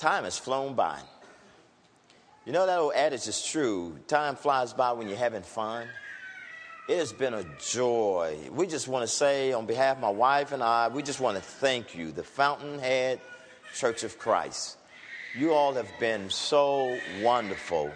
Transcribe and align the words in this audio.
time 0.00 0.24
has 0.24 0.38
flown 0.38 0.74
by. 0.74 0.98
You 2.46 2.52
know 2.52 2.66
that 2.66 2.78
old 2.78 2.94
adage 2.94 3.28
is 3.28 3.44
true. 3.44 3.98
Time 4.08 4.34
flies 4.34 4.72
by 4.72 4.92
when 4.92 5.08
you're 5.08 5.18
having 5.18 5.42
fun. 5.42 5.86
It 6.88 6.98
has 6.98 7.12
been 7.12 7.34
a 7.34 7.44
joy. 7.60 8.36
We 8.50 8.66
just 8.66 8.88
want 8.88 9.02
to 9.02 9.06
say, 9.06 9.52
on 9.52 9.66
behalf 9.66 9.96
of 9.96 10.02
my 10.02 10.10
wife 10.10 10.52
and 10.52 10.62
I, 10.62 10.88
we 10.88 11.02
just 11.02 11.20
want 11.20 11.36
to 11.36 11.42
thank 11.42 11.94
you, 11.94 12.10
the 12.10 12.22
Fountainhead 12.22 13.20
Church 13.76 14.02
of 14.02 14.18
Christ. 14.18 14.78
You 15.38 15.52
all 15.52 15.74
have 15.74 15.90
been 16.00 16.30
so 16.30 16.98
wonderful, 17.22 17.92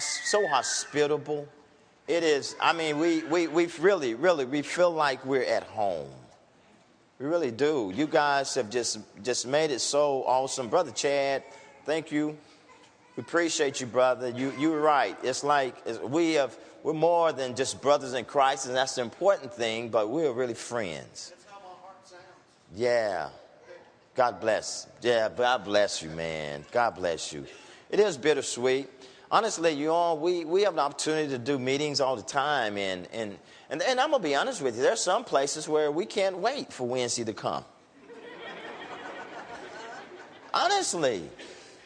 so 0.00 0.46
hospitable. 0.48 1.48
It 2.08 2.24
is, 2.24 2.56
I 2.60 2.72
mean, 2.72 2.98
we, 2.98 3.22
we, 3.22 3.46
we 3.46 3.66
really, 3.78 4.14
really, 4.14 4.44
we 4.44 4.60
feel 4.62 4.90
like 4.90 5.24
we're 5.24 5.44
at 5.44 5.62
home. 5.62 6.10
We 7.20 7.26
really 7.26 7.50
do. 7.50 7.92
You 7.94 8.06
guys 8.06 8.54
have 8.54 8.70
just, 8.70 8.98
just 9.22 9.46
made 9.46 9.70
it 9.70 9.80
so 9.80 10.24
awesome. 10.24 10.68
Brother 10.68 10.90
Chad, 10.90 11.42
thank 11.84 12.10
you. 12.10 12.38
We 13.14 13.20
appreciate 13.20 13.78
you, 13.78 13.86
brother. 13.86 14.30
You, 14.30 14.54
you 14.58 14.70
were 14.70 14.80
right. 14.80 15.14
It's 15.22 15.44
like 15.44 15.74
we 16.02 16.32
have, 16.34 16.56
we're 16.82 16.94
more 16.94 17.30
than 17.32 17.54
just 17.54 17.82
brothers 17.82 18.14
in 18.14 18.24
Christ, 18.24 18.66
and 18.66 18.74
that's 18.74 18.94
the 18.94 19.02
important 19.02 19.52
thing, 19.52 19.90
but 19.90 20.08
we're 20.08 20.32
really 20.32 20.54
friends. 20.54 21.28
That's 21.28 21.44
how 21.44 21.58
my 21.58 21.74
heart 21.82 22.08
sounds. 22.08 22.22
Yeah. 22.74 23.28
God 24.14 24.40
bless. 24.40 24.86
Yeah, 25.02 25.28
God 25.28 25.62
bless 25.64 26.02
you, 26.02 26.08
man. 26.10 26.64
God 26.72 26.94
bless 26.94 27.34
you. 27.34 27.44
It 27.90 28.00
is 28.00 28.16
bittersweet. 28.16 28.88
Honestly, 29.32 29.72
you 29.72 29.90
all, 29.92 30.18
we, 30.18 30.44
we 30.44 30.62
have 30.62 30.72
an 30.72 30.80
opportunity 30.80 31.28
to 31.28 31.38
do 31.38 31.56
meetings 31.58 32.00
all 32.00 32.16
the 32.16 32.22
time, 32.22 32.76
and, 32.76 33.06
and, 33.12 33.38
and, 33.70 33.80
and 33.80 34.00
I'm 34.00 34.10
going 34.10 34.22
to 34.22 34.28
be 34.28 34.34
honest 34.34 34.60
with 34.60 34.76
you, 34.76 34.82
there's 34.82 35.00
some 35.00 35.22
places 35.22 35.68
where 35.68 35.92
we 35.92 36.04
can't 36.04 36.38
wait 36.38 36.72
for 36.72 36.86
Wednesday 36.86 37.22
to 37.24 37.32
come. 37.32 37.64
Honestly, 40.52 41.22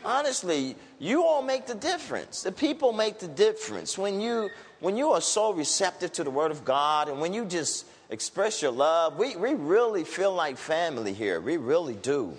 honestly, 0.07 0.75
you 0.99 1.23
all 1.23 1.43
make 1.43 1.66
the 1.66 1.75
difference. 1.75 2.43
The 2.43 2.52
people 2.52 2.95
make 2.95 3.18
the 3.18 3.29
difference. 3.29 3.99
When 3.99 4.23
you 4.23 4.49
when 4.80 4.96
you 4.96 5.11
are 5.11 5.21
so 5.21 5.52
receptive 5.52 6.13
to 6.13 6.24
the 6.24 6.30
word 6.30 6.51
of 6.51 6.65
God 6.65 7.09
and 7.09 7.21
when 7.21 7.33
you 7.33 7.45
just 7.45 7.87
express 8.11 8.61
your 8.63 8.73
love, 8.73 9.16
we, 9.18 9.37
we 9.37 9.55
really 9.55 10.05
feel 10.05 10.35
like 10.35 10.57
family 10.59 11.13
here. 11.13 11.40
We 11.40 11.57
really 11.57 11.95
do. 11.95 12.35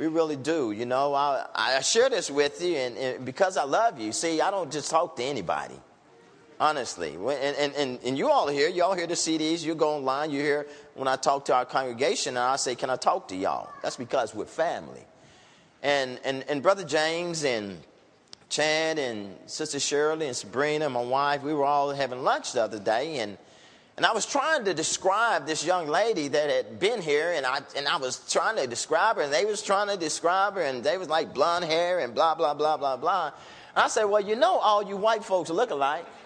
We 0.00 0.06
really 0.06 0.36
do. 0.36 0.72
You 0.72 0.86
know, 0.86 1.12
I, 1.12 1.44
I 1.54 1.80
share 1.82 2.08
this 2.08 2.30
with 2.30 2.62
you, 2.62 2.74
and, 2.74 2.96
and 2.96 3.22
because 3.22 3.58
I 3.58 3.64
love 3.64 4.00
you, 4.00 4.12
see, 4.12 4.40
I 4.40 4.50
don't 4.50 4.72
just 4.72 4.90
talk 4.90 5.14
to 5.16 5.22
anybody. 5.22 5.74
Honestly. 6.58 7.16
And, 7.16 7.56
and, 7.56 7.74
and, 7.74 7.98
and 8.02 8.16
you 8.16 8.30
all 8.30 8.48
here, 8.48 8.70
you 8.70 8.82
all 8.82 8.94
hear 8.94 9.06
the 9.06 9.12
CDs, 9.12 9.62
you 9.62 9.74
go 9.74 9.96
online, 9.96 10.30
you 10.30 10.40
hear 10.40 10.66
when 10.94 11.06
I 11.06 11.16
talk 11.16 11.44
to 11.46 11.54
our 11.54 11.66
congregation, 11.66 12.30
and 12.38 12.44
I 12.44 12.56
say, 12.56 12.74
Can 12.74 12.88
I 12.88 12.96
talk 12.96 13.28
to 13.28 13.36
y'all? 13.36 13.68
That's 13.82 13.96
because 13.96 14.34
we're 14.34 14.46
family. 14.46 15.04
And, 15.82 16.18
and, 16.24 16.44
and 16.48 16.62
Brother 16.62 16.84
James 16.84 17.44
and 17.44 17.76
Chad 18.48 18.98
and 18.98 19.36
Sister 19.44 19.78
Shirley 19.78 20.28
and 20.28 20.36
Sabrina, 20.36 20.86
and 20.86 20.94
my 20.94 21.02
wife, 21.02 21.42
we 21.42 21.52
were 21.52 21.66
all 21.66 21.90
having 21.90 22.22
lunch 22.22 22.54
the 22.54 22.62
other 22.62 22.78
day, 22.78 23.18
and, 23.18 23.36
and 24.00 24.06
I 24.06 24.12
was 24.12 24.24
trying 24.24 24.64
to 24.64 24.72
describe 24.72 25.46
this 25.46 25.62
young 25.62 25.86
lady 25.86 26.28
that 26.28 26.48
had 26.48 26.80
been 26.80 27.02
here, 27.02 27.34
and 27.36 27.44
I, 27.44 27.60
and 27.76 27.86
I 27.86 27.98
was 27.98 28.26
trying 28.30 28.56
to 28.56 28.66
describe 28.66 29.16
her, 29.16 29.22
and 29.22 29.30
they 29.30 29.44
was 29.44 29.60
trying 29.60 29.88
to 29.88 29.96
describe 29.98 30.54
her, 30.54 30.62
and 30.62 30.82
they 30.82 30.96
was 30.96 31.10
like 31.10 31.34
blonde 31.34 31.66
hair 31.66 31.98
and 31.98 32.14
blah, 32.14 32.34
blah, 32.34 32.54
blah, 32.54 32.78
blah, 32.78 32.96
blah. 32.96 33.26
And 33.26 33.84
I 33.84 33.88
said, 33.88 34.04
well, 34.04 34.22
you 34.22 34.36
know 34.36 34.56
all 34.56 34.82
you 34.82 34.96
white 34.96 35.22
folks 35.22 35.50
look 35.50 35.70
alike. 35.70 36.06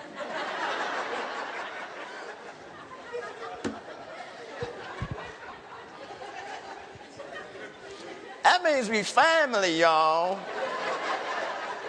That 8.45 8.63
means 8.63 8.91
we 8.91 9.03
family, 9.03 9.81
y'all. 9.81 10.39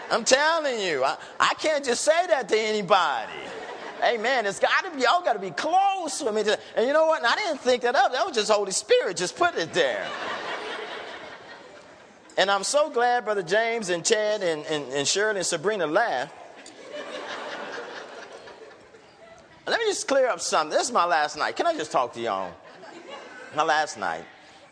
I'm 0.09 0.23
telling 0.23 0.79
you, 0.79 1.03
I, 1.03 1.17
I 1.37 1.53
can't 1.55 1.83
just 1.83 2.01
say 2.01 2.25
that 2.27 2.47
to 2.47 2.57
anybody. 2.57 3.44
Man, 4.05 4.45
it's 4.45 4.59
got 4.59 4.85
to 4.85 4.91
be 4.91 5.01
y'all 5.01 5.23
got 5.23 5.33
to 5.33 5.39
be 5.39 5.49
close 5.49 6.21
with 6.21 6.35
me. 6.35 6.43
To, 6.43 6.59
and 6.75 6.85
you 6.85 6.93
know 6.93 7.07
what? 7.07 7.17
And 7.17 7.27
I 7.27 7.35
didn't 7.35 7.59
think 7.59 7.81
that 7.81 7.95
up. 7.95 8.11
That 8.11 8.23
was 8.23 8.35
just 8.35 8.51
Holy 8.51 8.71
Spirit 8.71 9.17
just 9.17 9.35
put 9.35 9.55
it 9.55 9.73
there. 9.73 10.05
and 12.37 12.51
I'm 12.51 12.63
so 12.63 12.91
glad 12.91 13.25
Brother 13.25 13.41
James 13.41 13.89
and 13.89 14.05
Chad 14.05 14.43
and, 14.43 14.63
and, 14.67 14.93
and 14.93 15.07
Shirley 15.07 15.37
and 15.37 15.45
Sabrina 15.45 15.87
laughed. 15.87 16.33
Let 19.67 19.79
me 19.79 19.85
just 19.87 20.07
clear 20.07 20.27
up 20.27 20.39
something. 20.39 20.77
This 20.77 20.87
is 20.87 20.93
my 20.93 21.05
last 21.05 21.35
night. 21.35 21.55
Can 21.55 21.65
I 21.65 21.73
just 21.73 21.91
talk 21.91 22.13
to 22.13 22.21
y'all? 22.21 22.53
My 23.55 23.63
last 23.63 23.97
night. 23.97 24.23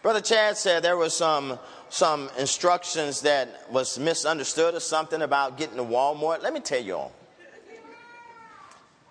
Brother 0.04 0.22
Chad 0.22 0.58
said 0.58 0.84
there 0.84 0.98
was 0.98 1.16
some 1.18 1.58
some 1.90 2.30
instructions 2.38 3.22
that 3.22 3.72
was 3.72 3.98
misunderstood 3.98 4.76
or 4.76 4.80
something 4.80 5.22
about 5.22 5.58
getting 5.58 5.78
to 5.78 5.84
Walmart. 5.84 6.44
Let 6.44 6.54
me 6.54 6.60
tell 6.60 6.82
you 6.82 6.96
all. 6.96 7.12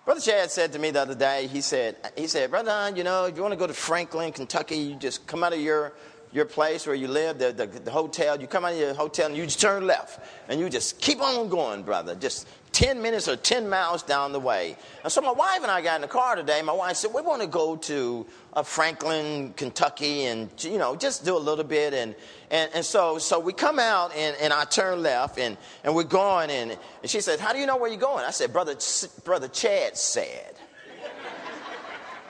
Brother 0.05 0.19
Chad 0.19 0.51
said 0.51 0.73
to 0.73 0.79
me 0.79 0.91
the 0.91 1.01
other 1.01 1.15
day, 1.15 1.47
he 1.47 1.61
said, 1.61 1.95
he 2.17 2.27
said, 2.27 2.49
Brother, 2.49 2.71
Don, 2.71 2.97
you 2.97 3.05
know, 3.05 3.23
if 3.23 3.37
you 3.37 3.41
want 3.41 3.53
to 3.53 3.57
go 3.57 3.67
to 3.67 3.73
Franklin, 3.73 4.33
Kentucky, 4.33 4.75
you 4.75 4.95
just 4.95 5.25
come 5.27 5.45
out 5.45 5.53
of 5.53 5.61
your, 5.61 5.93
your 6.33 6.45
place 6.45 6.87
where 6.87 6.95
you 6.95 7.07
live, 7.07 7.37
the, 7.37 7.51
the, 7.51 7.67
the 7.67 7.91
hotel, 7.91 8.41
you 8.41 8.47
come 8.47 8.65
out 8.65 8.73
of 8.73 8.79
your 8.79 8.93
hotel 8.93 9.27
and 9.27 9.37
you 9.37 9.45
just 9.45 9.61
turn 9.61 9.85
left. 9.85 10.19
And 10.49 10.59
you 10.59 10.69
just 10.69 10.99
keep 10.99 11.21
on 11.21 11.47
going, 11.47 11.83
brother. 11.83 12.15
Just 12.15 12.47
10 12.71 13.03
minutes 13.03 13.27
or 13.27 13.35
10 13.35 13.69
miles 13.69 14.01
down 14.01 14.31
the 14.31 14.39
way. 14.39 14.75
And 15.03 15.11
so 15.11 15.21
my 15.21 15.31
wife 15.31 15.59
and 15.61 15.69
I 15.69 15.81
got 15.81 15.95
in 15.95 16.01
the 16.01 16.07
car 16.07 16.35
today. 16.35 16.61
My 16.63 16.73
wife 16.73 16.97
said, 16.97 17.13
We 17.13 17.21
want 17.21 17.41
to 17.43 17.47
go 17.47 17.75
to 17.75 18.25
uh, 18.53 18.63
Franklin, 18.63 19.53
Kentucky, 19.55 20.25
and, 20.25 20.49
you 20.63 20.79
know, 20.79 20.95
just 20.95 21.23
do 21.23 21.37
a 21.37 21.39
little 21.39 21.63
bit. 21.63 21.93
And, 21.93 22.15
and, 22.49 22.71
and 22.73 22.83
so, 22.83 23.19
so 23.19 23.39
we 23.39 23.53
come 23.53 23.77
out 23.77 24.15
and, 24.15 24.35
and 24.41 24.51
I 24.51 24.65
turn 24.65 25.03
left 25.03 25.37
and, 25.37 25.55
and 25.83 25.93
we're 25.93 26.03
going. 26.03 26.49
And, 26.49 26.71
and 26.71 27.09
she 27.09 27.21
said, 27.21 27.39
How 27.39 27.53
do 27.53 27.59
you 27.59 27.67
know 27.67 27.77
where 27.77 27.91
you're 27.91 27.99
going? 27.99 28.25
I 28.25 28.31
said, 28.31 28.51
Brother, 28.51 28.75
Brother 29.23 29.47
Chad 29.47 29.95
said. 29.95 30.55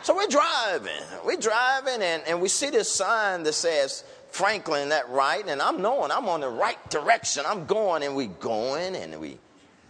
So 0.03 0.15
we're 0.15 0.27
driving. 0.27 0.91
We're 1.25 1.37
driving 1.37 2.01
and, 2.01 2.23
and 2.27 2.41
we 2.41 2.49
see 2.49 2.69
this 2.69 2.91
sign 2.91 3.43
that 3.43 3.53
says, 3.53 4.03
Franklin, 4.29 4.89
that 4.89 5.09
right, 5.09 5.45
and 5.47 5.61
I'm 5.61 5.81
knowing 5.81 6.11
I'm 6.11 6.27
on 6.27 6.41
the 6.41 6.49
right 6.49 6.77
direction. 6.89 7.43
I'm 7.47 7.65
going 7.65 8.03
and 8.03 8.15
we 8.15 8.27
going 8.27 8.95
and 8.95 9.19
we 9.19 9.37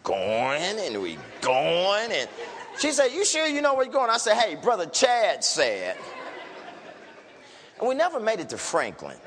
going 0.04 0.80
and 0.80 1.02
we 1.02 1.18
going. 1.42 2.12
And 2.12 2.30
she 2.78 2.92
said, 2.92 3.12
You 3.12 3.26
sure 3.26 3.48
you 3.48 3.62
know 3.62 3.74
where 3.74 3.86
you're 3.86 3.94
going? 3.94 4.10
I 4.10 4.18
said, 4.18 4.36
Hey, 4.36 4.56
brother 4.56 4.86
Chad 4.86 5.44
said. 5.44 5.98
And 7.80 7.88
we 7.88 7.96
never 7.96 8.20
made 8.20 8.40
it 8.40 8.50
to 8.50 8.58
Franklin. 8.58 9.18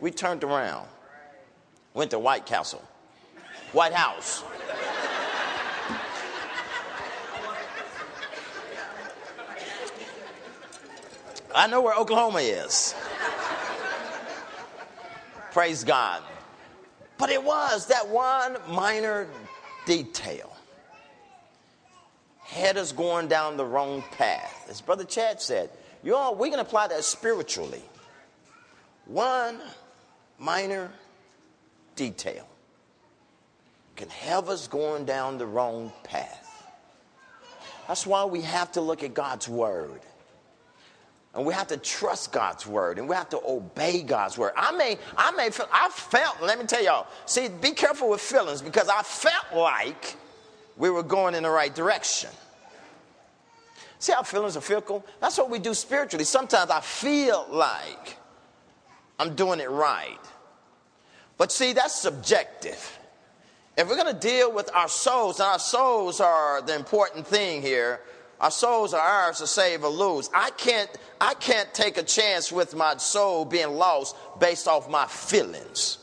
We 0.00 0.10
turned 0.10 0.44
around, 0.44 0.86
went 1.94 2.10
to 2.10 2.18
White 2.18 2.46
Castle, 2.46 2.82
White 3.72 3.94
House. 3.94 4.44
I 11.54 11.66
know 11.66 11.80
where 11.80 11.94
Oklahoma 11.94 12.40
is. 12.40 12.94
Praise 15.52 15.84
God. 15.84 16.22
But 17.18 17.30
it 17.30 17.42
was 17.42 17.86
that 17.86 18.08
one 18.08 18.58
minor 18.68 19.28
detail 19.86 20.54
had 22.42 22.76
us 22.76 22.92
going 22.92 23.28
down 23.28 23.56
the 23.56 23.64
wrong 23.64 24.04
path. 24.12 24.66
As 24.68 24.80
Brother 24.80 25.04
Chad 25.04 25.40
said, 25.40 25.70
you 26.02 26.14
all, 26.14 26.34
we 26.34 26.50
can 26.50 26.58
apply 26.58 26.88
that 26.88 27.04
spiritually. 27.04 27.82
One 29.06 29.60
minor 30.38 30.90
detail 31.94 32.46
can 33.96 34.08
have 34.10 34.48
us 34.48 34.68
going 34.68 35.06
down 35.06 35.38
the 35.38 35.46
wrong 35.46 35.92
path. 36.04 36.42
That's 37.88 38.06
why 38.06 38.24
we 38.24 38.42
have 38.42 38.72
to 38.72 38.80
look 38.80 39.02
at 39.02 39.14
God's 39.14 39.48
word. 39.48 40.00
And 41.36 41.44
we 41.44 41.52
have 41.52 41.66
to 41.66 41.76
trust 41.76 42.32
God's 42.32 42.66
word 42.66 42.98
and 42.98 43.06
we 43.06 43.14
have 43.14 43.28
to 43.28 43.40
obey 43.46 44.02
God's 44.02 44.38
word. 44.38 44.52
I 44.56 44.72
may, 44.72 44.96
I 45.18 45.32
may 45.32 45.50
feel, 45.50 45.68
I 45.70 45.90
felt, 45.90 46.40
let 46.40 46.58
me 46.58 46.64
tell 46.64 46.82
y'all, 46.82 47.06
see, 47.26 47.48
be 47.48 47.72
careful 47.72 48.08
with 48.08 48.22
feelings 48.22 48.62
because 48.62 48.88
I 48.88 49.02
felt 49.02 49.54
like 49.54 50.16
we 50.78 50.88
were 50.88 51.02
going 51.02 51.34
in 51.34 51.42
the 51.42 51.50
right 51.50 51.74
direction. 51.74 52.30
See 53.98 54.12
how 54.12 54.22
feelings 54.22 54.56
are 54.56 54.62
fickle? 54.62 55.04
That's 55.20 55.36
what 55.36 55.50
we 55.50 55.58
do 55.58 55.74
spiritually. 55.74 56.24
Sometimes 56.24 56.70
I 56.70 56.80
feel 56.80 57.46
like 57.50 58.16
I'm 59.18 59.34
doing 59.34 59.60
it 59.60 59.68
right. 59.68 60.18
But 61.36 61.52
see, 61.52 61.74
that's 61.74 61.94
subjective. 61.94 62.98
If 63.76 63.90
we're 63.90 64.02
going 64.02 64.14
to 64.14 64.18
deal 64.18 64.50
with 64.50 64.74
our 64.74 64.88
souls, 64.88 65.38
and 65.38 65.48
our 65.48 65.58
souls 65.58 66.18
are 66.18 66.62
the 66.62 66.74
important 66.74 67.26
thing 67.26 67.60
here, 67.60 68.00
our 68.40 68.50
souls 68.50 68.92
are 68.92 69.00
ours 69.00 69.38
to 69.38 69.46
save 69.46 69.82
or 69.84 69.90
lose. 69.90 70.28
I 70.34 70.50
can't, 70.50 70.90
I 71.20 71.34
can't 71.34 71.72
take 71.72 71.96
a 71.96 72.02
chance 72.02 72.52
with 72.52 72.74
my 72.74 72.96
soul 72.98 73.44
being 73.44 73.70
lost 73.74 74.16
based 74.38 74.68
off 74.68 74.90
my 74.90 75.06
feelings. 75.06 75.98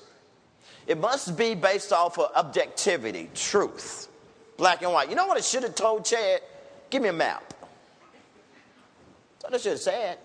It 0.87 0.97
must 0.97 1.37
be 1.37 1.55
based 1.55 1.93
off 1.93 2.17
of 2.17 2.31
objectivity, 2.35 3.29
truth, 3.35 4.07
black 4.57 4.81
and 4.81 4.91
white. 4.91 5.09
You 5.09 5.15
know 5.15 5.27
what 5.27 5.37
I 5.37 5.41
should 5.41 5.63
have 5.63 5.75
told 5.75 6.05
Chad? 6.05 6.41
Give 6.89 7.01
me 7.01 7.09
a 7.09 7.13
map. 7.13 7.53
That's 9.39 9.43
what 9.43 9.53
I 9.53 9.57
should 9.57 9.71
have 9.73 9.81
said. 9.81 10.17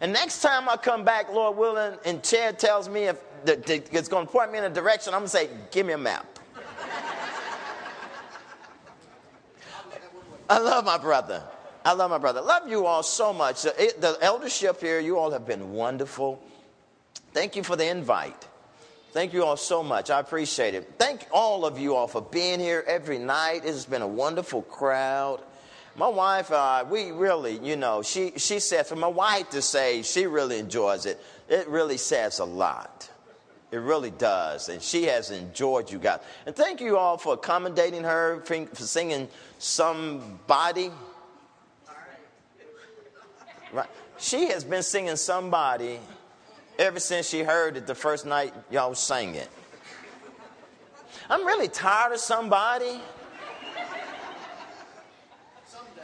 And 0.00 0.12
next 0.12 0.42
time 0.42 0.68
I 0.68 0.76
come 0.76 1.04
back, 1.04 1.32
Lord 1.32 1.56
willing, 1.56 1.98
and 2.04 2.22
Chad 2.22 2.58
tells 2.58 2.88
me 2.88 3.04
if 3.04 3.20
that, 3.44 3.66
that 3.66 3.92
is 3.94 4.08
going 4.08 4.26
to 4.26 4.32
point 4.32 4.52
me 4.52 4.58
in 4.58 4.64
a 4.64 4.70
direction, 4.70 5.12
I'm 5.14 5.20
going 5.20 5.30
to 5.30 5.36
say, 5.36 5.50
give 5.70 5.86
me 5.86 5.92
a 5.92 5.98
map. 5.98 6.31
I 10.48 10.58
love 10.58 10.84
my 10.84 10.98
brother. 10.98 11.42
I 11.84 11.94
love 11.94 12.10
my 12.10 12.18
brother. 12.18 12.40
Love 12.40 12.68
you 12.68 12.86
all 12.86 13.02
so 13.02 13.32
much. 13.32 13.62
The 13.62 14.18
eldership 14.20 14.80
here, 14.80 15.00
you 15.00 15.18
all 15.18 15.30
have 15.30 15.46
been 15.46 15.72
wonderful. 15.72 16.42
Thank 17.32 17.56
you 17.56 17.62
for 17.62 17.76
the 17.76 17.88
invite. 17.88 18.46
Thank 19.12 19.32
you 19.32 19.44
all 19.44 19.56
so 19.56 19.82
much. 19.82 20.08
I 20.08 20.20
appreciate 20.20 20.74
it. 20.74 20.94
Thank 20.98 21.26
all 21.32 21.66
of 21.66 21.78
you 21.78 21.94
all 21.94 22.06
for 22.06 22.22
being 22.22 22.60
here 22.60 22.84
every 22.86 23.18
night. 23.18 23.64
It 23.64 23.66
has 23.66 23.84
been 23.84 24.02
a 24.02 24.06
wonderful 24.06 24.62
crowd. 24.62 25.42
My 25.96 26.08
wife, 26.08 26.50
uh, 26.50 26.86
we 26.88 27.10
really, 27.10 27.58
you 27.58 27.76
know, 27.76 28.00
she, 28.00 28.32
she 28.36 28.58
said, 28.58 28.86
for 28.86 28.96
my 28.96 29.08
wife 29.08 29.50
to 29.50 29.60
say 29.60 30.00
she 30.02 30.26
really 30.26 30.58
enjoys 30.58 31.04
it, 31.04 31.22
it 31.48 31.68
really 31.68 31.98
says 31.98 32.38
a 32.38 32.44
lot. 32.44 33.10
It 33.72 33.78
really 33.78 34.10
does. 34.10 34.68
And 34.68 34.82
she 34.82 35.04
has 35.04 35.30
enjoyed 35.30 35.90
you 35.90 35.98
guys. 35.98 36.20
And 36.44 36.54
thank 36.54 36.82
you 36.82 36.98
all 36.98 37.16
for 37.16 37.32
accommodating 37.32 38.04
her, 38.04 38.42
for 38.44 38.66
singing 38.74 39.28
Somebody. 39.58 40.90
Right. 43.72 43.88
She 44.18 44.48
has 44.48 44.62
been 44.62 44.82
singing 44.82 45.16
Somebody 45.16 45.98
ever 46.78 47.00
since 47.00 47.26
she 47.26 47.42
heard 47.42 47.78
it 47.78 47.86
the 47.86 47.94
first 47.94 48.26
night 48.26 48.52
y'all 48.70 48.94
sang 48.94 49.34
it. 49.36 49.48
I'm 51.30 51.46
really 51.46 51.68
tired 51.68 52.12
of 52.12 52.20
somebody. 52.20 53.00
Someday. 55.66 56.02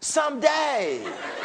Someday. 0.00 1.37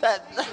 That, 0.00 0.48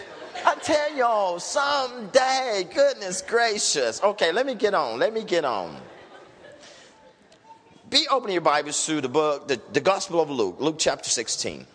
I 0.45 0.56
tell 0.56 0.95
y'all, 0.95 1.39
someday, 1.39 2.68
goodness 2.74 3.21
gracious. 3.21 4.01
Okay, 4.01 4.31
let 4.31 4.45
me 4.45 4.56
get 4.56 4.74
on. 4.74 5.00
Let 5.00 5.13
me 5.13 5.24
get 5.24 5.45
on. 5.45 5.75
Be 7.89 8.07
opening 8.09 8.33
your 8.33 8.42
Bibles 8.42 8.86
to 8.88 9.00
the 9.01 9.09
book, 9.09 9.47
the, 9.47 9.62
the 9.71 9.80
Gospel 9.80 10.19
of 10.19 10.30
Luke, 10.30 10.57
Luke 10.59 10.75
chapter 10.80 11.09
16. 11.09 11.65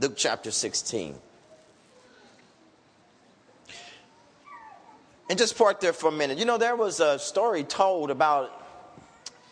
Luke 0.00 0.14
chapter 0.16 0.50
16. 0.50 1.14
And 5.28 5.38
just 5.38 5.56
park 5.56 5.80
there 5.80 5.92
for 5.92 6.08
a 6.08 6.12
minute. 6.12 6.38
You 6.38 6.44
know, 6.44 6.58
there 6.58 6.76
was 6.76 7.00
a 7.00 7.18
story 7.18 7.64
told 7.64 8.10
about 8.10 8.50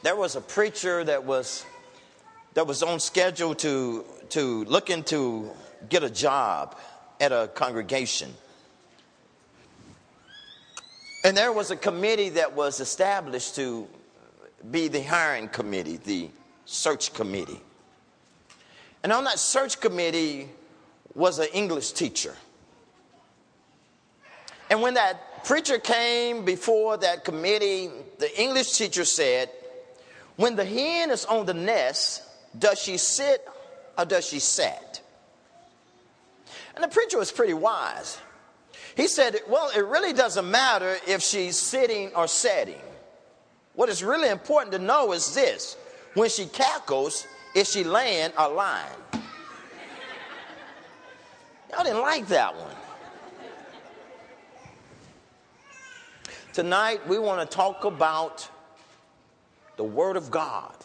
there 0.03 0.17
was 0.17 0.37
a 0.37 0.41
preacher 0.41 1.05
that 1.05 1.25
was 1.25 1.65
that 2.55 2.67
was 2.67 2.83
on 2.83 2.99
schedule 2.99 3.55
to 3.57 4.05
to 4.31 4.65
looking 4.65 5.05
to 5.05 5.51
get 5.89 6.03
a 6.03 6.11
job 6.11 6.77
at 7.21 7.33
a 7.33 7.49
congregation. 7.55 8.33
And 11.25 11.37
there 11.37 11.53
was 11.53 11.71
a 11.71 11.77
committee 11.77 12.31
that 12.31 12.55
was 12.55 12.81
established 12.81 13.57
to 13.57 13.89
be 14.71 14.89
the 14.89 15.03
hiring 15.03 15.49
committee, 15.49 15.97
the 15.97 16.31
search 16.65 17.13
committee. 17.13 17.61
And 19.03 19.13
on 19.13 19.25
that 19.25 19.39
search 19.39 19.81
committee 19.81 20.49
was 21.15 21.39
an 21.39 21.49
English 21.53 21.93
teacher. 21.93 22.35
And 24.71 24.83
when 24.83 24.95
that 24.95 25.45
preacher 25.45 25.79
came 25.79 26.45
before 26.45 26.97
that 26.99 27.25
committee, 27.25 27.91
the 28.19 28.41
English 28.41 28.77
teacher 28.77 29.05
said, 29.05 29.51
When 30.37 30.57
the 30.57 30.65
hen 30.65 31.11
is 31.11 31.25
on 31.25 31.47
the 31.47 31.55
nest, 31.55 32.23
does 32.59 32.81
she 32.81 32.97
sit 32.97 33.47
or 33.97 34.05
does 34.05 34.29
she 34.29 34.39
sit? 34.39 35.01
And 36.79 36.85
the 36.85 36.95
preacher 36.95 37.19
was 37.19 37.33
pretty 37.33 37.55
wise. 37.55 38.21
He 38.97 39.09
said, 39.09 39.41
Well, 39.49 39.69
it 39.77 39.85
really 39.85 40.13
doesn't 40.13 40.49
matter 40.49 40.97
if 41.09 41.23
she's 41.23 41.57
sitting 41.57 42.15
or 42.15 42.29
setting. 42.29 42.81
What 43.75 43.89
is 43.89 44.05
really 44.05 44.29
important 44.29 44.71
to 44.75 44.79
know 44.79 45.11
is 45.13 45.35
this 45.35 45.77
when 46.15 46.31
she 46.31 46.47
cackles, 46.47 47.27
is 47.53 47.69
she 47.69 47.83
laying 47.83 48.31
or 48.39 48.51
lying? 48.51 48.93
Y'all 51.73 51.83
didn't 51.83 52.01
like 52.01 52.29
that 52.29 52.55
one. 52.55 52.77
Tonight, 56.53 57.09
we 57.09 57.19
want 57.19 57.41
to 57.41 57.57
talk 57.57 57.85
about 57.87 58.49
the 59.77 59.83
Word 59.85 60.17
of 60.17 60.31
God. 60.31 60.77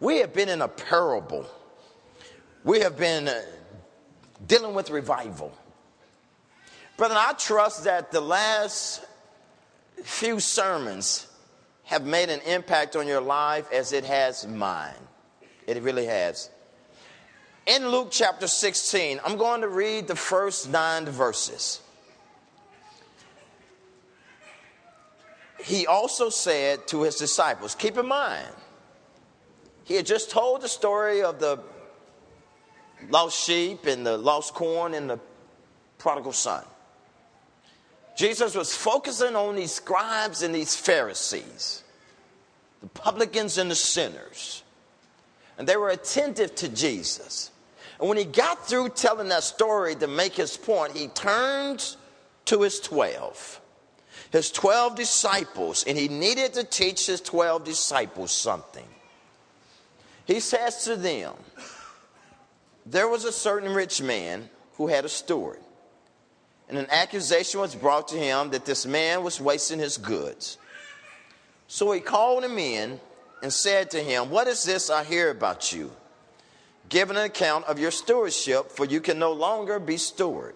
We 0.00 0.16
have 0.20 0.32
been 0.32 0.48
in 0.48 0.62
a 0.62 0.68
parable, 0.68 1.46
we 2.64 2.80
have 2.80 2.96
been 2.96 3.28
dealing 4.44 4.74
with 4.74 4.90
revival. 4.90 5.52
Brother, 6.96 7.14
I 7.16 7.34
trust 7.34 7.84
that 7.84 8.10
the 8.10 8.20
last 8.20 9.04
few 10.02 10.40
sermons 10.40 11.26
have 11.84 12.04
made 12.04 12.30
an 12.30 12.40
impact 12.40 12.96
on 12.96 13.06
your 13.06 13.20
life 13.20 13.70
as 13.72 13.92
it 13.92 14.04
has 14.04 14.46
mine. 14.46 14.94
It 15.66 15.82
really 15.82 16.06
has. 16.06 16.50
In 17.66 17.88
Luke 17.88 18.08
chapter 18.10 18.46
16, 18.46 19.20
I'm 19.24 19.36
going 19.36 19.60
to 19.60 19.68
read 19.68 20.06
the 20.06 20.16
first 20.16 20.70
nine 20.70 21.04
verses. 21.06 21.80
He 25.62 25.86
also 25.86 26.30
said 26.30 26.86
to 26.88 27.02
his 27.02 27.16
disciples, 27.16 27.74
keep 27.74 27.98
in 27.98 28.06
mind, 28.06 28.52
he 29.84 29.94
had 29.94 30.06
just 30.06 30.30
told 30.30 30.60
the 30.60 30.68
story 30.68 31.22
of 31.22 31.40
the 31.40 31.58
lost 33.10 33.38
sheep 33.44 33.86
and 33.86 34.06
the 34.06 34.16
lost 34.16 34.54
corn 34.54 34.94
and 34.94 35.08
the 35.08 35.20
prodigal 35.98 36.32
son. 36.32 36.64
Jesus 38.16 38.54
was 38.54 38.74
focusing 38.74 39.36
on 39.36 39.56
these 39.56 39.72
scribes 39.72 40.42
and 40.42 40.54
these 40.54 40.74
Pharisees, 40.74 41.82
the 42.80 42.88
publicans 42.88 43.58
and 43.58 43.70
the 43.70 43.74
sinners 43.74 44.62
and 45.58 45.66
they 45.66 45.76
were 45.76 45.90
attentive 45.90 46.54
to 46.56 46.68
Jesus. 46.68 47.50
And 47.98 48.08
when 48.08 48.18
he 48.18 48.24
got 48.24 48.66
through 48.68 48.90
telling 48.90 49.28
that 49.28 49.42
story 49.42 49.94
to 49.96 50.06
make 50.06 50.34
his 50.34 50.56
point, 50.56 50.96
he 50.96 51.08
turned 51.08 51.96
to 52.46 52.62
his 52.62 52.78
12, 52.80 53.60
his 54.30 54.50
12 54.50 54.96
disciples, 54.96 55.84
and 55.86 55.96
he 55.96 56.08
needed 56.08 56.54
to 56.54 56.64
teach 56.64 57.06
his 57.06 57.20
12 57.20 57.64
disciples 57.64 58.32
something. 58.32 58.86
He 60.26 60.40
says 60.40 60.84
to 60.84 60.96
them, 60.96 61.32
There 62.86 63.08
was 63.08 63.24
a 63.24 63.32
certain 63.32 63.74
rich 63.74 64.00
man 64.00 64.48
who 64.74 64.86
had 64.86 65.04
a 65.04 65.08
steward, 65.08 65.58
and 66.68 66.78
an 66.78 66.86
accusation 66.88 67.60
was 67.60 67.74
brought 67.74 68.08
to 68.08 68.16
him 68.16 68.50
that 68.50 68.64
this 68.64 68.86
man 68.86 69.24
was 69.24 69.40
wasting 69.40 69.80
his 69.80 69.98
goods. 69.98 70.56
So 71.66 71.90
he 71.90 71.98
called 71.98 72.44
him 72.44 72.58
in 72.58 73.00
and 73.42 73.52
said 73.52 73.90
to 73.90 74.02
him, 74.02 74.30
What 74.30 74.46
is 74.46 74.62
this 74.62 74.88
I 74.88 75.02
hear 75.02 75.30
about 75.30 75.72
you? 75.72 75.90
Give 76.88 77.10
an 77.10 77.16
account 77.16 77.64
of 77.64 77.80
your 77.80 77.90
stewardship, 77.90 78.70
for 78.70 78.84
you 78.84 79.00
can 79.00 79.18
no 79.18 79.32
longer 79.32 79.80
be 79.80 79.96
steward. 79.96 80.54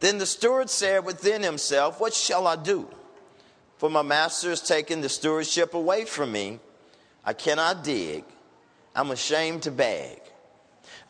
Then 0.00 0.16
the 0.16 0.26
steward 0.26 0.70
said 0.70 1.04
within 1.04 1.42
himself, 1.42 2.00
What 2.00 2.14
shall 2.14 2.46
I 2.46 2.56
do? 2.56 2.88
For 3.76 3.90
my 3.90 4.02
master 4.02 4.48
has 4.50 4.62
taken 4.62 5.02
the 5.02 5.08
stewardship 5.08 5.74
away 5.74 6.06
from 6.06 6.32
me. 6.32 6.60
I 7.24 7.34
cannot 7.34 7.84
dig. 7.84 8.24
I'm 8.96 9.10
ashamed 9.10 9.62
to 9.64 9.70
beg. 9.70 10.20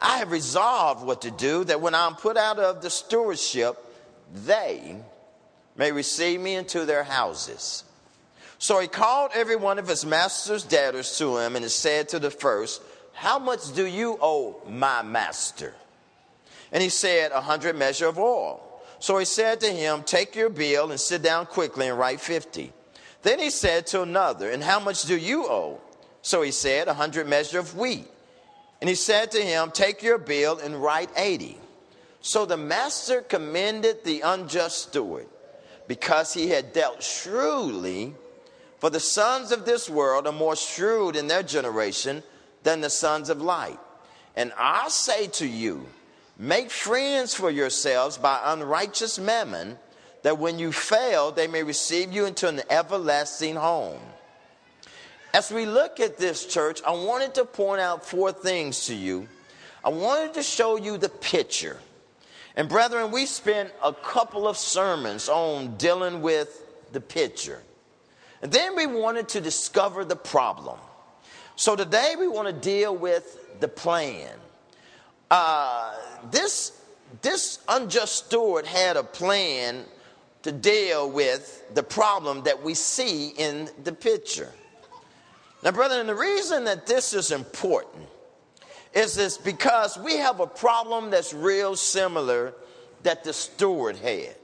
I 0.01 0.19
have 0.19 0.31
resolved 0.31 1.05
what 1.05 1.23
to 1.23 1.31
do, 1.31 1.65
that 1.65 1.81
when 1.81 1.95
I'm 1.95 2.15
put 2.15 2.37
out 2.37 2.59
of 2.59 2.83
the 2.83 2.91
stewardship, 2.91 3.77
they 4.33 4.97
may 5.77 5.93
receive 5.93 6.41
me 6.41 6.55
into 6.55 6.85
their 6.85 7.05
houses. 7.05 7.85
So 8.59 8.81
he 8.81 8.89
called 8.89 9.31
every 9.35 9.57
one 9.57 9.79
of 9.79 9.89
his 9.89 10.05
master's 10.05 10.65
debtors 10.65 11.17
to 11.19 11.39
him 11.39 11.55
and 11.55 11.65
he 11.65 11.69
said 11.69 12.09
to 12.11 12.19
the 12.19 12.31
first, 12.31 12.83
How 13.13 13.39
much 13.39 13.73
do 13.75 13.87
you 13.87 14.19
owe 14.21 14.61
my 14.69 15.03
master? 15.03 15.75
And 16.73 16.83
he 16.83 16.89
said, 16.89 17.31
A 17.31 17.41
hundred 17.41 17.77
measure 17.77 18.09
of 18.09 18.19
oil. 18.19 18.61
So 18.99 19.17
he 19.19 19.25
said 19.25 19.61
to 19.61 19.71
him, 19.71 20.03
Take 20.03 20.35
your 20.35 20.51
bill 20.51 20.91
and 20.91 21.01
sit 21.01 21.23
down 21.23 21.47
quickly 21.47 21.87
and 21.89 21.99
write 21.99 22.21
fifty. 22.21 22.73
Then 23.23 23.39
he 23.39 23.51
said 23.51 23.87
to 23.89 24.03
another, 24.03 24.51
And 24.51 24.63
how 24.63 24.81
much 24.81 25.05
do 25.05 25.17
you 25.17 25.47
owe? 25.47 25.81
So 26.23 26.43
he 26.43 26.51
said, 26.51 26.89
A 26.89 26.95
hundred 26.95 27.29
measure 27.29 27.61
of 27.61 27.77
wheat. 27.77 28.09
And 28.81 28.89
he 28.89 28.95
said 28.95 29.31
to 29.33 29.43
him, 29.43 29.71
Take 29.71 30.03
your 30.03 30.19
bill 30.19 30.59
and 30.59 30.83
write 30.83 31.11
eighty. 31.17 31.59
So 32.21 32.47
the 32.47 32.57
master 32.57 33.23
commended 33.23 34.05
the 34.05 34.21
unjust 34.21 34.89
steward 34.89 35.27
because 35.87 36.35
he 36.35 36.49
had 36.49 36.73
dealt 36.73 37.03
shrewdly 37.03 38.15
for 38.79 38.91
the 38.91 39.01
sons 39.01 39.51
of 39.51 39.65
this 39.65 39.91
world 39.91 40.27
are 40.27 40.33
more 40.33 40.57
shrewd 40.57 41.17
in 41.17 41.27
their 41.27 41.43
generation 41.43 42.23
than 42.63 42.81
the 42.81 42.91
sons 42.91 43.29
of 43.29 43.43
light. 43.43 43.79
And 44.37 44.53
I 44.57 44.89
say 44.89 45.27
to 45.27 45.47
you, 45.47 45.87
make 46.39 46.71
friends 46.71 47.35
for 47.35 47.51
yourselves 47.51 48.19
by 48.19 48.41
unrighteous 48.45 49.19
mammon, 49.19 49.79
that 50.23 50.39
when 50.39 50.59
you 50.59 50.71
fail, 50.71 51.33
they 51.33 51.49
may 51.49 51.63
receive 51.65 52.13
you 52.13 52.27
into 52.27 52.49
an 52.49 52.61
everlasting 52.71 53.57
home. 53.57 54.01
As 55.35 55.53
we 55.53 55.67
look 55.67 56.01
at 56.01 56.17
this 56.17 56.47
church, 56.47 56.81
I 56.87 56.93
wanted 56.93 57.35
to 57.35 57.45
point 57.45 57.81
out 57.81 58.05
four 58.05 58.33
things 58.33 58.87
to 58.87 58.95
you. 58.95 59.29
I 59.85 59.91
wanted 59.91 60.35
to 60.35 60.43
show 60.43 60.77
you 60.77 60.97
the 60.97 61.11
picture. 61.11 61.79
And 62.57 62.69
brethren, 62.69 63.11
we 63.11 63.27
spent 63.27 63.71
a 63.85 63.93
couple 63.93 64.49
of 64.49 64.57
sermons 64.57 65.29
on 65.29 65.77
dealing 65.77 66.23
with 66.23 66.65
the 66.93 67.01
picture. 67.01 67.63
And 68.41 68.51
then 68.51 68.75
we 68.75 68.87
wanted 68.87 69.29
to 69.31 69.41
discover 69.41 70.05
the 70.05 70.17
problem. 70.17 70.79
So 71.57 71.77
today 71.77 72.15
we 72.19 72.27
want 72.27 72.49
to 72.49 72.53
deal 72.53 72.97
with 72.97 73.61
the 73.61 73.69
plan. 73.69 74.31
Uh, 75.31 75.95
this, 76.31 76.81
this 77.21 77.59
unjust 77.69 78.27
steward 78.27 78.65
had 78.65 78.97
a 78.97 79.03
plan 79.03 79.85
to 80.43 80.53
deal 80.53 81.11
with 81.11 81.65
the 81.75 81.83
problem 81.83 82.45
that 82.45 82.63
we 82.63 82.75
see 82.75 83.29
in 83.29 83.69
the 83.85 83.93
picture. 83.93 84.51
Now, 85.63 85.73
brethren, 85.73 86.07
the 86.07 86.15
reason 86.15 86.65
that 86.65 86.87
this 86.87 87.13
is 87.13 87.31
important 87.33 88.07
is 88.95 89.15
this 89.15 89.37
because 89.37 89.99
we 89.99 90.17
have 90.17 90.41
a 90.41 90.47
problem 90.47 91.11
that's 91.11 91.35
real 91.35 91.77
similar 91.77 92.55
that 93.03 93.25
the 93.25 93.33
steward 93.33 93.97
had. 93.97 94.37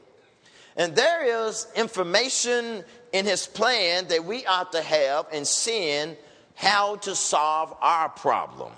And 0.77 0.97
there 0.97 1.47
is 1.47 1.69
information 1.77 2.85
in 3.13 3.25
his 3.25 3.47
plan 3.47 4.09
that 4.09 4.25
we 4.25 4.45
ought 4.45 4.73
to 4.73 4.83
have 4.83 5.27
in 5.33 5.45
seeing 5.45 6.17
how 6.57 6.97
to 6.97 7.15
solve 7.15 7.75
our 7.81 8.09
problem. 8.09 8.73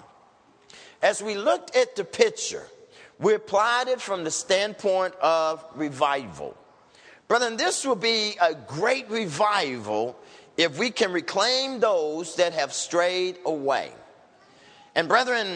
As 1.03 1.23
we 1.23 1.37
looked 1.37 1.75
at 1.75 1.97
the 1.97 2.05
picture, 2.05 2.67
we 3.19 3.35
applied 3.35 3.89
it 3.89 4.01
from 4.01 4.25
the 4.25 4.31
standpoint 4.31 5.15
of 5.17 5.65
revival. 5.75 6.57
Brethren, 7.29 7.57
this 7.57 7.85
will 7.85 7.97
be 7.97 8.37
a 8.41 8.55
great 8.55 9.11
revival 9.11 10.17
if 10.57 10.79
we 10.79 10.91
can 10.91 11.13
reclaim 11.13 11.81
those 11.81 12.37
that 12.37 12.53
have 12.53 12.73
strayed 12.73 13.37
away. 13.45 13.93
And 14.95 15.09
brethren, 15.09 15.47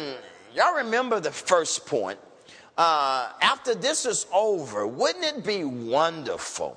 y'all 0.55 0.77
remember 0.77 1.21
the 1.21 1.31
first 1.31 1.87
point. 1.87 2.19
Uh, 2.77 3.31
after 3.41 3.75
this 3.75 4.07
is 4.07 4.27
over, 4.33 4.87
wouldn't 4.87 5.25
it 5.25 5.45
be 5.45 5.65
wonderful 5.65 6.77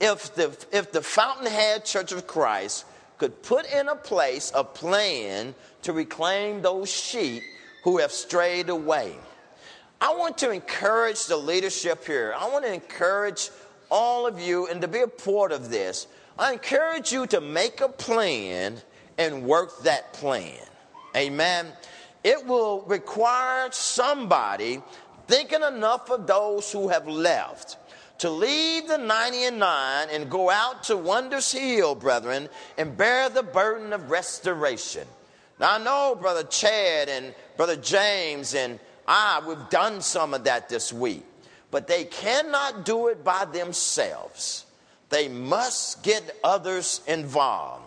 if 0.00 0.34
the, 0.34 0.56
if 0.72 0.92
the 0.92 1.02
Fountainhead 1.02 1.84
Church 1.84 2.12
of 2.12 2.26
Christ 2.26 2.84
could 3.18 3.42
put 3.42 3.70
in 3.72 3.88
a 3.88 3.96
place 3.96 4.50
a 4.54 4.64
plan 4.64 5.54
to 5.82 5.92
reclaim 5.92 6.60
those 6.60 6.90
sheep 6.90 7.42
who 7.84 7.98
have 7.98 8.12
strayed 8.12 8.68
away? 8.68 9.14
I 10.00 10.14
want 10.16 10.38
to 10.38 10.50
encourage 10.50 11.26
the 11.26 11.36
leadership 11.36 12.04
here. 12.04 12.34
I 12.36 12.50
want 12.50 12.64
to 12.64 12.74
encourage 12.74 13.50
all 13.88 14.26
of 14.26 14.40
you 14.40 14.66
and 14.66 14.80
to 14.80 14.88
be 14.88 15.00
a 15.00 15.06
part 15.06 15.52
of 15.52 15.70
this, 15.70 16.08
I 16.42 16.54
encourage 16.54 17.12
you 17.12 17.28
to 17.28 17.40
make 17.40 17.80
a 17.80 17.88
plan 17.88 18.82
and 19.16 19.44
work 19.44 19.84
that 19.84 20.12
plan. 20.12 20.58
Amen. 21.16 21.68
It 22.24 22.44
will 22.44 22.82
require 22.82 23.70
somebody 23.70 24.82
thinking 25.28 25.62
enough 25.62 26.10
of 26.10 26.26
those 26.26 26.72
who 26.72 26.88
have 26.88 27.06
left 27.06 27.76
to 28.18 28.28
leave 28.28 28.88
the 28.88 28.98
90 28.98 29.44
and 29.44 29.58
9 29.60 30.08
and 30.10 30.28
go 30.28 30.50
out 30.50 30.82
to 30.84 30.96
Wonders 30.96 31.52
Hill, 31.52 31.94
brethren, 31.94 32.48
and 32.76 32.96
bear 32.96 33.28
the 33.28 33.44
burden 33.44 33.92
of 33.92 34.10
restoration. 34.10 35.06
Now, 35.60 35.76
I 35.76 35.78
know 35.78 36.16
Brother 36.20 36.42
Chad 36.42 37.08
and 37.08 37.36
Brother 37.56 37.76
James 37.76 38.56
and 38.56 38.80
I, 39.06 39.40
we've 39.46 39.70
done 39.70 40.00
some 40.00 40.34
of 40.34 40.42
that 40.42 40.68
this 40.68 40.92
week 40.92 41.24
but 41.70 41.86
they 41.86 42.04
cannot 42.04 42.84
do 42.84 43.06
it 43.08 43.24
by 43.24 43.44
themselves. 43.46 44.66
They 45.12 45.28
must 45.28 46.02
get 46.02 46.38
others 46.42 47.02
involved. 47.06 47.84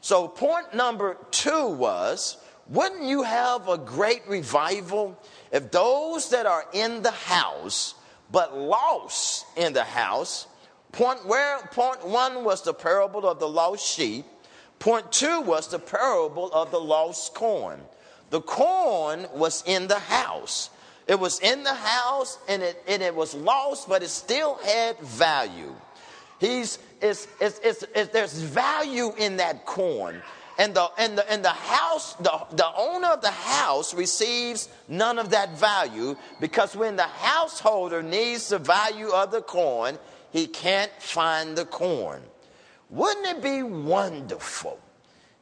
So, 0.00 0.26
point 0.26 0.72
number 0.72 1.18
two 1.30 1.66
was 1.68 2.38
wouldn't 2.66 3.02
you 3.02 3.24
have 3.24 3.68
a 3.68 3.76
great 3.76 4.22
revival 4.26 5.20
if 5.52 5.70
those 5.70 6.30
that 6.30 6.46
are 6.46 6.64
in 6.72 7.02
the 7.02 7.10
house 7.10 7.94
but 8.32 8.56
lost 8.56 9.44
in 9.58 9.74
the 9.74 9.84
house? 9.84 10.46
Point 10.92 11.26
where 11.26 11.58
point 11.72 12.06
one 12.06 12.42
was 12.42 12.62
the 12.62 12.72
parable 12.72 13.28
of 13.28 13.38
the 13.38 13.48
lost 13.48 13.86
sheep. 13.86 14.24
Point 14.78 15.12
two 15.12 15.42
was 15.42 15.68
the 15.68 15.78
parable 15.78 16.50
of 16.54 16.70
the 16.70 16.80
lost 16.80 17.34
corn. 17.34 17.82
The 18.30 18.40
corn 18.40 19.26
was 19.34 19.62
in 19.66 19.88
the 19.88 19.98
house. 19.98 20.70
It 21.06 21.20
was 21.20 21.38
in 21.38 21.64
the 21.64 21.74
house 21.74 22.38
and 22.48 22.62
it, 22.62 22.82
and 22.88 23.02
it 23.02 23.14
was 23.14 23.34
lost, 23.34 23.90
but 23.90 24.02
it 24.02 24.08
still 24.08 24.54
had 24.64 24.98
value. 25.00 25.74
He's, 26.38 26.78
it's, 27.00 27.26
it's, 27.40 27.60
it's, 27.62 27.84
it's, 27.94 28.12
there's 28.12 28.40
value 28.40 29.12
in 29.16 29.36
that 29.38 29.64
corn. 29.64 30.22
And 30.58 30.74
the, 30.74 30.88
and 30.98 31.18
the, 31.18 31.30
and 31.30 31.44
the 31.44 31.50
house, 31.50 32.14
the, 32.14 32.32
the 32.52 32.66
owner 32.74 33.08
of 33.08 33.20
the 33.20 33.30
house 33.30 33.92
receives 33.94 34.68
none 34.88 35.18
of 35.18 35.30
that 35.30 35.58
value 35.58 36.16
because 36.40 36.74
when 36.74 36.96
the 36.96 37.02
householder 37.02 38.02
needs 38.02 38.48
the 38.48 38.58
value 38.58 39.10
of 39.10 39.30
the 39.30 39.42
corn, 39.42 39.98
he 40.32 40.46
can't 40.46 40.90
find 40.98 41.56
the 41.56 41.66
corn. 41.66 42.22
Wouldn't 42.88 43.26
it 43.26 43.42
be 43.42 43.62
wonderful 43.62 44.78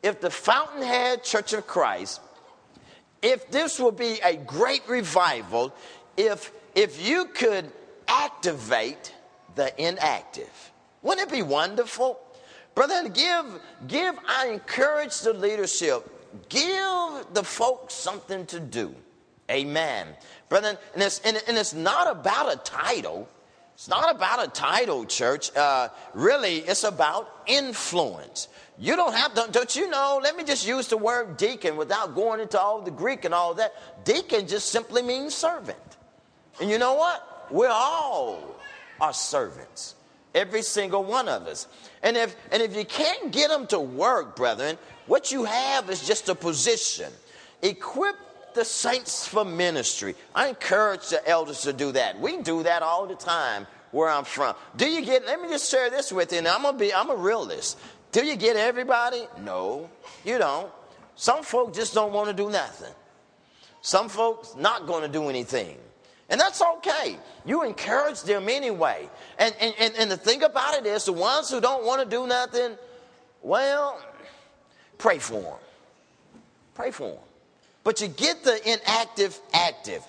if 0.02 0.20
the 0.20 0.30
Fountainhead 0.30 1.22
Church 1.22 1.52
of 1.52 1.66
Christ 1.66 2.20
if 3.24 3.50
this 3.50 3.80
will 3.80 3.90
be 3.90 4.20
a 4.22 4.36
great 4.36 4.86
revival, 4.86 5.74
if, 6.14 6.52
if 6.74 7.08
you 7.08 7.24
could 7.24 7.72
activate 8.06 9.14
the 9.54 9.72
inactive. 9.82 10.72
Wouldn't 11.04 11.28
it 11.28 11.32
be 11.32 11.42
wonderful? 11.42 12.18
Brother, 12.74 13.08
give, 13.08 13.44
give, 13.86 14.18
I 14.26 14.48
encourage 14.48 15.20
the 15.20 15.32
leadership, 15.32 16.10
give 16.48 17.26
the 17.32 17.44
folks 17.44 17.94
something 17.94 18.46
to 18.46 18.58
do. 18.58 18.92
Amen. 19.48 20.08
Brother, 20.48 20.76
and 20.94 21.02
it's, 21.02 21.20
and, 21.20 21.40
and 21.46 21.56
it's 21.56 21.74
not 21.74 22.10
about 22.10 22.52
a 22.52 22.56
title. 22.56 23.28
It's 23.74 23.86
not 23.88 24.14
about 24.14 24.44
a 24.44 24.50
title, 24.50 25.04
church. 25.04 25.54
Uh, 25.54 25.88
really, 26.14 26.58
it's 26.58 26.84
about 26.84 27.30
influence. 27.46 28.48
You 28.78 28.96
don't 28.96 29.14
have 29.14 29.34
to, 29.34 29.52
don't 29.52 29.76
you 29.76 29.88
know? 29.90 30.20
Let 30.22 30.36
me 30.36 30.42
just 30.42 30.66
use 30.66 30.88
the 30.88 30.96
word 30.96 31.36
deacon 31.36 31.76
without 31.76 32.14
going 32.14 32.40
into 32.40 32.58
all 32.58 32.80
the 32.80 32.90
Greek 32.90 33.24
and 33.24 33.34
all 33.34 33.54
that. 33.54 34.04
Deacon 34.04 34.48
just 34.48 34.70
simply 34.70 35.02
means 35.02 35.34
servant. 35.34 35.78
And 36.60 36.70
you 36.70 36.78
know 36.78 36.94
what? 36.94 37.52
We're 37.52 37.68
all 37.68 38.56
are 39.00 39.12
servants. 39.12 39.96
Every 40.34 40.62
single 40.62 41.04
one 41.04 41.28
of 41.28 41.46
us. 41.46 41.68
And 42.02 42.16
if 42.16 42.34
and 42.50 42.62
if 42.62 42.74
you 42.76 42.84
can't 42.84 43.30
get 43.30 43.50
them 43.50 43.66
to 43.68 43.78
work, 43.78 44.36
brethren, 44.36 44.78
what 45.06 45.30
you 45.30 45.44
have 45.44 45.88
is 45.90 46.06
just 46.06 46.28
a 46.28 46.34
position. 46.34 47.12
Equip 47.62 48.16
the 48.54 48.64
saints 48.64 49.26
for 49.26 49.44
ministry. 49.44 50.14
I 50.34 50.48
encourage 50.48 51.08
the 51.08 51.26
elders 51.28 51.62
to 51.62 51.72
do 51.72 51.92
that. 51.92 52.18
We 52.20 52.40
do 52.42 52.62
that 52.62 52.82
all 52.82 53.06
the 53.06 53.14
time 53.14 53.66
where 53.90 54.08
I'm 54.08 54.24
from. 54.24 54.54
Do 54.76 54.88
you 54.88 55.04
get, 55.04 55.24
let 55.24 55.40
me 55.40 55.48
just 55.48 55.70
share 55.70 55.88
this 55.88 56.12
with 56.12 56.32
you, 56.32 56.38
and 56.38 56.48
I'm 56.48 56.62
gonna 56.62 56.76
be, 56.76 56.92
I'm 56.92 57.10
a 57.10 57.16
realist. 57.16 57.78
Do 58.12 58.24
you 58.24 58.36
get 58.36 58.56
everybody? 58.56 59.26
No, 59.40 59.88
you 60.24 60.38
don't. 60.38 60.70
Some 61.16 61.42
folks 61.44 61.76
just 61.76 61.94
don't 61.94 62.12
want 62.12 62.28
to 62.28 62.34
do 62.34 62.50
nothing. 62.50 62.92
Some 63.82 64.08
folks 64.08 64.54
not 64.56 64.86
to 64.86 65.08
do 65.08 65.28
anything. 65.28 65.76
And 66.30 66.40
that's 66.40 66.62
okay. 66.62 67.18
You 67.44 67.64
encourage 67.64 68.22
them 68.22 68.48
anyway. 68.48 69.08
And, 69.38 69.54
and, 69.60 69.74
and, 69.78 69.94
and 69.96 70.10
the 70.10 70.16
thing 70.16 70.42
about 70.42 70.74
it 70.74 70.86
is, 70.86 71.04
the 71.04 71.12
ones 71.12 71.50
who 71.50 71.60
don't 71.60 71.84
want 71.84 72.02
to 72.02 72.08
do 72.08 72.26
nothing, 72.26 72.76
well, 73.42 74.00
pray 74.96 75.18
for 75.18 75.42
them. 75.42 75.58
Pray 76.74 76.90
for 76.90 77.10
them. 77.10 77.22
But 77.82 78.00
you 78.00 78.08
get 78.08 78.42
the 78.42 78.58
inactive 78.66 79.38
active. 79.52 80.02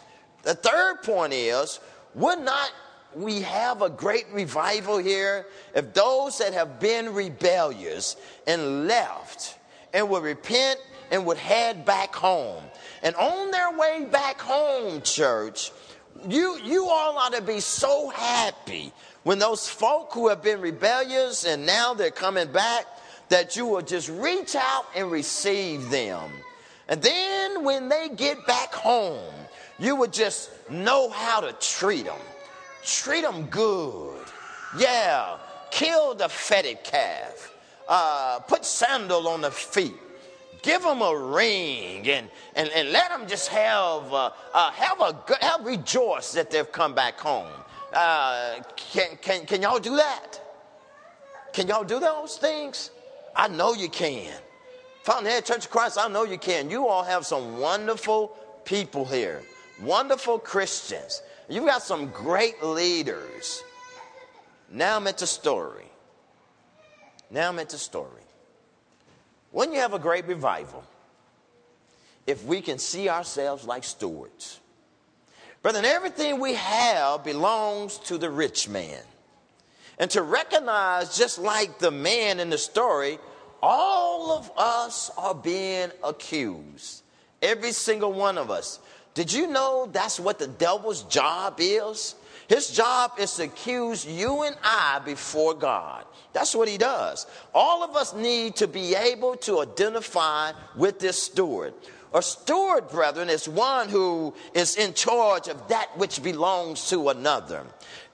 The 0.43 0.55
third 0.55 1.03
point 1.03 1.33
is, 1.33 1.79
would 2.13 2.39
not 2.39 2.71
we 3.15 3.41
have 3.41 3.81
a 3.81 3.89
great 3.89 4.25
revival 4.33 4.97
here 4.97 5.45
if 5.73 5.93
those 5.93 6.37
that 6.39 6.53
have 6.53 6.79
been 6.79 7.13
rebellious 7.13 8.17
and 8.45 8.87
left 8.87 9.57
and 9.93 10.09
would 10.09 10.23
repent 10.23 10.79
and 11.11 11.25
would 11.25 11.37
head 11.37 11.85
back 11.85 12.13
home. 12.13 12.61
And 13.03 13.15
on 13.15 13.51
their 13.51 13.77
way 13.77 14.05
back 14.11 14.39
home, 14.39 15.01
church, 15.01 15.71
you, 16.27 16.57
you 16.63 16.85
all 16.85 17.17
ought 17.17 17.33
to 17.33 17.41
be 17.41 17.59
so 17.59 18.09
happy 18.09 18.91
when 19.23 19.39
those 19.39 19.67
folk 19.67 20.11
who 20.13 20.29
have 20.29 20.41
been 20.41 20.61
rebellious 20.61 21.45
and 21.45 21.65
now 21.65 21.93
they're 21.93 22.11
coming 22.11 22.51
back 22.51 22.85
that 23.29 23.55
you 23.55 23.65
will 23.65 23.81
just 23.81 24.09
reach 24.09 24.55
out 24.55 24.85
and 24.95 25.11
receive 25.11 25.89
them. 25.89 26.29
And 26.87 27.01
then 27.01 27.63
when 27.63 27.89
they 27.89 28.09
get 28.09 28.45
back 28.45 28.73
home, 28.73 29.33
you 29.79 29.95
would 29.95 30.13
just 30.13 30.51
know 30.69 31.09
how 31.09 31.41
to 31.41 31.53
treat 31.53 32.05
them 32.05 32.19
treat 32.85 33.21
them 33.21 33.47
good. 33.47 34.23
Yeah, 34.77 35.37
kill 35.71 36.15
the 36.15 36.29
fatted 36.29 36.83
calf. 36.83 37.51
Uh, 37.87 38.39
put 38.47 38.65
sandal 38.65 39.27
on 39.27 39.41
the 39.41 39.51
feet. 39.51 39.93
Give 40.65 40.81
them 40.81 41.01
a 41.01 41.15
ring 41.15 42.09
and, 42.09 42.29
and, 42.55 42.69
and 42.69 42.91
let 42.91 43.09
them 43.09 43.27
just 43.27 43.49
have, 43.49 44.11
uh, 44.11 44.31
uh, 44.53 44.71
have 44.71 44.99
a 44.99 45.13
good, 45.27 45.37
have 45.41 45.63
rejoice 45.65 46.33
that 46.33 46.49
they've 46.49 46.71
come 46.71 46.95
back 46.95 47.19
home. 47.19 47.51
Uh, 47.93 48.55
can, 48.75 49.17
can, 49.21 49.45
can 49.45 49.61
y'all 49.61 49.79
do 49.79 49.95
that? 49.95 50.41
Can 51.53 51.67
y'all 51.67 51.83
do 51.83 51.99
those 51.99 52.37
things? 52.37 52.89
I 53.35 53.47
know 53.47 53.73
you 53.73 53.89
can. 53.89 54.33
Fountainhead 55.03 55.45
Church 55.45 55.65
of 55.65 55.69
Christ, 55.71 55.99
I 55.99 56.07
know 56.07 56.23
you 56.23 56.39
can. 56.39 56.69
You 56.69 56.87
all 56.87 57.03
have 57.03 57.25
some 57.25 57.59
wonderful 57.59 58.35
people 58.65 59.05
here, 59.05 59.43
wonderful 59.79 60.39
Christians 60.39 61.21
You've 61.47 61.65
got 61.65 61.83
some 61.83 62.07
great 62.09 62.63
leaders. 62.63 63.63
Now 64.71 64.97
I'm 64.97 65.07
at 65.07 65.19
the 65.19 65.27
story. 65.27 65.85
Now 67.29 67.49
I'm 67.49 67.59
at 67.59 67.69
the 67.69 67.77
story. 67.77 68.24
When 69.55 69.71
you 69.71 69.79
have 69.79 69.93
a 69.93 69.99
great 69.99 70.27
revival, 70.27 70.83
if 72.27 72.43
we 72.43 72.59
can 72.59 72.77
see 72.77 73.07
ourselves 73.07 73.63
like 73.63 73.85
stewards, 73.85 74.59
brethren, 75.61 75.85
everything 75.85 76.41
we 76.41 76.55
have 76.55 77.23
belongs 77.23 77.97
to 77.99 78.17
the 78.17 78.29
rich 78.29 78.67
man. 78.67 78.99
And 79.97 80.11
to 80.11 80.23
recognize, 80.23 81.17
just 81.17 81.39
like 81.39 81.79
the 81.79 81.89
man 81.89 82.41
in 82.41 82.49
the 82.49 82.57
story, 82.57 83.17
all 83.63 84.33
of 84.37 84.51
us 84.57 85.09
are 85.17 85.33
being 85.33 85.89
accused. 86.03 87.03
Every 87.41 87.71
single 87.71 88.11
one 88.11 88.37
of 88.37 88.51
us. 88.51 88.79
Did 89.13 89.31
you 89.31 89.47
know 89.47 89.87
that's 89.89 90.19
what 90.19 90.37
the 90.37 90.47
devil's 90.47 91.03
job 91.03 91.59
is? 91.59 92.15
His 92.47 92.69
job 92.69 93.13
is 93.17 93.33
to 93.35 93.43
accuse 93.43 94.05
you 94.05 94.43
and 94.43 94.55
I 94.63 95.01
before 95.03 95.53
God. 95.53 96.05
That's 96.33 96.53
what 96.53 96.67
he 96.67 96.77
does. 96.77 97.25
All 97.53 97.83
of 97.83 97.95
us 97.95 98.13
need 98.13 98.57
to 98.57 98.67
be 98.67 98.93
able 98.93 99.35
to 99.37 99.61
identify 99.61 100.51
with 100.75 100.99
this 100.99 101.21
steward. 101.21 101.73
A 102.13 102.21
steward, 102.21 102.89
brethren, 102.89 103.29
is 103.29 103.49
one 103.49 103.89
who 103.89 104.33
is 104.53 104.77
in 104.77 104.93
charge 104.93 105.47
of 105.47 105.67
that 105.67 105.97
which 105.97 106.23
belongs 106.23 106.89
to 106.89 107.09
another. 107.09 107.63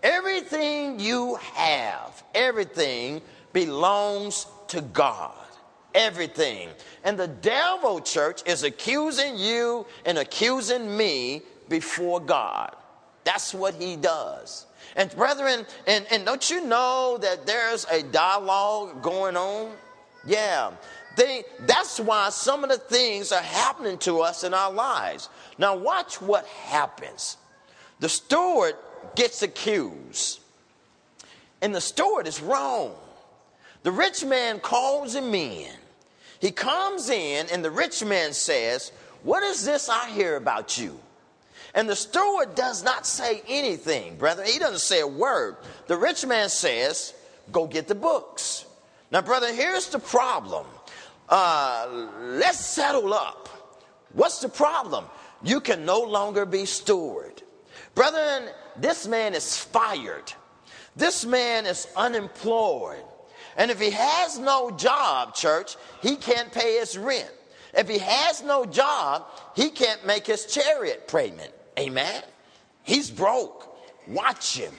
Everything 0.02 1.00
you 1.00 1.36
have, 1.36 2.24
everything 2.34 3.22
belongs 3.54 4.48
to 4.70 4.82
God. 4.82 5.36
Everything. 5.94 6.70
And 7.04 7.20
the 7.20 7.28
devil, 7.28 8.00
church, 8.00 8.42
is 8.48 8.64
accusing 8.64 9.38
you 9.38 9.86
and 10.06 10.18
accusing 10.18 10.96
me 10.96 11.44
before 11.70 12.20
God. 12.20 12.76
That's 13.24 13.54
what 13.54 13.76
he 13.76 13.96
does. 13.96 14.66
And 14.96 15.14
brethren, 15.16 15.66
and, 15.88 16.06
and 16.12 16.26
don't 16.26 16.50
you 16.50 16.66
know 16.66 17.18
that 17.22 17.46
there's 17.46 17.86
a 17.86 18.04
dialogue 18.04 19.02
going 19.02 19.38
on? 19.38 19.72
Yeah. 20.26 20.72
They, 21.16 21.44
that's 21.62 22.00
why 22.00 22.30
some 22.30 22.64
of 22.64 22.70
the 22.70 22.78
things 22.78 23.32
are 23.32 23.42
happening 23.42 23.98
to 24.00 24.22
us 24.22 24.44
in 24.44 24.54
our 24.54 24.72
lives. 24.72 25.30
Now, 25.58 25.76
watch 25.76 26.22
what 26.22 26.46
happens. 26.46 27.38
The 28.00 28.10
steward 28.10 28.76
gets 29.16 29.42
accused, 29.42 30.40
and 31.62 31.76
the 31.76 31.82
steward 31.82 32.28
is 32.28 32.42
wrong. 32.42 32.96
The 33.84 33.92
rich 33.92 34.24
man 34.24 34.60
calls 34.60 35.14
him 35.16 35.34
in. 35.34 35.72
He 36.40 36.52
comes 36.52 37.10
in, 37.10 37.48
and 37.52 37.64
the 37.64 37.72
rich 37.72 38.04
man 38.04 38.34
says, 38.34 38.92
What 39.24 39.44
is 39.44 39.66
this 39.66 39.90
I 39.90 40.10
hear 40.10 40.36
about 40.36 40.78
you? 40.78 41.00
And 41.74 41.90
the 41.90 41.96
steward 41.96 42.56
does 42.56 42.84
not 42.84 43.06
say 43.06 43.42
anything, 43.48 44.18
brother. 44.18 44.44
He 44.44 44.60
doesn't 44.60 44.80
say 44.80 45.00
a 45.00 45.08
word. 45.08 45.58
The 45.88 45.98
rich 45.98 46.26
man 46.26 46.50
says, 46.50 47.14
Go 47.52 47.68
get 47.68 47.88
the 47.88 47.96
books. 47.96 48.66
Now, 49.12 49.22
brother, 49.22 49.54
here's 49.54 49.90
the 49.90 50.00
problem. 50.00 50.66
Uh, 51.28 52.08
let's 52.20 52.60
settle 52.60 53.14
up. 53.14 53.50
What's 54.14 54.40
the 54.40 54.50
problem? 54.50 55.06
You 55.44 55.60
can 55.60 55.86
no 55.86 56.02
longer 56.02 56.46
be 56.46 56.66
steward. 56.66 57.42
Brethren, 57.96 58.50
this 58.78 59.08
man 59.08 59.34
is 59.34 59.58
fired. 59.58 60.34
This 60.96 61.26
man 61.26 61.66
is 61.66 61.88
unemployed. 61.96 63.04
And 63.58 63.72
if 63.72 63.80
he 63.80 63.92
has 63.92 64.40
no 64.40 64.72
job, 64.72 65.36
church, 65.36 65.76
he 66.02 66.16
can't 66.16 66.52
pay 66.52 66.80
his 66.80 66.98
rent. 66.98 67.32
If 67.74 67.88
he 67.88 68.00
has 68.00 68.44
no 68.44 68.66
job, 68.66 69.26
he 69.56 69.70
can't 69.70 70.06
make 70.06 70.28
his 70.28 70.46
chariot 70.46 71.08
payment. 71.08 71.54
Amen. 71.82 72.24
He's 72.84 73.10
broke. 73.10 73.76
Watch 74.08 74.58
him. 74.58 74.74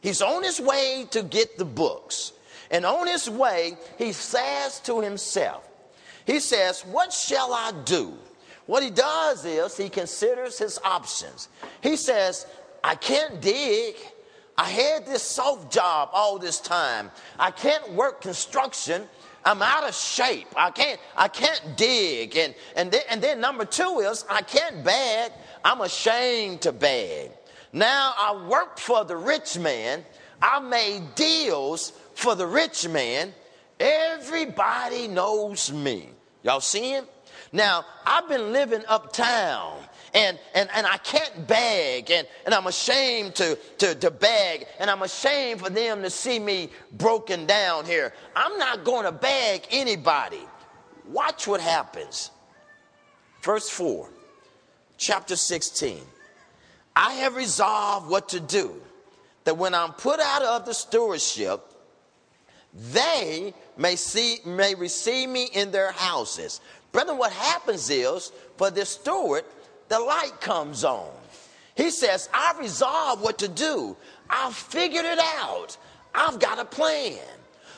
He's 0.00 0.22
on 0.22 0.42
his 0.42 0.60
way 0.60 1.06
to 1.10 1.22
get 1.22 1.58
the 1.58 1.64
books. 1.64 2.32
And 2.70 2.84
on 2.86 3.06
his 3.06 3.28
way, 3.28 3.76
he 3.98 4.12
says 4.12 4.80
to 4.80 5.00
himself, 5.00 5.68
He 6.26 6.40
says, 6.40 6.82
What 6.82 7.12
shall 7.12 7.52
I 7.52 7.72
do? 7.84 8.14
What 8.66 8.82
he 8.82 8.90
does 8.90 9.44
is 9.44 9.76
he 9.76 9.90
considers 9.90 10.58
his 10.58 10.78
options. 10.82 11.48
He 11.82 11.96
says, 11.96 12.46
I 12.82 12.94
can't 12.94 13.40
dig. 13.40 13.96
I 14.56 14.70
had 14.70 15.04
this 15.06 15.22
soft 15.22 15.72
job 15.72 16.10
all 16.12 16.38
this 16.38 16.60
time. 16.60 17.10
I 17.38 17.50
can't 17.50 17.92
work 17.92 18.22
construction. 18.22 19.08
I'm 19.44 19.60
out 19.62 19.86
of 19.86 19.94
shape. 19.94 20.48
I 20.56 20.70
can't, 20.70 20.98
I 21.16 21.28
can't 21.28 21.76
dig. 21.76 22.36
And, 22.36 22.54
and, 22.76 22.90
then, 22.90 23.02
and 23.10 23.22
then 23.22 23.40
number 23.40 23.64
two 23.64 24.00
is 24.00 24.24
I 24.30 24.42
can't 24.42 24.82
bag. 24.84 25.32
I'm 25.64 25.80
ashamed 25.80 26.62
to 26.62 26.72
beg. 26.72 27.30
Now 27.72 28.14
I 28.16 28.46
work 28.48 28.78
for 28.78 29.04
the 29.04 29.16
rich 29.16 29.58
man. 29.58 30.04
I 30.40 30.60
made 30.60 31.14
deals 31.14 31.92
for 32.14 32.34
the 32.34 32.46
rich 32.46 32.88
man. 32.88 33.34
Everybody 33.80 35.08
knows 35.08 35.72
me. 35.72 36.08
Y'all 36.42 36.60
see 36.60 36.90
him? 36.90 37.04
Now, 37.52 37.84
I've 38.04 38.28
been 38.28 38.52
living 38.52 38.82
uptown 38.88 39.78
and, 40.14 40.38
and, 40.54 40.68
and 40.74 40.86
I 40.86 40.96
can't 40.98 41.46
beg 41.46 42.10
and, 42.10 42.26
and 42.46 42.54
I'm 42.54 42.66
ashamed 42.66 43.34
to, 43.36 43.58
to, 43.78 43.94
to 43.96 44.10
beg 44.10 44.66
and 44.78 44.88
I'm 44.88 45.02
ashamed 45.02 45.60
for 45.60 45.70
them 45.70 46.02
to 46.02 46.10
see 46.10 46.38
me 46.38 46.70
broken 46.92 47.46
down 47.46 47.84
here. 47.84 48.14
I'm 48.34 48.56
not 48.58 48.84
going 48.84 49.04
to 49.04 49.12
beg 49.12 49.66
anybody. 49.70 50.40
Watch 51.08 51.46
what 51.46 51.60
happens. 51.60 52.30
Verse 53.42 53.68
4 53.68 54.08
chapter 54.96 55.36
16. 55.36 56.00
I 56.96 57.14
have 57.14 57.34
resolved 57.34 58.08
what 58.08 58.28
to 58.30 58.40
do, 58.40 58.80
that 59.44 59.56
when 59.56 59.74
I'm 59.74 59.92
put 59.92 60.20
out 60.20 60.42
of 60.42 60.64
the 60.64 60.72
stewardship, 60.72 61.60
they 62.92 63.52
may 63.76 63.96
see 63.96 64.38
may 64.44 64.74
receive 64.74 65.28
me 65.28 65.48
in 65.52 65.70
their 65.72 65.92
houses. 65.92 66.60
Brethren, 66.92 67.18
what 67.18 67.32
happens 67.32 67.90
is 67.90 68.32
for 68.56 68.70
this 68.70 68.90
steward, 68.90 69.44
the 69.88 69.98
light 69.98 70.40
comes 70.40 70.84
on. 70.84 71.10
He 71.74 71.90
says, 71.90 72.28
I've 72.32 72.58
resolved 72.58 73.22
what 73.22 73.38
to 73.38 73.48
do. 73.48 73.96
I've 74.30 74.54
figured 74.54 75.04
it 75.04 75.18
out. 75.18 75.76
I've 76.14 76.38
got 76.38 76.58
a 76.58 76.64
plan. 76.64 77.18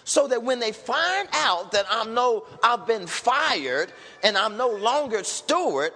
So 0.04 0.28
that 0.28 0.42
when 0.42 0.60
they 0.60 0.72
find 0.72 1.28
out 1.32 1.72
that 1.72 1.86
I'm 1.90 2.14
no, 2.14 2.46
I've 2.62 2.86
been 2.86 3.06
fired 3.06 3.92
and 4.22 4.38
I'm 4.38 4.56
no 4.56 4.68
longer 4.70 5.24
steward, 5.24 5.92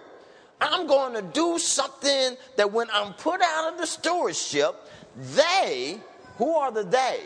I'm 0.60 0.86
going 0.86 1.14
to 1.14 1.22
do 1.22 1.58
something 1.58 2.36
that 2.56 2.72
when 2.72 2.88
I'm 2.92 3.12
put 3.14 3.40
out 3.40 3.72
of 3.72 3.78
the 3.78 3.86
stewardship, 3.86 4.74
they, 5.16 6.00
who 6.36 6.54
are 6.54 6.72
the 6.72 6.82
they? 6.82 7.20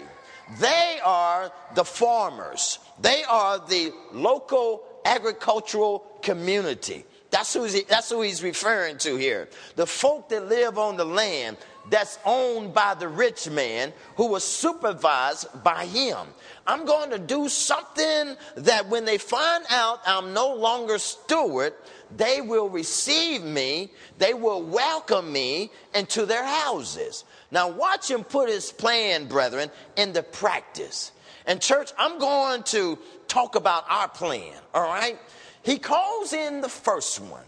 They 0.61 1.01
are 1.03 1.51
the 1.75 1.85
farmers. 1.85 2.79
They 3.01 3.23
are 3.25 3.59
the 3.59 3.93
local 4.13 4.83
agricultural 5.05 6.01
community. 6.23 7.05
That's 7.35 7.53
who, 7.53 7.65
he, 7.65 7.81
that's 7.81 8.11
who 8.11 8.23
he's 8.23 8.45
referring 8.45 8.97
to 8.99 9.17
here. 9.17 9.49
The 9.75 9.89
folk 9.89 10.29
that 10.29 10.49
live 10.49 10.79
on 10.79 10.97
the 10.97 11.05
land 11.05 11.57
that's 11.91 12.17
owned 12.25 12.73
by 12.73 12.95
the 12.95 13.09
rich 13.09 13.51
man 13.51 13.93
who 14.17 14.29
was 14.29 14.45
supervised 14.45 15.49
by 15.65 15.87
him. 15.87 16.29
I'm 16.65 16.85
going 16.85 17.11
to 17.11 17.19
do 17.19 17.49
something 17.49 18.37
that 18.59 18.89
when 18.89 19.05
they 19.05 19.19
find 19.19 19.65
out 19.69 19.99
I'm 20.07 20.33
no 20.33 20.55
longer 20.55 20.97
steward, 20.97 21.73
they 22.17 22.41
will 22.41 22.69
receive 22.69 23.43
me, 23.43 23.91
they 24.19 24.33
will 24.33 24.63
welcome 24.63 25.33
me 25.33 25.73
into 25.93 26.27
their 26.27 26.45
houses. 26.45 27.25
Now, 27.51 27.69
watch 27.69 28.09
him 28.09 28.23
put 28.23 28.49
his 28.49 28.71
plan, 28.71 29.27
brethren, 29.27 29.73
into 29.97 30.23
practice. 30.23 31.11
And, 31.47 31.61
church, 31.61 31.91
I'm 31.99 32.21
going 32.21 32.63
to 32.63 32.97
talk 33.27 33.57
about 33.57 33.87
our 33.89 34.07
plan, 34.07 34.55
all 34.73 34.85
right? 34.85 35.19
He 35.65 35.79
calls 35.79 36.33
in 36.33 36.61
the 36.61 36.69
first 36.69 37.21
one. 37.21 37.43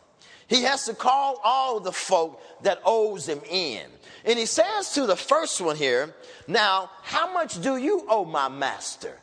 He 0.49 0.63
has 0.63 0.87
to 0.87 0.95
call 0.95 1.41
all 1.45 1.81
the 1.81 1.93
folk 1.93 2.41
that 2.63 2.81
owes 2.85 3.29
him 3.29 3.41
in. 3.51 3.83
And 4.25 4.39
he 4.39 4.47
says 4.47 4.93
to 4.93 5.07
the 5.07 5.17
first 5.17 5.61
one 5.61 5.77
here, 5.77 6.15
Now, 6.49 6.91
how 7.03 7.33
much 7.33 7.61
do 7.61 7.77
you 7.77 8.07
owe 8.09 8.25
my 8.25 8.49
master? 8.49 9.19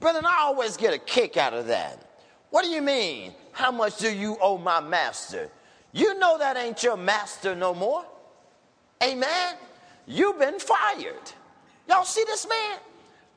Brother, 0.00 0.20
I 0.24 0.42
always 0.42 0.76
get 0.76 0.94
a 0.94 0.98
kick 0.98 1.36
out 1.36 1.54
of 1.54 1.66
that. 1.68 2.20
What 2.50 2.64
do 2.64 2.70
you 2.70 2.82
mean? 2.82 3.34
How 3.52 3.72
much 3.72 3.98
do 3.98 4.14
you 4.14 4.36
owe 4.40 4.58
my 4.58 4.80
master? 4.80 5.50
You 5.92 6.18
know 6.18 6.38
that 6.38 6.56
ain't 6.56 6.82
your 6.82 6.96
master 6.96 7.54
no 7.54 7.74
more. 7.74 8.04
Amen. 9.02 9.54
You've 10.06 10.38
been 10.38 10.58
fired. 10.58 11.32
Y'all 11.88 12.04
see 12.04 12.24
this 12.24 12.46
man? 12.46 12.78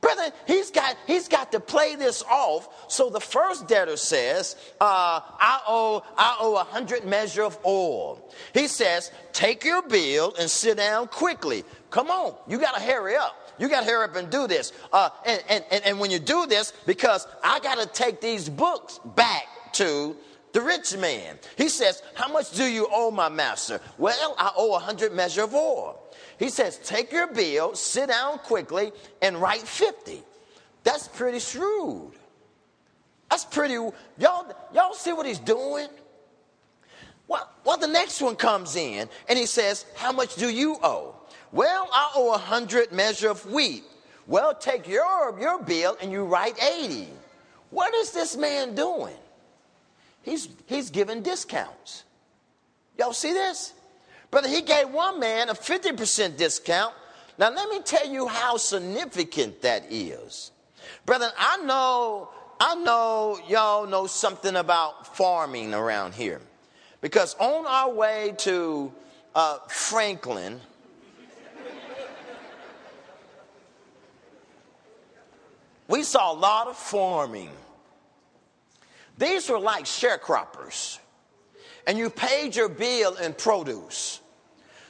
Brother, 0.02 0.32
he's 0.48 0.72
got 0.72 0.96
he's 1.08 1.28
got 1.28 1.52
to 1.52 1.60
play 1.60 1.96
this 1.96 2.24
off. 2.24 2.92
So 2.92 3.10
the 3.10 3.20
first 3.20 3.68
debtor 3.68 3.98
says, 3.98 4.56
uh, 4.80 5.20
"I 5.24 5.62
owe 5.68 6.04
I 6.18 6.38
owe 6.40 6.56
a 6.56 6.64
hundred 6.64 7.06
measure 7.06 7.44
of 7.44 7.58
oil." 7.66 8.22
He 8.54 8.68
says, 8.68 9.12
"Take 9.34 9.66
your 9.66 9.82
bill 9.82 10.34
and 10.40 10.50
sit 10.50 10.78
down 10.78 11.08
quickly. 11.08 11.66
Come 11.90 12.10
on, 12.10 12.36
you 12.48 12.60
got 12.60 12.76
to 12.76 12.82
hurry 12.82 13.16
up. 13.16 13.36
You 13.58 13.68
got 13.68 13.82
to 13.82 13.86
hurry 13.86 14.06
up 14.06 14.16
and 14.16 14.30
do 14.30 14.48
this. 14.48 14.72
Uh, 14.94 15.10
and, 15.26 15.44
and, 15.50 15.66
and, 15.70 15.86
and 15.86 16.00
when 16.00 16.12
you 16.12 16.20
do 16.20 16.46
this, 16.46 16.72
because 16.86 17.28
I 17.44 17.60
got 17.60 17.78
to 17.80 17.86
take 17.88 18.22
these 18.22 18.48
books 18.48 19.00
back 19.16 19.44
to 19.74 20.16
the 20.54 20.62
rich 20.62 20.96
man. 20.98 21.38
He 21.58 21.70
says, 21.70 22.02
How 22.16 22.32
much 22.32 22.52
do 22.52 22.64
you 22.64 22.88
owe 22.92 23.12
my 23.12 23.30
master? 23.30 23.82
Well, 23.98 24.36
I 24.38 24.52
owe 24.56 24.76
a 24.76 24.80
hundred 24.80 25.14
measure 25.14 25.44
of 25.44 25.54
oil. 25.54 26.02
He 26.40 26.48
says, 26.50 26.78
take 26.78 27.12
your 27.12 27.28
bill, 27.28 27.76
sit 27.76 28.08
down 28.08 28.40
quickly, 28.40 28.94
and 29.22 29.40
write 29.42 29.62
50. 29.62 30.24
That's 30.86 31.10
pretty 31.10 31.40
shrewd. 31.40 32.14
That's 33.30 33.44
pretty, 33.44 33.74
y'all, 33.74 34.56
y'all 34.74 34.94
see 34.94 35.12
what 35.12 35.26
he's 35.26 35.38
doing? 35.38 35.90
Well, 37.28 37.48
well, 37.66 37.78
the 37.78 37.88
next 37.88 38.22
one 38.22 38.38
comes 38.38 38.78
in 38.78 39.10
and 39.28 39.38
he 39.38 39.46
says, 39.46 39.86
How 39.96 40.12
much 40.12 40.36
do 40.36 40.50
you 40.50 40.78
owe? 40.82 41.14
Well, 41.52 41.90
I 41.92 42.12
owe 42.16 42.34
a 42.34 42.38
hundred 42.38 42.92
measure 42.94 43.30
of 43.30 43.46
wheat. 43.46 43.84
Well, 44.26 44.56
take 44.56 44.88
your, 44.88 45.38
your 45.40 45.62
bill 45.62 45.98
and 46.02 46.12
you 46.12 46.24
write 46.24 46.56
80. 46.64 47.10
What 47.70 47.94
is 47.96 48.12
this 48.12 48.38
man 48.38 48.76
doing? 48.76 49.16
He's, 50.22 50.48
he's 50.68 50.90
giving 50.90 51.22
discounts. 51.22 52.06
Y'all 52.98 53.14
see 53.14 53.34
this? 53.34 53.74
Brother, 54.32 54.50
he 54.50 54.62
gave 54.62 54.90
one 54.90 55.20
man 55.20 55.50
a 55.50 55.54
50% 55.54 56.38
discount. 56.38 56.94
Now, 57.38 57.50
let 57.52 57.70
me 57.70 57.82
tell 57.82 58.08
you 58.08 58.28
how 58.28 58.58
significant 58.58 59.62
that 59.62 59.86
is. 59.90 60.52
Brother, 61.06 61.32
I 61.38 61.58
know, 61.58 62.30
I 62.60 62.76
know 62.76 63.40
y'all 63.48 63.88
know 63.88 64.08
something 64.08 64.56
about 64.56 65.16
farming 65.16 65.74
around 65.74 66.14
here. 66.14 66.42
Because 67.02 67.36
on 67.40 67.66
our 67.66 67.92
way 67.92 68.34
to 68.40 68.92
uh, 69.34 69.60
Franklin, 69.70 70.60
we 75.88 76.04
saw 76.04 76.32
a 76.32 76.38
lot 76.38 76.68
of 76.68 76.76
farming. 76.76 77.52
These 79.18 79.50
were 79.50 79.60
like 79.60 79.86
sharecroppers, 79.86 81.00
and 81.90 81.98
you 81.98 82.08
paid 82.12 82.56
your 82.56 82.70
bill 82.70 83.16
in 83.16 83.34
produce. 83.34 84.20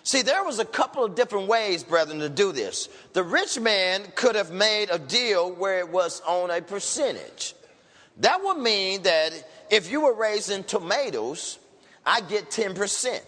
See, 0.03 0.21
there 0.21 0.43
was 0.43 0.59
a 0.59 0.65
couple 0.65 1.05
of 1.05 1.15
different 1.15 1.47
ways, 1.47 1.81
brethren, 1.81 2.19
to 2.19 2.27
do 2.27 2.51
this. 2.51 2.89
The 3.13 3.23
rich 3.23 3.57
man 3.57 4.03
could 4.15 4.35
have 4.35 4.51
made 4.51 4.89
a 4.91 4.99
deal 4.99 5.49
where 5.49 5.79
it 5.79 5.87
was 5.87 6.21
on 6.27 6.51
a 6.51 6.61
percentage. 6.61 7.55
That 8.17 8.43
would 8.43 8.57
mean 8.57 9.03
that 9.03 9.31
if 9.69 9.89
you 9.89 10.01
were 10.01 10.13
raising 10.13 10.65
tomatoes, 10.65 11.57
I 12.05 12.19
get 12.19 12.51
10%. 12.51 13.21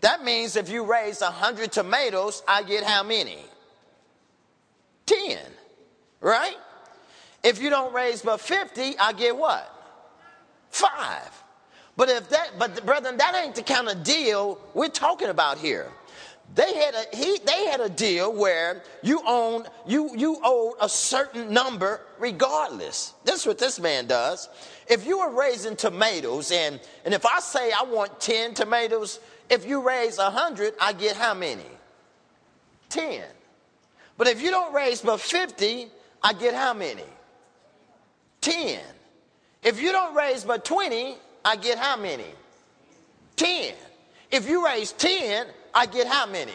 That 0.00 0.24
means 0.24 0.56
if 0.56 0.68
you 0.68 0.84
raise 0.84 1.20
100 1.20 1.70
tomatoes, 1.70 2.42
I 2.48 2.64
get 2.64 2.82
how 2.82 3.04
many? 3.04 3.38
10, 5.06 5.38
right? 6.20 6.56
If 7.44 7.62
you 7.62 7.70
don't 7.70 7.94
raise 7.94 8.22
but 8.22 8.40
50, 8.40 8.98
I 8.98 9.12
get 9.12 9.36
what? 9.36 9.72
Five. 10.70 11.44
But 11.96 12.10
if 12.10 12.28
that, 12.28 12.58
but 12.58 12.84
brethren, 12.84 13.16
that 13.16 13.34
ain't 13.34 13.54
the 13.54 13.62
kind 13.62 13.88
of 13.88 14.02
deal 14.02 14.60
we're 14.74 14.88
talking 14.88 15.28
about 15.28 15.58
here. 15.58 15.90
They 16.54 16.74
had 16.74 16.94
a 16.94 17.16
he, 17.16 17.38
they 17.44 17.66
had 17.66 17.80
a 17.80 17.88
deal 17.88 18.32
where 18.32 18.82
you 19.02 19.20
own 19.26 19.64
you 19.86 20.10
you 20.16 20.38
owed 20.44 20.74
a 20.80 20.88
certain 20.88 21.52
number 21.52 22.02
regardless. 22.18 23.14
This 23.24 23.40
is 23.40 23.46
what 23.46 23.58
this 23.58 23.80
man 23.80 24.06
does. 24.06 24.48
If 24.88 25.06
you 25.06 25.18
are 25.18 25.30
raising 25.32 25.74
tomatoes 25.74 26.52
and 26.52 26.78
and 27.04 27.12
if 27.12 27.26
I 27.26 27.40
say 27.40 27.72
I 27.72 27.82
want 27.82 28.20
10 28.20 28.54
tomatoes, 28.54 29.18
if 29.50 29.66
you 29.66 29.80
raise 29.80 30.18
a 30.18 30.24
100, 30.24 30.74
I 30.80 30.92
get 30.92 31.16
how 31.16 31.34
many? 31.34 31.66
10. 32.90 33.24
But 34.16 34.28
if 34.28 34.40
you 34.40 34.50
don't 34.50 34.72
raise 34.72 35.00
but 35.00 35.20
50, 35.20 35.88
I 36.22 36.32
get 36.32 36.54
how 36.54 36.74
many? 36.74 37.04
10. 38.40 38.80
If 39.62 39.80
you 39.80 39.90
don't 39.92 40.14
raise 40.14 40.44
but 40.44 40.64
20, 40.64 41.16
I 41.46 41.54
get 41.54 41.78
how 41.78 41.96
many? 41.96 42.26
10. 43.36 43.72
If 44.32 44.48
you 44.48 44.66
raise 44.66 44.90
10, 44.90 45.46
I 45.72 45.86
get 45.86 46.08
how 46.08 46.26
many? 46.26 46.52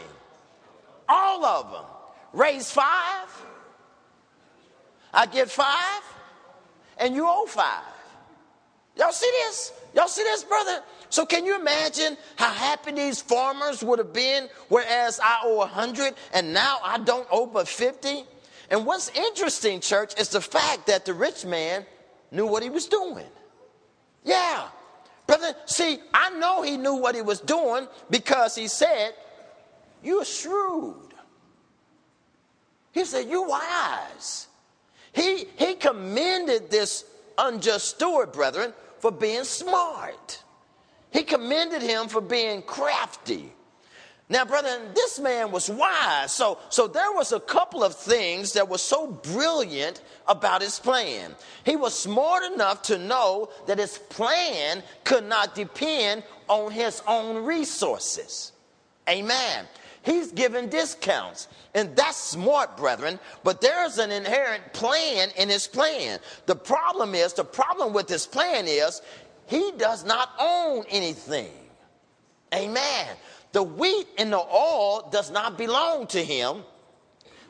All 1.08 1.46
of 1.46 1.72
them. 1.72 1.86
Raise 2.34 2.72
five, 2.72 3.28
I 5.14 5.26
get 5.26 5.50
five, 5.50 6.02
and 6.98 7.16
you 7.16 7.26
owe 7.28 7.46
five. 7.46 7.84
Y'all 8.98 9.12
see 9.12 9.30
this? 9.44 9.74
Y'all 9.94 10.08
see 10.08 10.24
this, 10.24 10.44
brother? 10.44 10.82
So 11.10 11.26
can 11.26 11.46
you 11.46 11.56
imagine 11.60 12.18
how 12.36 12.52
happy 12.52 12.92
these 12.92 13.22
farmers 13.22 13.84
would 13.84 14.00
have 14.00 14.14
been, 14.14 14.50
whereas 14.70 15.20
I 15.22 15.42
owe 15.44 15.62
a 15.62 15.68
hundred 15.68 16.16
and 16.34 16.54
now 16.54 16.80
I 16.84 17.00
don't 17.00 17.28
owe 17.32 17.46
but 17.46 17.68
50? 17.68 18.24
And 18.70 18.86
what's 18.86 19.10
interesting, 19.10 19.80
church, 19.80 20.20
is 20.20 20.30
the 20.30 20.42
fact 20.42 20.88
that 20.88 21.06
the 21.06 21.14
rich 21.14 21.46
man 21.46 21.86
knew 22.32 22.46
what 22.46 22.64
he 22.64 22.70
was 22.70 22.88
doing. 22.88 23.28
Yeah. 24.24 24.68
See, 25.66 26.00
I 26.14 26.30
know 26.32 26.62
he 26.62 26.78
knew 26.78 26.96
what 26.96 27.16
he 27.16 27.22
was 27.22 27.40
doing 27.40 27.88
because 28.10 28.56
he 28.56 28.68
said, 28.68 29.14
You're 30.04 30.26
shrewd. 30.26 31.14
He 32.92 33.06
said, 33.06 33.28
You're 33.30 33.48
wise. 33.48 34.48
He, 35.14 35.46
he 35.58 35.76
commended 35.76 36.70
this 36.70 37.06
unjust 37.38 37.90
steward, 37.90 38.32
brethren, 38.32 38.74
for 39.00 39.12
being 39.12 39.44
smart. 39.44 40.42
He 41.12 41.24
commended 41.24 41.82
him 41.82 42.08
for 42.08 42.22
being 42.22 42.62
crafty. 42.62 43.52
Now, 44.32 44.46
brethren, 44.46 44.94
this 44.96 45.20
man 45.20 45.52
was 45.52 45.70
wise. 45.70 46.32
So, 46.32 46.58
so 46.70 46.88
there 46.88 47.12
was 47.12 47.34
a 47.34 47.40
couple 47.42 47.84
of 47.84 47.94
things 47.94 48.54
that 48.54 48.70
were 48.70 48.78
so 48.78 49.08
brilliant 49.08 50.02
about 50.26 50.62
his 50.62 50.80
plan. 50.80 51.36
He 51.66 51.76
was 51.76 51.94
smart 52.00 52.50
enough 52.50 52.82
to 52.84 52.98
know 52.98 53.50
that 53.68 53.78
his 53.78 53.98
plan 53.98 54.84
could 55.04 55.26
not 55.26 55.54
depend 55.54 56.24
on 56.48 56.72
his 56.72 57.04
own 57.10 57.44
resources. 57.44 58.54
Amen. 59.10 59.66
He's 60.02 60.32
given 60.32 60.70
discounts. 60.70 61.50
And 61.76 61.94
that's 61.98 62.16
smart, 62.16 62.78
brethren. 62.78 63.20
But 63.44 63.60
there's 63.60 63.98
an 63.98 64.12
inherent 64.12 64.72
plan 64.72 65.28
in 65.36 65.50
his 65.50 65.68
plan. 65.68 66.20
The 66.46 66.56
problem 66.56 67.16
is, 67.16 67.34
the 67.34 67.44
problem 67.44 67.92
with 67.92 68.08
his 68.08 68.26
plan 68.26 68.66
is, 68.66 69.02
he 69.48 69.74
does 69.78 70.06
not 70.06 70.30
own 70.40 70.86
anything. 70.90 71.52
Amen. 72.54 73.08
The 73.52 73.64
wheat 73.64 74.08
and 74.18 74.32
the 74.32 74.40
oil 74.40 75.10
does 75.12 75.32
not 75.32 75.58
belong 75.58 76.08
to 76.08 76.24
him. 76.24 76.64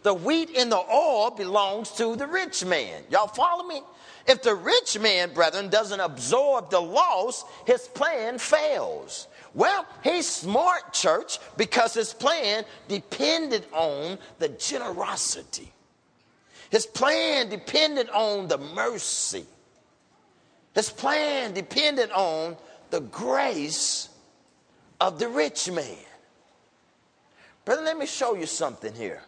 The 0.03 0.13
wheat 0.13 0.57
and 0.57 0.71
the 0.71 0.83
oil 0.91 1.29
belongs 1.29 1.91
to 1.91 2.15
the 2.15 2.25
rich 2.25 2.65
man. 2.65 3.03
Y'all 3.11 3.27
follow 3.27 3.67
me? 3.67 3.81
If 4.27 4.41
the 4.41 4.55
rich 4.55 4.99
man, 4.99 5.33
brethren, 5.33 5.69
doesn't 5.69 5.99
absorb 5.99 6.71
the 6.71 6.79
loss, 6.79 7.43
his 7.65 7.87
plan 7.87 8.39
fails. 8.39 9.27
Well, 9.53 9.85
he's 10.03 10.27
smart, 10.27 10.93
church, 10.93 11.39
because 11.57 11.93
his 11.93 12.13
plan 12.13 12.63
depended 12.87 13.65
on 13.73 14.17
the 14.39 14.49
generosity. 14.49 15.71
His 16.69 16.85
plan 16.85 17.49
depended 17.49 18.09
on 18.09 18.47
the 18.47 18.57
mercy. 18.57 19.45
His 20.73 20.89
plan 20.89 21.53
depended 21.53 22.11
on 22.11 22.55
the 22.91 23.01
grace 23.01 24.07
of 25.01 25.17
the 25.17 25.27
rich 25.27 25.69
man. 25.69 25.97
Brother, 27.65 27.81
let 27.81 27.97
me 27.97 28.05
show 28.05 28.35
you 28.35 28.45
something 28.45 28.93
here. 28.93 29.21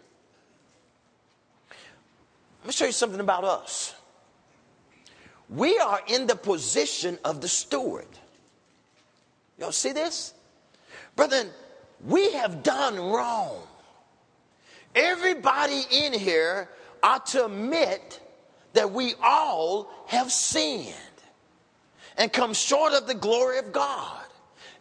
Let 2.62 2.68
me 2.68 2.72
show 2.72 2.86
you 2.86 2.92
something 2.92 3.20
about 3.20 3.44
us. 3.44 3.96
We 5.50 5.78
are 5.80 6.00
in 6.08 6.28
the 6.28 6.36
position 6.36 7.18
of 7.26 7.42
the 7.42 7.48
steward. 7.48 8.08
Y'all 9.58 9.72
see 9.72 9.92
this? 9.92 10.34
Brother, 11.16 11.46
we 12.06 12.34
have 12.34 12.64
done 12.64 12.98
wrong. 12.98 13.58
Everybody 14.96 15.84
in 15.92 16.14
here 16.14 16.70
ought 17.02 17.26
to 17.28 17.46
admit 17.46 18.20
that 18.74 18.92
we 18.92 19.16
all 19.24 19.90
have 20.08 20.32
sinned 20.32 20.94
and 22.16 22.32
come 22.32 22.54
short 22.54 22.94
of 22.94 23.08
the 23.08 23.16
glory 23.16 23.58
of 23.58 23.72
God. 23.74 24.23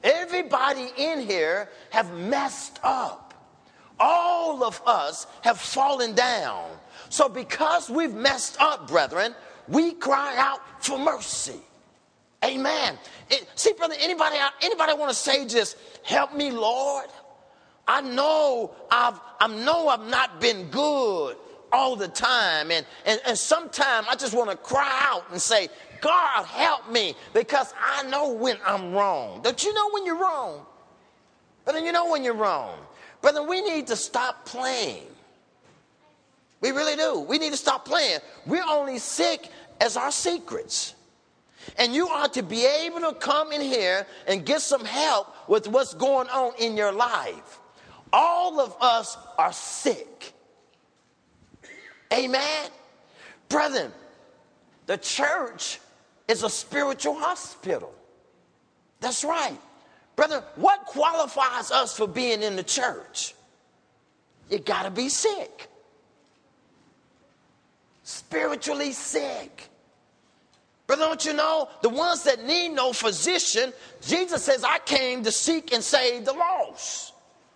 Everybody 0.03 0.91
in 0.97 1.21
here 1.21 1.69
have 1.91 2.13
messed 2.15 2.81
up. 2.83 3.35
All 4.01 4.65
of 4.65 4.83
us 4.85 5.27
have 5.43 5.61
fallen 5.61 6.15
down. 6.15 6.71
So 7.09 7.29
because 7.29 7.89
we've 7.89 8.15
messed 8.15 8.61
up, 8.61 8.89
brethren, 8.89 9.35
we 9.69 9.93
cry 9.93 10.35
out 10.39 10.61
for 10.83 10.99
mercy. 10.99 11.61
Amen. 12.45 12.99
It, 13.31 13.49
see, 13.55 13.73
brother, 13.75 13.95
anybody 14.01 14.37
out, 14.39 14.53
anybody 14.63 14.95
want 14.95 15.11
to 15.11 15.17
say 15.17 15.47
just 15.47 15.77
help 16.03 16.35
me, 16.35 16.51
Lord? 16.51 17.07
I 17.87 18.01
know 18.01 18.73
I've 18.91 19.21
I 19.41 19.49
know 19.49 19.89
I've 19.89 20.07
not 20.09 20.41
been 20.41 20.69
good 20.71 21.37
all 21.73 21.97
the 21.97 22.09
time, 22.09 22.71
and 22.71 22.87
and, 23.05 23.21
and 23.27 23.39
sometimes 23.39 24.07
I 24.09 24.15
just 24.17 24.35
want 24.35 24.51
to 24.51 24.57
cry 24.57 25.01
out 25.05 25.25
and 25.31 25.41
say, 25.41 25.69
God, 26.03 26.45
help 26.47 26.91
me 26.91 27.15
because 27.33 27.73
I 27.81 28.03
know 28.11 28.33
when 28.33 28.59
I'm 28.67 28.93
wrong. 28.93 29.41
Don't 29.43 29.65
you 29.65 29.73
know 29.73 29.89
when 29.93 30.05
you're 30.05 30.19
wrong? 30.21 30.67
But 31.65 31.73
then 31.73 31.87
you 31.87 31.93
know 31.93 32.11
when 32.11 32.25
you're 32.25 32.35
wrong. 32.35 32.77
Brother, 33.23 33.43
we 33.45 33.63
need 33.63 33.87
to 33.87 33.97
stop 33.97 34.45
playing. 34.45 35.07
We 36.61 36.73
really 36.73 36.97
do. 36.97 37.21
We 37.21 37.39
need 37.39 37.53
to 37.53 37.57
stop 37.57 37.85
playing. 37.85 38.19
We're 38.47 38.65
only 38.69 38.99
sick 38.99 39.49
as 39.81 39.97
our 39.97 40.11
secrets. 40.11 40.95
And 41.79 41.95
you 41.95 42.09
ought 42.09 42.35
to 42.35 42.43
be 42.43 42.67
able 42.67 43.01
to 43.01 43.15
come 43.15 43.53
in 43.53 43.61
here 43.61 44.05
and 44.27 44.45
get 44.45 44.61
some 44.61 44.85
help 44.85 45.49
with 45.49 45.69
what's 45.69 45.95
going 45.95 46.29
on 46.29 46.53
in 46.59 46.77
your 46.77 46.91
life. 46.91 47.61
All 48.13 48.59
of 48.59 48.75
us 48.81 49.17
are 49.39 49.53
sick. 49.53 50.33
Amen. 52.13 52.71
Brethren, 53.49 53.93
the 54.87 54.99
church 54.99 55.79
is 56.33 56.43
a 56.43 56.51
spiritual 56.51 57.15
hospital. 57.15 57.95
That's 59.01 59.23
right. 59.23 59.59
Brother, 60.17 60.43
what 60.57 60.87
qualifies 60.87 61.71
us 61.71 61.97
for 61.97 62.09
being 62.09 62.43
in 62.43 62.57
the 62.57 62.63
church? 62.63 63.35
You 64.51 64.59
got 64.59 64.85
to 64.85 64.91
be 64.91 65.09
sick. 65.09 65.69
Spiritually 68.03 68.93
sick. 68.93 69.69
Brother, 70.87 71.05
don't 71.05 71.25
you 71.25 71.35
know, 71.35 71.69
the 71.83 71.89
ones 71.89 72.25
that 72.25 72.45
need 72.45 72.71
no 72.71 72.93
physician, 72.93 73.73
Jesus 74.01 74.43
says, 74.43 74.65
I 74.65 74.79
came 74.81 75.23
to 75.25 75.31
seek 75.31 75.73
and 75.73 75.83
save 75.83 76.25
the 76.25 76.33
lost. 76.33 77.13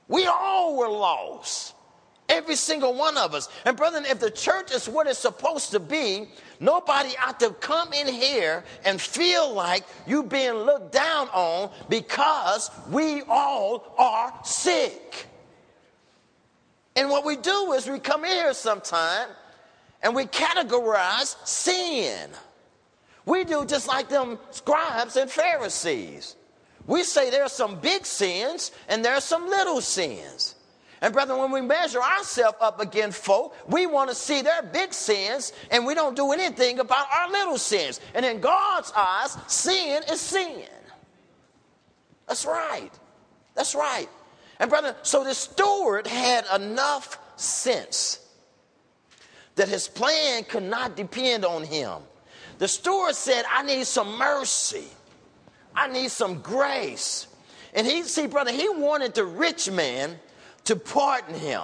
We 0.09 0.27
all 0.27 0.77
were 0.77 0.89
lost. 0.89 1.75
Every 2.29 2.57
single 2.57 2.95
one 2.95 3.17
of 3.17 3.35
us. 3.35 3.49
And 3.65 3.77
brethren, 3.77 4.05
if 4.05 4.19
the 4.19 4.31
church 4.31 4.73
is 4.73 4.89
what 4.89 5.07
it's 5.07 5.19
supposed 5.19 5.71
to 5.71 5.81
be, 5.81 6.29
nobody 6.59 7.11
ought 7.25 7.39
to 7.41 7.51
come 7.51 7.93
in 7.93 8.09
here 8.09 8.65
and 8.85 9.01
feel 9.01 9.53
like 9.53 9.85
you 10.07 10.25
being 10.25 10.55
looked 10.55 10.93
down 10.93 11.29
on 11.29 11.71
because 11.89 12.71
we 12.91 13.23
all 13.29 13.95
are 13.97 14.33
sick. 14.43 15.29
And 16.97 17.11
what 17.11 17.25
we 17.25 17.37
do 17.37 17.73
is 17.73 17.89
we 17.89 18.01
come 18.01 18.25
in 18.25 18.33
here 18.33 18.55
sometime 18.55 19.29
and 20.03 20.15
we 20.15 20.25
categorize 20.25 21.37
sin. 21.47 22.31
We 23.25 23.45
do 23.45 23.65
just 23.65 23.87
like 23.87 24.09
them 24.09 24.39
scribes 24.51 25.17
and 25.17 25.31
Pharisees. 25.31 26.35
We 26.87 27.05
say 27.05 27.31
there 27.31 27.43
are 27.43 27.49
some 27.49 27.79
big 27.79 28.05
sins 28.05 28.73
and 28.89 29.05
there 29.05 29.15
are 29.15 29.21
some 29.21 29.49
little 29.49 29.81
sins. 29.81 30.56
And 31.03 31.13
brother, 31.13 31.37
when 31.37 31.51
we 31.51 31.61
measure 31.61 32.01
ourselves 32.01 32.57
up 32.61 32.81
against 32.81 33.23
folk, 33.23 33.55
we 33.69 33.87
want 33.87 34.09
to 34.09 34.17
see 34.17 34.41
their 34.41 34.63
big 34.63 34.95
sins 34.95 35.53
and 35.71 35.85
we 35.85 35.95
don't 35.95 36.17
do 36.17 36.33
anything 36.33 36.79
about 36.79 37.07
our 37.13 37.31
little 37.31 37.59
sins. 37.59 38.01
And 38.15 38.25
in 38.25 38.41
God's 38.41 38.93
eyes, 38.97 39.37
sin 39.47 40.03
is 40.11 40.21
sin. 40.21 40.65
That's 42.27 42.47
right. 42.47 42.91
That's 43.55 43.75
right. 43.75 44.09
And 44.59 44.71
brother, 44.71 44.97
so 45.03 45.23
the 45.23 45.35
steward 45.35 46.07
had 46.07 46.45
enough 46.55 47.19
sense 47.37 48.21
that 49.57 49.69
his 49.69 49.89
plan 49.89 50.45
could 50.45 50.63
not 50.63 50.97
depend 50.97 51.45
on 51.45 51.63
him. 51.63 52.01
The 52.59 52.69
steward 52.69 53.15
said, 53.15 53.45
I 53.51 53.63
need 53.63 53.87
some 53.87 54.17
mercy. 54.17 54.85
I 55.75 55.89
need 55.89 56.11
some 56.11 56.41
grace. 56.41 57.27
And 57.75 57.87
he, 57.87 58.03
see, 58.05 58.27
brother, 58.27 58.51
he 58.51 58.69
wanted 58.69 59.15
the 59.15 59.25
rich 59.25 59.71
man 59.71 60.19
to 60.67 60.77
pardon 60.77 61.35
him. 61.35 61.63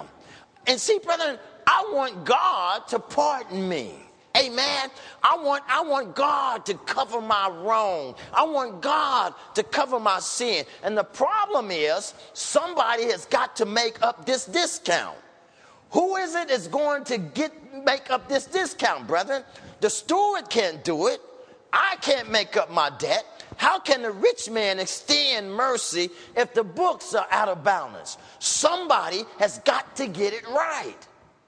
And 0.67 0.79
see, 0.79 0.99
brother, 0.99 1.39
I 1.67 1.89
want 1.93 2.25
God 2.25 2.87
to 2.89 2.99
pardon 2.99 3.67
me. 3.67 3.93
Amen. 4.35 4.89
I 5.21 5.37
want, 5.37 5.63
I 5.67 5.81
want 5.81 6.15
God 6.15 6.65
to 6.65 6.73
cover 6.73 7.21
my 7.21 7.49
wrong. 7.49 8.15
I 8.33 8.43
want 8.43 8.81
God 8.81 9.35
to 9.53 9.61
cover 9.61 9.99
my 9.99 10.19
sin. 10.19 10.65
And 10.83 10.97
the 10.97 11.03
problem 11.03 11.69
is, 11.69 12.15
somebody 12.33 13.03
has 13.11 13.25
got 13.25 13.55
to 13.57 13.65
make 13.65 14.01
up 14.01 14.25
this 14.25 14.45
discount. 14.45 15.17
Who 15.91 16.15
is 16.15 16.33
it 16.33 16.47
that's 16.47 16.67
going 16.67 17.03
to 17.05 17.19
get 17.19 17.51
make 17.85 18.09
up 18.09 18.27
this 18.27 18.45
discount, 18.45 19.05
brethren? 19.05 19.43
The 19.81 19.89
steward 19.89 20.49
can't 20.49 20.83
do 20.83 21.07
it. 21.07 21.21
I 21.71 21.97
can't 22.01 22.31
make 22.31 22.57
up 22.57 22.71
my 22.71 22.89
debt. 22.97 23.25
How 23.57 23.79
can 23.79 24.01
the 24.01 24.11
rich 24.11 24.49
man 24.49 24.79
extend 24.79 25.53
mercy 25.53 26.09
if 26.35 26.53
the 26.53 26.63
books 26.63 27.13
are 27.13 27.27
out 27.31 27.49
of 27.49 27.63
balance? 27.63 28.17
Somebody 28.39 29.23
has 29.39 29.59
got 29.59 29.95
to 29.97 30.07
get 30.07 30.33
it 30.33 30.47
right. 30.49 30.97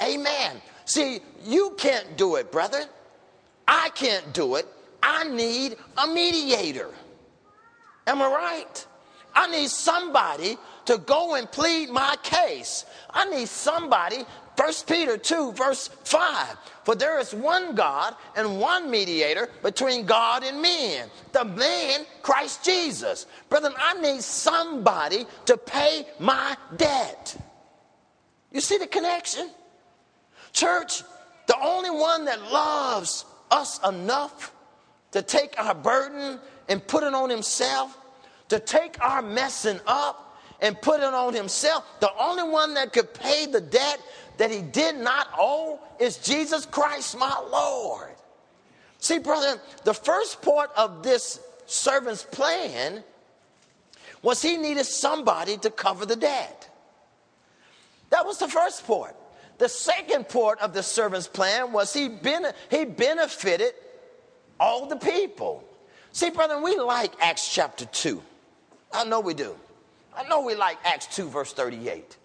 Amen. 0.02 0.62
See, 0.86 1.20
you 1.44 1.74
can't 1.78 2.18
do 2.18 2.36
it, 2.36 2.52
brother. 2.52 2.86
I 3.68 3.89
can't 3.96 4.34
do 4.34 4.56
it. 4.56 4.68
I 5.02 5.24
need 5.26 5.78
a 5.98 6.08
mediator. 6.08 6.89
Am 8.08 8.22
I 8.22 8.28
right? 8.28 8.88
I 9.34 9.48
need 9.52 9.70
somebody 9.70 10.58
to 10.86 10.98
go 11.00 11.36
and 11.36 11.52
plead 11.52 11.89
my 11.89 12.15
case. 12.24 12.86
I 13.10 13.26
need 13.30 13.50
somebody 13.50 14.24
1 14.58 14.74
Peter 14.88 15.18
2, 15.18 15.54
verse 15.54 15.89
5. 16.06 16.58
For 16.84 16.96
there 16.96 17.20
is 17.20 17.34
one 17.34 17.76
God 17.76 18.15
and 18.36 18.60
one 18.60 18.89
mediator 18.89 19.50
between 19.63 20.06
God 20.06 20.44
and 20.44 20.62
men, 20.62 21.10
the 21.32 21.44
man 21.44 22.06
Christ 22.22 22.63
Jesus. 22.63 23.26
Brethren, 23.50 23.74
I 23.78 24.00
need 24.02 24.22
somebody 24.22 25.26
to 25.46 25.58
pay 25.58 26.06
my 26.20 26.56
debt. 26.78 27.36
You 28.52 28.62
see 28.62 28.78
the 28.78 28.88
connection? 28.88 29.50
Church, 30.54 31.04
the 31.48 31.60
only 31.62 31.91
one 31.91 32.26
that 32.26 32.41
loves 32.52 33.26
us 33.52 33.80
enough 33.88 34.54
to 35.12 35.22
take 35.22 35.60
our 35.60 35.76
burden 35.76 36.39
and 36.70 36.86
put 36.88 37.04
it 37.04 37.13
on 37.13 37.30
himself, 37.30 37.98
to 38.50 38.60
take 38.60 39.02
our 39.02 39.22
messing 39.22 39.80
up 39.88 40.39
and 40.62 40.80
put 40.82 41.02
it 41.02 41.13
on 41.13 41.34
himself, 41.34 41.86
the 42.00 42.12
only 42.18 42.44
one 42.44 42.74
that 42.76 42.94
could 42.94 43.13
pay 43.13 43.46
the 43.46 43.62
debt 43.62 44.00
that 44.38 44.52
he 44.52 44.62
did 44.62 44.98
not 44.98 45.28
owe 45.38 45.80
is 46.00 46.17
Jesus 46.17 46.65
Christ, 46.65 47.17
my 47.17 47.41
Lord. 47.52 48.12
See, 49.00 49.19
brother, 49.19 49.60
the 49.84 49.93
first 49.93 50.41
part 50.41 50.71
of 50.76 51.04
this 51.04 51.39
servant's 51.65 52.24
plan 52.24 53.04
was 54.21 54.41
he 54.41 54.58
needed 54.58 54.86
somebody 54.86 55.58
to 55.58 55.69
cover 55.69 56.06
the 56.06 56.15
debt. 56.15 56.69
That 58.10 58.26
was 58.26 58.39
the 58.39 58.48
first 58.48 58.86
part. 58.88 59.15
The 59.58 59.69
second 59.69 60.28
part 60.28 60.60
of 60.60 60.74
the 60.74 60.84
servant's 60.84 61.28
plan 61.28 61.71
was 61.71 61.93
he, 61.93 62.10
bene- 62.10 62.52
he 62.69 62.86
benefited 62.86 63.74
all 64.60 64.88
the 64.88 64.98
people. 64.98 65.63
See, 66.12 66.30
brother, 66.30 66.62
we 66.62 66.78
like 66.78 67.13
Acts 67.21 67.54
chapter 67.54 67.86
2. 67.86 68.21
I 68.93 69.04
know 69.06 69.19
we 69.19 69.34
do. 69.34 69.56
I 70.15 70.24
know 70.28 70.41
we 70.41 70.56
like 70.56 70.78
Acts 70.84 71.13
2, 71.15 71.30
verse 71.30 71.54
38. 71.54 72.17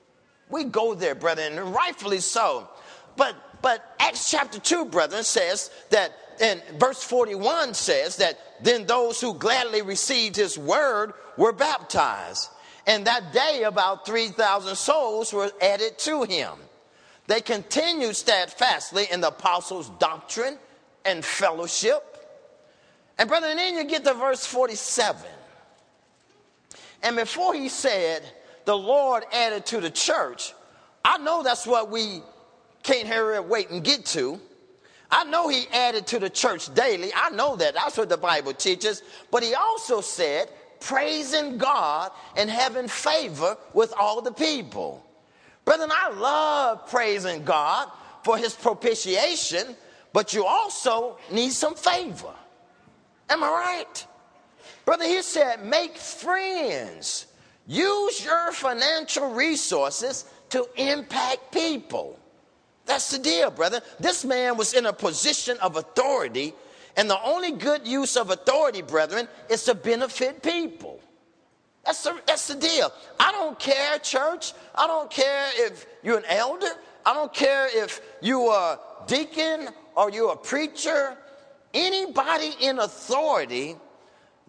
We 0.50 0.64
go 0.64 0.94
there, 0.94 1.14
brethren, 1.14 1.58
and 1.58 1.74
rightfully 1.74 2.20
so. 2.20 2.68
But 3.16 3.36
but 3.62 3.94
Acts 3.98 4.30
chapter 4.30 4.58
2, 4.58 4.86
brethren, 4.86 5.22
says 5.24 5.70
that, 5.90 6.12
and 6.40 6.62
verse 6.78 7.02
41 7.02 7.74
says 7.74 8.16
that 8.16 8.38
then 8.62 8.86
those 8.86 9.20
who 9.20 9.34
gladly 9.34 9.82
received 9.82 10.36
his 10.36 10.56
word 10.56 11.12
were 11.36 11.52
baptized. 11.52 12.48
And 12.86 13.06
that 13.06 13.32
day, 13.32 13.64
about 13.64 14.06
3,000 14.06 14.74
souls 14.76 15.32
were 15.32 15.50
added 15.60 15.98
to 15.98 16.22
him. 16.22 16.52
They 17.26 17.40
continued 17.40 18.16
steadfastly 18.16 19.06
in 19.12 19.20
the 19.20 19.28
apostles' 19.28 19.90
doctrine 19.98 20.58
and 21.04 21.24
fellowship. 21.24 22.02
And, 23.18 23.28
brethren, 23.28 23.56
then 23.56 23.76
you 23.76 23.84
get 23.84 24.04
to 24.04 24.14
verse 24.14 24.46
47. 24.46 25.30
And 27.02 27.16
before 27.16 27.54
he 27.54 27.68
said, 27.68 28.22
the 28.70 28.78
Lord 28.78 29.24
added 29.32 29.66
to 29.66 29.80
the 29.80 29.90
church. 29.90 30.54
I 31.04 31.18
know 31.18 31.42
that's 31.42 31.66
what 31.66 31.90
we 31.90 32.22
can't 32.84 33.08
hurry 33.08 33.38
up, 33.38 33.48
wait, 33.48 33.68
and 33.70 33.82
get 33.82 34.06
to. 34.14 34.40
I 35.10 35.24
know 35.24 35.48
he 35.48 35.64
added 35.72 36.06
to 36.06 36.20
the 36.20 36.30
church 36.30 36.72
daily. 36.72 37.10
I 37.12 37.30
know 37.30 37.56
that. 37.56 37.74
That's 37.74 37.98
what 37.98 38.08
the 38.08 38.16
Bible 38.16 38.54
teaches. 38.54 39.02
But 39.32 39.42
he 39.42 39.54
also 39.54 40.00
said, 40.00 40.50
praising 40.78 41.58
God 41.58 42.12
and 42.36 42.48
having 42.48 42.86
favor 42.86 43.56
with 43.74 43.92
all 43.98 44.22
the 44.22 44.30
people. 44.30 45.04
Brethren, 45.64 45.90
I 45.92 46.10
love 46.12 46.88
praising 46.88 47.42
God 47.42 47.90
for 48.22 48.38
his 48.38 48.54
propitiation, 48.54 49.74
but 50.12 50.32
you 50.32 50.44
also 50.44 51.18
need 51.32 51.50
some 51.50 51.74
favor. 51.74 52.34
Am 53.28 53.42
I 53.42 53.48
right? 53.48 54.06
Brother, 54.84 55.06
he 55.06 55.22
said, 55.22 55.64
make 55.64 55.96
friends 55.96 57.26
Use 57.66 58.24
your 58.24 58.52
financial 58.52 59.32
resources 59.32 60.24
to 60.50 60.66
impact 60.76 61.52
people. 61.52 62.18
That's 62.86 63.10
the 63.10 63.18
deal, 63.18 63.50
brother. 63.50 63.80
This 64.00 64.24
man 64.24 64.56
was 64.56 64.74
in 64.74 64.86
a 64.86 64.92
position 64.92 65.56
of 65.58 65.76
authority, 65.76 66.54
and 66.96 67.08
the 67.08 67.22
only 67.22 67.52
good 67.52 67.86
use 67.86 68.16
of 68.16 68.30
authority, 68.30 68.82
brethren, 68.82 69.28
is 69.48 69.62
to 69.64 69.74
benefit 69.74 70.42
people. 70.42 71.00
That's 71.84 72.02
the, 72.02 72.20
that's 72.26 72.48
the 72.48 72.56
deal. 72.56 72.92
I 73.18 73.32
don't 73.32 73.58
care, 73.58 73.98
church. 73.98 74.52
I 74.74 74.86
don't 74.86 75.10
care 75.10 75.46
if 75.54 75.86
you're 76.02 76.18
an 76.18 76.24
elder. 76.28 76.68
I 77.06 77.14
don't 77.14 77.32
care 77.32 77.68
if 77.72 78.00
you 78.20 78.42
are 78.42 78.74
a 78.74 79.06
deacon 79.06 79.68
or 79.94 80.10
you're 80.10 80.32
a 80.32 80.36
preacher. 80.36 81.16
Anybody 81.72 82.54
in 82.60 82.80
authority 82.80 83.76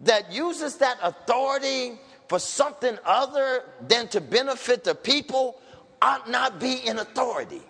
that 0.00 0.32
uses 0.32 0.76
that 0.78 0.98
authority 1.02 1.92
for 2.32 2.38
something 2.38 2.98
other 3.04 3.62
than 3.86 4.08
to 4.08 4.18
benefit 4.18 4.84
the 4.84 4.94
people 4.94 5.60
ought 6.00 6.30
not 6.30 6.58
be 6.58 6.72
in 6.86 6.98
authority. 6.98 7.60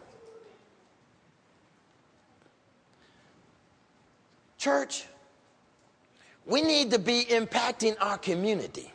Church, 4.58 5.04
we 6.46 6.62
need 6.62 6.92
to 6.92 7.00
be 7.00 7.24
impacting 7.24 7.96
our 8.00 8.16
community. 8.16 8.88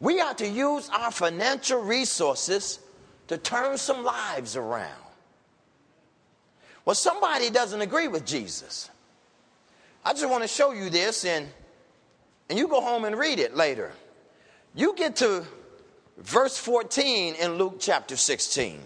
We 0.00 0.18
are 0.18 0.34
to 0.34 0.48
use 0.48 0.90
our 0.92 1.12
financial 1.12 1.80
resources 1.80 2.80
to 3.28 3.38
turn 3.38 3.78
some 3.78 4.02
lives 4.02 4.56
around. 4.56 5.04
Well, 6.84 6.96
somebody 6.96 7.48
doesn't 7.50 7.80
agree 7.80 8.08
with 8.08 8.26
Jesus. 8.26 8.90
I 10.04 10.14
just 10.14 10.28
want 10.28 10.42
to 10.42 10.48
show 10.48 10.72
you 10.72 10.90
this, 10.90 11.24
and, 11.24 11.46
and 12.50 12.58
you 12.58 12.66
go 12.66 12.80
home 12.80 13.04
and 13.04 13.16
read 13.16 13.38
it 13.38 13.54
later. 13.54 13.92
You 14.76 14.94
get 14.94 15.16
to 15.16 15.42
verse 16.18 16.58
14 16.58 17.34
in 17.36 17.54
Luke 17.54 17.78
chapter 17.80 18.14
16. 18.14 18.78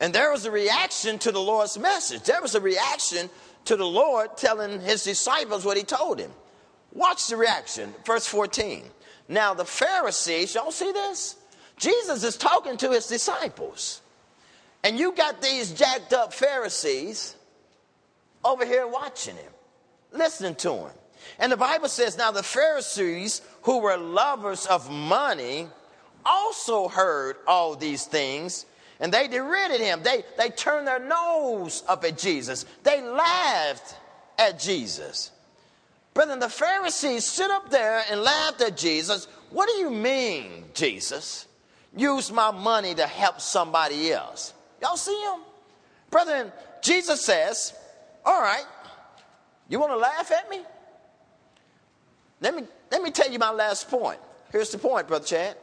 And 0.00 0.12
there 0.12 0.32
was 0.32 0.46
a 0.46 0.50
reaction 0.50 1.20
to 1.20 1.30
the 1.30 1.40
Lord's 1.40 1.78
message. 1.78 2.24
There 2.24 2.42
was 2.42 2.56
a 2.56 2.60
reaction 2.60 3.30
to 3.66 3.76
the 3.76 3.86
Lord 3.86 4.36
telling 4.36 4.80
his 4.80 5.04
disciples 5.04 5.64
what 5.64 5.76
he 5.76 5.84
told 5.84 6.18
him. 6.18 6.32
Watch 6.92 7.28
the 7.28 7.36
reaction, 7.36 7.94
verse 8.04 8.26
14. 8.26 8.82
Now, 9.28 9.54
the 9.54 9.64
Pharisees, 9.64 10.56
y'all 10.56 10.72
see 10.72 10.90
this? 10.90 11.36
Jesus 11.76 12.24
is 12.24 12.36
talking 12.36 12.76
to 12.78 12.90
his 12.90 13.06
disciples. 13.06 14.02
And 14.82 14.98
you 14.98 15.12
got 15.12 15.40
these 15.40 15.70
jacked 15.70 16.12
up 16.12 16.34
Pharisees 16.34 17.36
over 18.44 18.66
here 18.66 18.88
watching 18.88 19.36
him, 19.36 19.52
listening 20.10 20.56
to 20.56 20.72
him. 20.72 20.90
And 21.38 21.50
the 21.50 21.56
Bible 21.56 21.88
says, 21.88 22.16
now 22.16 22.30
the 22.30 22.42
Pharisees 22.42 23.42
who 23.62 23.78
were 23.78 23.96
lovers 23.96 24.66
of 24.66 24.90
money 24.90 25.68
also 26.24 26.88
heard 26.88 27.36
all 27.46 27.74
these 27.74 28.04
things 28.04 28.66
and 29.02 29.12
they 29.12 29.26
derided 29.26 29.80
him. 29.80 30.02
They, 30.04 30.22
they 30.38 30.50
turned 30.50 30.86
their 30.86 31.00
nose 31.00 31.82
up 31.88 32.04
at 32.04 32.16
Jesus. 32.16 32.64
They 32.84 33.02
laughed 33.02 33.96
at 34.38 34.60
Jesus. 34.60 35.32
Brethren, 36.14 36.38
the 36.38 36.48
Pharisees 36.48 37.24
stood 37.24 37.50
up 37.50 37.68
there 37.68 38.04
and 38.08 38.22
laughed 38.22 38.60
at 38.60 38.76
Jesus. 38.76 39.26
What 39.50 39.68
do 39.68 39.74
you 39.74 39.90
mean, 39.90 40.66
Jesus? 40.72 41.48
Use 41.96 42.30
my 42.30 42.52
money 42.52 42.94
to 42.94 43.06
help 43.06 43.40
somebody 43.40 44.12
else. 44.12 44.54
Y'all 44.80 44.96
see 44.96 45.20
him? 45.20 45.40
Brethren, 46.10 46.52
Jesus 46.80 47.24
says, 47.24 47.74
All 48.24 48.40
right, 48.40 48.64
you 49.68 49.80
want 49.80 49.92
to 49.92 49.96
laugh 49.96 50.30
at 50.30 50.48
me? 50.48 50.60
Let 52.42 52.56
me, 52.56 52.64
let 52.90 53.02
me 53.02 53.10
tell 53.12 53.30
you 53.30 53.38
my 53.38 53.52
last 53.52 53.88
point. 53.88 54.18
Here's 54.50 54.70
the 54.70 54.78
point, 54.78 55.06
Brother 55.06 55.24
Chad. 55.24 55.56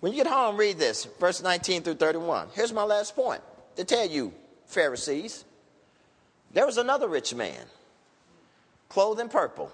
When 0.00 0.12
you 0.12 0.22
get 0.22 0.30
home, 0.30 0.56
read 0.56 0.78
this, 0.78 1.06
verse 1.18 1.42
19 1.42 1.82
through 1.82 1.94
31. 1.94 2.48
Here's 2.52 2.72
my 2.72 2.82
last 2.82 3.14
point 3.16 3.40
to 3.76 3.84
tell 3.84 4.06
you, 4.06 4.34
Pharisees. 4.66 5.44
There 6.52 6.66
was 6.66 6.76
another 6.76 7.08
rich 7.08 7.34
man, 7.34 7.64
clothed 8.88 9.20
in 9.20 9.28
purple 9.28 9.72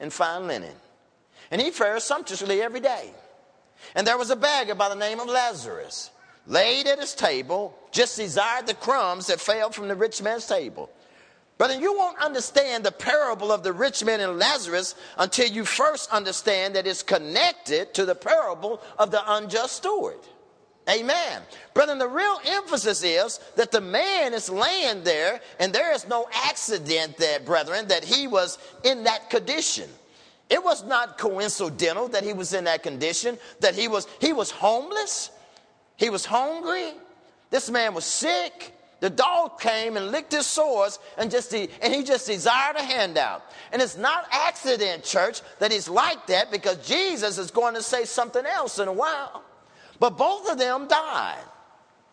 and 0.00 0.12
fine 0.12 0.46
linen, 0.46 0.74
and 1.50 1.60
he 1.60 1.70
fared 1.70 2.00
sumptuously 2.00 2.62
every 2.62 2.80
day. 2.80 3.10
And 3.94 4.06
there 4.06 4.16
was 4.16 4.30
a 4.30 4.36
beggar 4.36 4.74
by 4.74 4.88
the 4.88 4.94
name 4.94 5.20
of 5.20 5.28
Lazarus, 5.28 6.10
laid 6.46 6.86
at 6.86 6.98
his 6.98 7.14
table, 7.14 7.76
just 7.90 8.16
desired 8.16 8.66
the 8.66 8.74
crumbs 8.74 9.26
that 9.26 9.40
fell 9.40 9.70
from 9.70 9.88
the 9.88 9.94
rich 9.94 10.22
man's 10.22 10.46
table. 10.46 10.90
But 11.58 11.80
you 11.80 11.96
won't 11.96 12.18
understand 12.18 12.84
the 12.84 12.92
parable 12.92 13.50
of 13.50 13.62
the 13.62 13.72
rich 13.72 14.04
man 14.04 14.20
and 14.20 14.38
Lazarus 14.38 14.94
until 15.16 15.48
you 15.48 15.64
first 15.64 16.10
understand 16.10 16.74
that 16.76 16.86
it's 16.86 17.02
connected 17.02 17.94
to 17.94 18.04
the 18.04 18.14
parable 18.14 18.82
of 18.98 19.10
the 19.10 19.22
unjust 19.34 19.76
steward. 19.76 20.18
Amen. 20.88 21.42
Brethren, 21.74 21.98
the 21.98 22.08
real 22.08 22.38
emphasis 22.44 23.02
is 23.02 23.40
that 23.56 23.72
the 23.72 23.80
man 23.80 24.34
is 24.34 24.48
laying 24.48 25.02
there, 25.02 25.40
and 25.58 25.72
there 25.72 25.92
is 25.92 26.06
no 26.06 26.28
accident 26.32 27.16
there, 27.16 27.40
brethren, 27.40 27.88
that 27.88 28.04
he 28.04 28.28
was 28.28 28.58
in 28.84 29.02
that 29.04 29.28
condition. 29.30 29.88
It 30.48 30.62
was 30.62 30.84
not 30.84 31.18
coincidental 31.18 32.06
that 32.08 32.22
he 32.22 32.32
was 32.32 32.52
in 32.52 32.64
that 32.64 32.84
condition, 32.84 33.36
that 33.60 33.74
he 33.74 33.88
was 33.88 34.06
he 34.20 34.32
was 34.32 34.52
homeless, 34.52 35.30
he 35.96 36.08
was 36.08 36.24
hungry, 36.24 36.92
this 37.50 37.68
man 37.68 37.94
was 37.94 38.04
sick, 38.04 38.72
the 39.00 39.10
dog 39.10 39.60
came 39.60 39.96
and 39.96 40.10
licked 40.10 40.32
his 40.32 40.46
sores 40.46 40.98
and 41.18 41.30
just 41.30 41.52
and 41.52 41.94
he 41.94 42.02
just 42.02 42.26
desired 42.26 42.76
a 42.76 42.82
handout. 42.82 43.42
And 43.72 43.82
it's 43.82 43.96
not 43.96 44.26
accident, 44.30 45.04
church, 45.04 45.42
that 45.58 45.70
he's 45.70 45.88
like 45.88 46.26
that 46.28 46.50
because 46.50 46.86
Jesus 46.86 47.36
is 47.36 47.50
going 47.50 47.74
to 47.74 47.82
say 47.82 48.04
something 48.04 48.44
else 48.46 48.78
in 48.78 48.88
a 48.88 48.92
while. 48.92 49.44
But 50.00 50.16
both 50.16 50.50
of 50.50 50.58
them 50.58 50.88
died. 50.88 51.44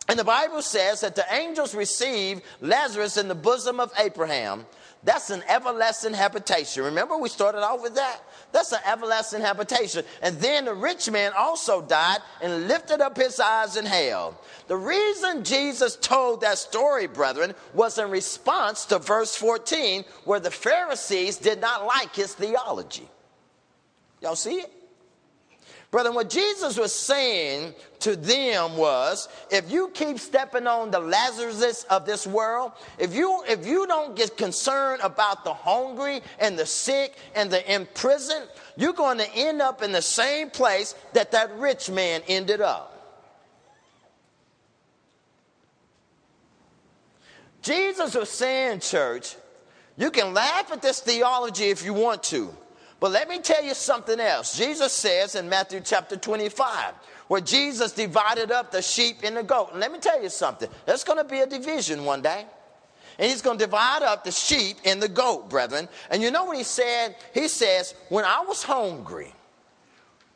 And 0.09 0.19
the 0.19 0.25
Bible 0.25 0.61
says 0.61 1.01
that 1.01 1.15
the 1.15 1.25
angels 1.31 1.73
received 1.73 2.43
Lazarus 2.59 3.15
in 3.15 3.29
the 3.29 3.35
bosom 3.35 3.79
of 3.79 3.93
Abraham. 3.97 4.65
That's 5.05 5.29
an 5.31 5.43
everlasting 5.49 6.13
habitation. 6.13 6.83
Remember, 6.83 7.17
we 7.17 7.27
started 7.27 7.61
off 7.61 7.81
with 7.81 7.95
that? 7.95 8.21
That's 8.53 8.71
an 8.71 8.79
everlasting 8.85 9.41
habitation. 9.41 10.05
And 10.21 10.37
then 10.37 10.65
the 10.65 10.73
rich 10.73 11.11
man 11.11 11.33
also 11.37 11.81
died 11.81 12.19
and 12.41 12.69
lifted 12.69 13.01
up 13.01 13.17
his 13.17 13.39
eyes 13.39 13.75
in 13.75 13.85
hell. 13.85 14.39
The 14.67 14.77
reason 14.77 15.43
Jesus 15.43 15.97
told 15.97 16.41
that 16.41 16.57
story, 16.57 17.07
brethren, 17.07 17.53
was 17.73 17.97
in 17.97 18.09
response 18.11 18.85
to 18.85 18.99
verse 18.99 19.35
14, 19.35 20.05
where 20.23 20.39
the 20.39 20.51
Pharisees 20.51 21.35
did 21.37 21.59
not 21.59 21.85
like 21.85 22.15
his 22.15 22.33
theology. 22.33 23.09
Y'all 24.21 24.35
see 24.37 24.61
it? 24.61 24.71
Brethren, 25.93 26.15
what 26.15 26.31
Jesus 26.31 26.75
was 26.75 26.91
saying 26.91 27.75
to 27.99 28.15
them 28.15 28.77
was 28.77 29.29
if 29.51 29.71
you 29.71 29.91
keep 29.93 30.17
stepping 30.17 30.65
on 30.65 30.89
the 30.89 30.97
Lazarus 30.97 31.83
of 31.83 32.07
this 32.07 32.25
world, 32.25 32.71
if 32.97 33.13
you 33.13 33.43
if 33.47 33.67
you 33.67 33.85
don't 33.85 34.15
get 34.15 34.35
concerned 34.35 35.03
about 35.03 35.43
the 35.43 35.53
hungry 35.53 36.21
and 36.39 36.57
the 36.57 36.65
sick 36.65 37.15
and 37.35 37.51
the 37.51 37.71
imprisoned, 37.71 38.47
you're 38.75 38.93
going 38.93 39.19
to 39.19 39.35
end 39.35 39.61
up 39.61 39.83
in 39.83 39.91
the 39.91 40.01
same 40.01 40.49
place 40.49 40.95
that 41.13 41.31
that 41.33 41.55
rich 41.59 41.91
man 41.91 42.23
ended 42.27 42.59
up. 42.59 42.89
Jesus 47.61 48.15
was 48.15 48.31
saying, 48.31 48.79
church, 48.79 49.35
you 49.95 50.09
can 50.09 50.33
laugh 50.33 50.71
at 50.71 50.81
this 50.81 51.01
theology 51.01 51.65
if 51.65 51.85
you 51.85 51.93
want 51.93 52.23
to. 52.23 52.51
But 53.03 53.11
let 53.11 53.27
me 53.27 53.39
tell 53.39 53.61
you 53.61 53.73
something 53.73 54.17
else. 54.17 54.57
Jesus 54.57 54.93
says 54.93 55.35
in 55.35 55.49
Matthew 55.49 55.81
chapter 55.81 56.15
25, 56.15 56.93
where 57.27 57.41
Jesus 57.41 57.91
divided 57.91 58.49
up 58.49 58.71
the 58.71 58.81
sheep 58.81 59.17
and 59.25 59.35
the 59.35 59.43
goat. 59.43 59.71
And 59.71 59.81
let 59.81 59.91
me 59.91 59.99
tell 59.99 60.23
you 60.23 60.29
something. 60.29 60.69
There's 60.85 61.03
going 61.03 61.17
to 61.17 61.25
be 61.25 61.39
a 61.39 61.45
division 61.45 62.05
one 62.05 62.21
day. 62.21 62.45
And 63.19 63.29
he's 63.29 63.41
going 63.41 63.57
to 63.57 63.65
divide 63.65 64.03
up 64.03 64.23
the 64.23 64.31
sheep 64.31 64.77
and 64.85 65.03
the 65.03 65.09
goat, 65.09 65.49
brethren. 65.49 65.89
And 66.11 66.23
you 66.23 66.31
know 66.31 66.45
what 66.45 66.55
he 66.55 66.63
said? 66.63 67.17
He 67.33 67.49
says, 67.49 67.93
When 68.07 68.23
I 68.23 68.39
was 68.47 68.63
hungry, 68.63 69.33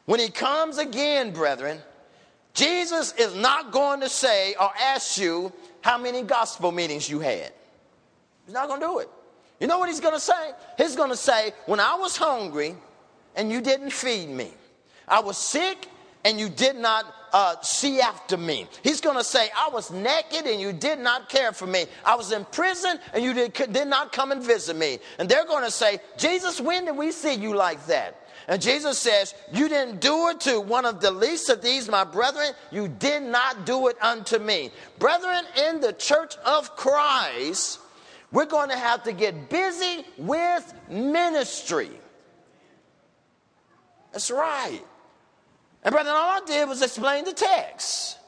when 0.04 0.20
he 0.20 0.28
comes 0.28 0.78
again, 0.78 1.32
brethren, 1.32 1.80
Jesus 2.54 3.14
is 3.14 3.34
not 3.34 3.72
going 3.72 4.02
to 4.02 4.10
say 4.10 4.56
or 4.60 4.70
ask 4.78 5.18
you 5.18 5.54
how 5.80 5.98
many 5.98 6.22
gospel 6.22 6.74
meetings 6.74 7.10
you 7.10 7.22
had. 7.22 7.54
He's 8.44 8.54
not 8.54 8.68
going 8.68 8.82
to 8.82 8.86
do 8.86 9.00
it. 9.00 9.10
You 9.60 9.68
know 9.68 9.80
what 9.80 9.90
he's 9.90 10.00
going 10.00 10.14
to 10.14 10.20
say? 10.20 10.52
He's 10.78 10.96
going 10.96 11.10
to 11.10 11.18
say, 11.18 11.52
When 11.66 11.80
I 11.80 11.96
was 11.96 12.18
hungry 12.18 12.76
and 13.36 13.52
you 13.52 13.62
didn't 13.62 13.92
feed 13.92 14.30
me, 14.30 14.52
I 15.08 15.20
was 15.22 15.38
sick 15.38 15.88
and 16.26 16.40
you 16.40 16.50
did 16.50 16.76
not 16.76 17.06
uh, 17.32 17.56
see 17.62 18.02
after 18.02 18.38
me. 18.38 18.68
He's 18.84 19.02
going 19.02 19.18
to 19.18 19.24
say, 19.24 19.50
I 19.58 19.70
was 19.70 19.92
naked 19.92 20.46
and 20.46 20.60
you 20.60 20.74
did 20.74 21.00
not 21.00 21.30
care 21.30 21.52
for 21.52 21.66
me. 21.66 21.86
I 22.06 22.16
was 22.16 22.32
in 22.32 22.46
prison 22.46 23.00
and 23.14 23.24
you 23.24 23.34
did, 23.34 23.54
did 23.54 23.88
not 23.88 24.12
come 24.12 24.32
and 24.32 24.44
visit 24.44 24.76
me. 24.76 25.00
And 25.20 25.30
they're 25.30 25.46
going 25.46 25.64
to 25.64 25.72
say, 25.72 26.00
Jesus, 26.18 26.60
when 26.60 26.86
did 26.86 26.98
we 26.98 27.12
see 27.12 27.34
you 27.34 27.56
like 27.56 27.86
that? 27.88 28.28
And 28.48 28.62
Jesus 28.62 28.98
says, 28.98 29.34
You 29.52 29.68
didn't 29.68 30.00
do 30.00 30.30
it 30.30 30.40
to 30.42 30.62
one 30.62 30.86
of 30.86 31.02
the 31.02 31.12
least 31.12 31.50
of 31.50 31.62
these, 31.62 31.90
my 31.90 32.04
brethren. 32.04 32.52
You 32.72 32.88
did 32.88 33.24
not 33.24 33.66
do 33.66 33.88
it 33.88 33.98
unto 34.02 34.40
me. 34.40 34.72
Brethren, 35.00 35.44
in 35.68 35.82
the 35.82 35.94
church 35.94 36.36
of 36.46 36.76
Christ, 36.76 37.80
we're 38.38 38.46
going 38.46 38.70
to 38.70 38.78
have 38.78 39.02
to 39.02 39.14
get 39.14 39.50
busy 39.50 40.06
with 40.16 40.72
ministry. 40.92 41.90
That's 44.12 44.30
right. 44.30 44.80
And, 45.82 45.92
brethren, 45.92 46.16
all 46.16 46.40
I 46.40 46.46
did 46.46 46.70
was 46.70 46.84
explain 46.84 47.26
the 47.26 47.34
text. 47.34 48.20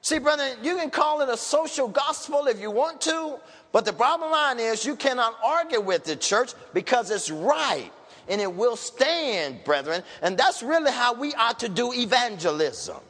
See, 0.00 0.18
brother, 0.18 0.48
you 0.62 0.76
can 0.76 0.88
call 0.88 1.20
it 1.20 1.28
a 1.28 1.36
social 1.36 1.86
gospel 1.86 2.46
if 2.46 2.58
you 2.58 2.70
want 2.70 3.02
to, 3.02 3.38
but 3.72 3.84
the 3.84 3.92
bottom 3.92 4.30
line 4.30 4.58
is 4.58 4.86
you 4.86 4.96
cannot 4.96 5.36
argue 5.44 5.82
with 5.82 6.04
the 6.04 6.16
church 6.16 6.54
because 6.72 7.10
it's 7.10 7.30
right 7.30 7.92
and 8.30 8.40
it 8.40 8.50
will 8.50 8.74
stand, 8.74 9.62
brethren. 9.64 10.02
And 10.22 10.38
that's 10.38 10.62
really 10.62 10.92
how 10.92 11.12
we 11.12 11.34
ought 11.34 11.58
to 11.58 11.68
do 11.68 11.92
evangelism. 11.92 13.02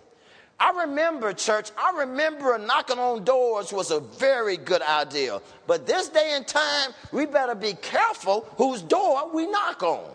I 0.59 0.85
remember, 0.85 1.33
church, 1.35 1.71
I 1.77 1.99
remember 1.99 2.59
knocking 2.59 2.99
on 2.99 3.25
doors 3.25 3.73
was 3.73 3.91
a 3.91 4.01
very 4.01 4.57
good 4.57 4.83
idea. 4.83 5.41
But 5.67 5.87
this 5.87 6.09
day 6.09 6.33
and 6.35 6.47
time, 6.47 6.93
we 7.13 7.27
better 7.27 7.55
be 7.55 7.75
careful 7.75 8.47
whose 8.57 8.83
door 8.83 9.31
we 9.35 9.47
knock 9.47 9.83
on. 9.83 10.11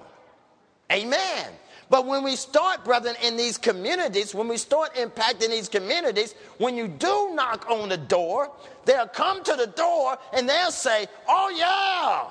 Amen. 0.91 1.47
But 1.89 2.07
when 2.07 2.23
we 2.23 2.35
start, 2.37 2.85
brethren, 2.85 3.15
in 3.23 3.37
these 3.37 3.57
communities, 3.57 4.33
when 4.33 4.47
we 4.47 4.57
start 4.57 4.95
impacting 4.95 5.49
these 5.49 5.69
communities, 5.69 6.33
when 6.57 6.75
you 6.75 6.87
do 6.87 7.31
knock 7.35 7.69
on 7.69 7.89
the 7.89 7.97
door, 7.97 8.51
they'll 8.85 9.07
come 9.07 9.43
to 9.43 9.55
the 9.55 9.67
door 9.67 10.17
and 10.33 10.49
they'll 10.49 10.71
say, 10.71 11.07
Oh, 11.27 11.53
yeah, 11.55 12.29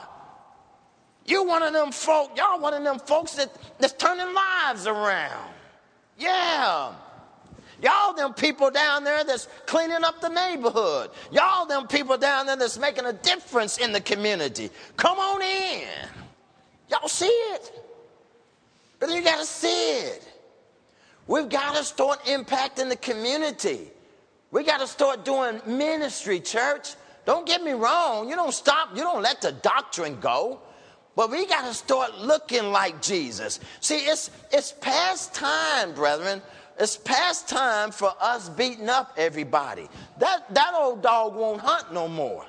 You 1.27 1.45
one 1.47 1.63
of 1.63 1.73
them 1.73 1.93
folk, 1.93 2.37
y'all 2.37 2.59
one 2.59 2.75
of 2.75 2.83
them 2.83 2.99
folks 2.99 3.35
that, 3.35 3.55
that's 3.79 3.93
turning 3.93 4.35
lives 4.35 4.87
around. 4.87 5.55
Yeah. 6.19 6.93
Y'all 7.83 8.13
them 8.13 8.35
people 8.35 8.71
down 8.71 9.05
there 9.05 9.25
that's 9.25 9.49
cleaning 9.67 10.05
up 10.05 10.21
the 10.21 10.29
neighborhood. 10.29 11.11
Y'all 11.33 11.67
them 11.67 11.87
people 11.87 12.19
down 12.19 12.47
there 12.47 12.57
that's 12.57 12.79
making 12.79 13.07
a 13.07 13.13
difference 13.13 13.79
in 13.79 13.93
the 13.93 14.01
community. 14.01 14.71
Come 14.97 15.19
on 15.19 15.43
in. 15.43 15.89
Y'all 16.91 17.09
see 17.09 17.27
it? 17.27 17.73
But 18.99 19.11
you 19.11 19.23
got 19.23 19.39
to 19.39 19.47
see 19.47 19.99
it. 20.01 20.27
We've 21.27 21.49
got 21.49 21.77
to 21.77 21.85
start 21.85 22.23
impacting 22.25 22.89
the 22.89 22.97
community. 22.97 23.91
We 24.51 24.65
got 24.65 24.81
to 24.81 24.87
start 24.87 25.25
doing 25.25 25.61
ministry, 25.67 26.41
church. 26.41 26.95
Don't 27.25 27.47
get 27.47 27.63
me 27.63 27.73
wrong. 27.73 28.29
You 28.29 28.37
don't 28.37 28.53
stop, 28.53 28.97
you 28.97 29.03
don't 29.03 29.23
let 29.23 29.41
the 29.41 29.53
doctrine 29.53 30.19
go. 30.21 30.61
But 31.17 31.31
we 31.31 31.47
got 31.47 31.65
to 31.67 31.75
start 31.75 32.19
looking 32.19 32.73
like 32.73 33.01
Jesus. 33.03 33.61
See, 33.81 33.99
it's, 33.99 34.31
it's 34.53 34.73
past 34.81 35.35
time, 35.35 35.93
brethren. 35.93 36.43
It's 36.81 36.97
past 36.97 37.47
time 37.47 37.91
for 37.91 38.11
us 38.19 38.49
beating 38.49 38.89
up 38.89 39.13
everybody. 39.19 39.87
That, 40.19 40.53
that 40.55 40.73
old 40.75 41.03
dog 41.03 41.35
won't 41.35 41.61
hunt 41.61 41.93
no 41.93 42.09
more. 42.09 42.47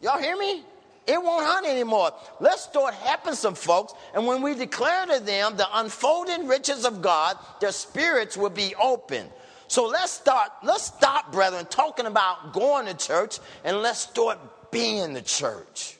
Y'all 0.00 0.18
hear 0.18 0.36
me? 0.36 0.62
It 1.06 1.22
won't 1.22 1.44
hunt 1.44 1.66
anymore. 1.66 2.12
Let's 2.40 2.62
start 2.62 2.94
helping 2.94 3.34
some 3.34 3.54
folks. 3.54 3.92
And 4.14 4.26
when 4.26 4.40
we 4.40 4.54
declare 4.54 5.04
to 5.06 5.20
them 5.20 5.58
the 5.58 5.66
unfolding 5.74 6.48
riches 6.48 6.86
of 6.86 7.02
God, 7.02 7.36
their 7.60 7.72
spirits 7.72 8.34
will 8.34 8.48
be 8.48 8.74
open. 8.76 9.26
So 9.68 9.86
let's 9.86 10.12
start, 10.12 10.48
let's 10.62 10.84
stop, 10.84 11.30
brethren, 11.30 11.66
talking 11.68 12.06
about 12.06 12.54
going 12.54 12.86
to 12.86 12.94
church 12.94 13.40
and 13.62 13.82
let's 13.82 14.00
start 14.00 14.38
being 14.70 15.12
the 15.12 15.20
church. 15.20 15.98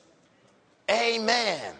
Amen. 0.89 1.73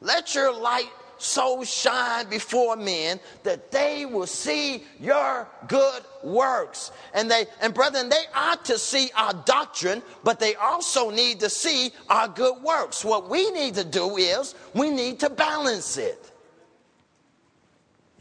Let 0.00 0.34
your 0.34 0.58
light 0.58 0.88
so 1.22 1.62
shine 1.64 2.28
before 2.28 2.76
men 2.76 3.20
that 3.42 3.70
they 3.70 4.06
will 4.06 4.26
see 4.26 4.84
your 4.98 5.48
good 5.68 6.02
works. 6.22 6.92
And 7.14 7.30
they 7.30 7.46
and 7.60 7.74
brethren, 7.74 8.08
they 8.08 8.24
ought 8.34 8.64
to 8.66 8.78
see 8.78 9.10
our 9.16 9.32
doctrine, 9.44 10.02
but 10.24 10.40
they 10.40 10.54
also 10.54 11.10
need 11.10 11.40
to 11.40 11.50
see 11.50 11.90
our 12.08 12.28
good 12.28 12.62
works. 12.62 13.04
What 13.04 13.28
we 13.28 13.50
need 13.50 13.74
to 13.74 13.84
do 13.84 14.16
is 14.16 14.54
we 14.74 14.90
need 14.90 15.20
to 15.20 15.30
balance 15.30 15.96
it. 15.96 16.30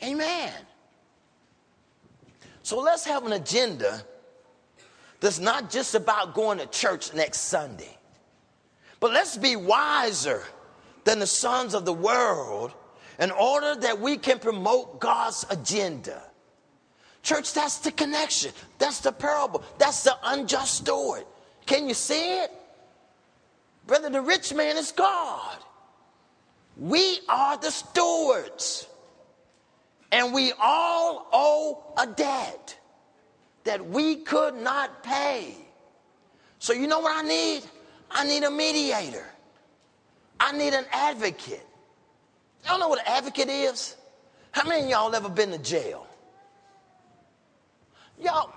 Amen. 0.04 0.54
So 2.64 2.80
let's 2.80 3.06
have 3.06 3.26
an 3.26 3.34
agenda 3.34 4.04
that's 5.20 5.40
not 5.40 5.70
just 5.70 5.96
about 5.96 6.34
going 6.34 6.60
to 6.60 6.66
church 6.68 7.14
next 7.14 7.42
Sunday. 7.42 7.98
But 9.00 9.12
let's 9.12 9.38
be 9.38 9.56
wiser 9.56 10.44
than 11.06 11.20
the 11.20 11.28
sons 11.28 11.74
of 11.74 11.86
the 11.86 11.94
world 11.94 12.74
in 13.20 13.32
order 13.32 13.76
that 13.76 14.00
we 14.00 14.18
can 14.18 14.40
promote 14.40 15.00
God's 15.00 15.46
agenda. 15.50 16.24
Church, 17.22 17.54
that's 17.54 17.80
the 17.80 17.92
connection. 17.92 18.52
That's 18.78 19.02
the 19.02 19.12
parable. 19.12 19.64
That's 19.78 20.04
the 20.04 20.16
unjust 20.24 20.76
steward. 20.76 21.26
Can 21.66 21.88
you 21.88 21.94
see 21.94 22.40
it? 22.40 22.52
Brother, 23.86 24.10
the 24.10 24.22
rich 24.22 24.54
man 24.54 24.78
is 24.78 24.92
God. 24.92 25.58
We 26.78 27.20
are 27.28 27.58
the 27.58 27.72
stewards. 27.72 28.88
And 30.12 30.34
we 30.34 30.54
all 30.60 31.28
owe 31.34 31.94
a 31.98 32.08
debt 32.08 32.78
that 33.66 33.86
we 33.86 34.16
could 34.16 34.56
not 34.56 35.04
pay. 35.04 35.56
So, 36.60 36.74
you 36.74 36.88
know 36.88 37.00
what 37.00 37.24
I 37.24 37.28
need? 37.28 37.64
I 38.10 38.26
need 38.26 38.44
a 38.44 38.50
mediator. 38.52 39.26
I 40.40 40.58
need 40.58 40.74
an 40.74 40.86
advocate. 40.92 41.66
Y'all 42.70 42.78
know 42.78 42.88
what 42.88 43.00
an 43.00 43.06
advocate 43.08 43.50
is? 43.50 43.96
How 44.52 44.68
many 44.70 44.84
of 44.84 44.90
y'all 44.92 45.16
ever 45.16 45.28
been 45.28 45.50
to 45.50 45.58
jail? 45.58 46.06
Y'all, 48.22 48.54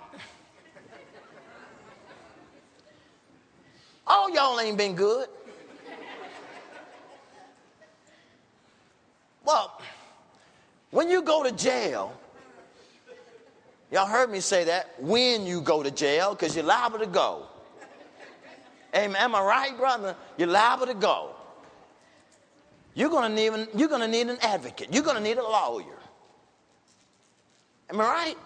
all 4.07 4.29
y'all 4.29 4.61
ain't 4.61 4.77
been 4.77 4.95
good. 4.95 5.29
Well, 9.47 9.81
when 10.91 11.09
you 11.09 11.23
go 11.23 11.43
to 11.43 11.53
jail, 11.53 12.13
y'all 13.91 14.07
heard 14.07 14.31
me 14.31 14.41
say 14.41 14.65
that 14.65 14.91
when 15.01 15.47
you 15.47 15.63
go 15.63 15.83
to 15.83 15.91
jail, 15.91 16.35
because 16.35 16.55
you're 16.55 16.67
liable 16.67 16.99
to 16.99 17.07
go. 17.07 17.47
Amen. 18.95 19.17
Am 19.17 19.35
I 19.35 19.41
right, 19.41 19.75
brother? 19.79 20.15
You're 20.37 20.49
liable 20.49 20.87
to 20.87 20.95
go. 20.95 21.32
You're 22.95 23.11
gonna 23.11 23.35
need, 23.35 23.69
you're 23.75 23.89
gonna 23.89 24.09
need 24.09 24.29
an 24.29 24.39
advocate. 24.43 24.89
You're 24.93 25.03
gonna 25.03 25.21
need 25.21 25.39
a 25.39 25.43
lawyer. 25.43 25.99
Am 27.91 28.01
I 28.01 28.05
right? 28.05 28.39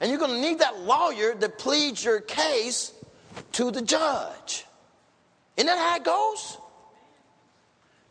And 0.00 0.10
you're 0.10 0.18
gonna 0.18 0.40
need 0.40 0.58
that 0.58 0.78
lawyer 0.80 1.34
to 1.34 1.48
plead 1.48 2.02
your 2.02 2.20
case 2.20 2.92
to 3.52 3.70
the 3.70 3.82
judge. 3.82 4.66
Isn't 5.56 5.66
that 5.66 5.78
how 5.78 5.96
it 5.96 6.04
goes? 6.04 6.58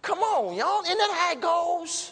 Come 0.02 0.20
on, 0.20 0.56
y'all. 0.56 0.84
Isn't 0.84 0.98
that 0.98 1.12
how 1.12 1.32
it 1.34 1.42
goes? 1.42 2.12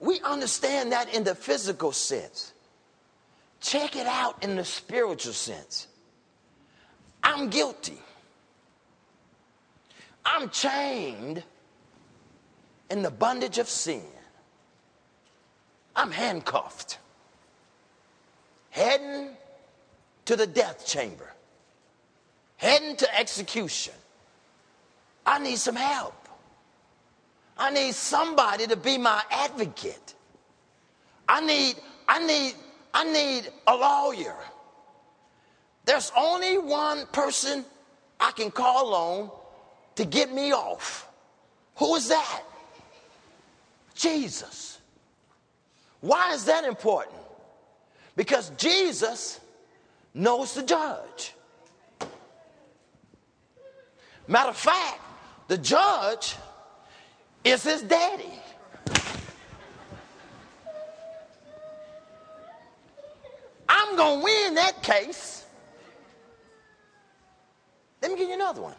We 0.00 0.20
understand 0.20 0.92
that 0.92 1.14
in 1.14 1.24
the 1.24 1.34
physical 1.34 1.92
sense. 1.92 2.52
Check 3.60 3.96
it 3.96 4.06
out 4.06 4.44
in 4.44 4.56
the 4.56 4.64
spiritual 4.64 5.32
sense. 5.32 5.86
I'm 7.22 7.48
guilty. 7.48 7.98
I'm 10.24 10.48
chained 10.50 11.42
in 12.90 13.02
the 13.02 13.10
bondage 13.10 13.58
of 13.58 13.68
sin. 13.68 14.02
I'm 15.96 16.10
handcuffed, 16.10 16.98
heading 18.70 19.30
to 20.24 20.36
the 20.36 20.46
death 20.46 20.86
chamber, 20.86 21.32
heading 22.56 22.96
to 22.96 23.18
execution. 23.18 23.94
I 25.26 25.38
need 25.38 25.58
some 25.58 25.76
help. 25.76 26.14
I 27.56 27.70
need 27.70 27.94
somebody 27.94 28.66
to 28.66 28.76
be 28.76 28.98
my 28.98 29.22
advocate. 29.30 30.14
I 31.28 31.40
need, 31.40 31.76
I 32.08 32.24
need, 32.26 32.54
I 32.92 33.04
need 33.04 33.52
a 33.66 33.74
lawyer. 33.74 34.36
There's 35.84 36.10
only 36.16 36.58
one 36.58 37.06
person 37.06 37.64
I 38.18 38.32
can 38.32 38.50
call 38.50 38.94
on 38.94 39.30
to 39.96 40.04
get 40.04 40.32
me 40.32 40.52
off. 40.52 41.08
Who 41.76 41.94
is 41.96 42.08
that? 42.08 42.42
Jesus. 43.94 44.78
Why 46.00 46.34
is 46.34 46.44
that 46.46 46.64
important? 46.64 47.16
Because 48.16 48.50
Jesus 48.50 49.40
knows 50.12 50.54
the 50.54 50.62
judge. 50.62 51.34
Matter 54.26 54.50
of 54.50 54.56
fact, 54.56 55.00
the 55.48 55.58
judge 55.58 56.36
is 57.44 57.62
his 57.62 57.82
daddy. 57.82 58.32
I'm 63.68 63.96
going 63.96 64.20
to 64.20 64.24
win 64.24 64.54
that 64.54 64.82
case. 64.82 65.44
Let 68.00 68.12
me 68.12 68.18
give 68.18 68.28
you 68.28 68.34
another 68.34 68.62
one. 68.62 68.74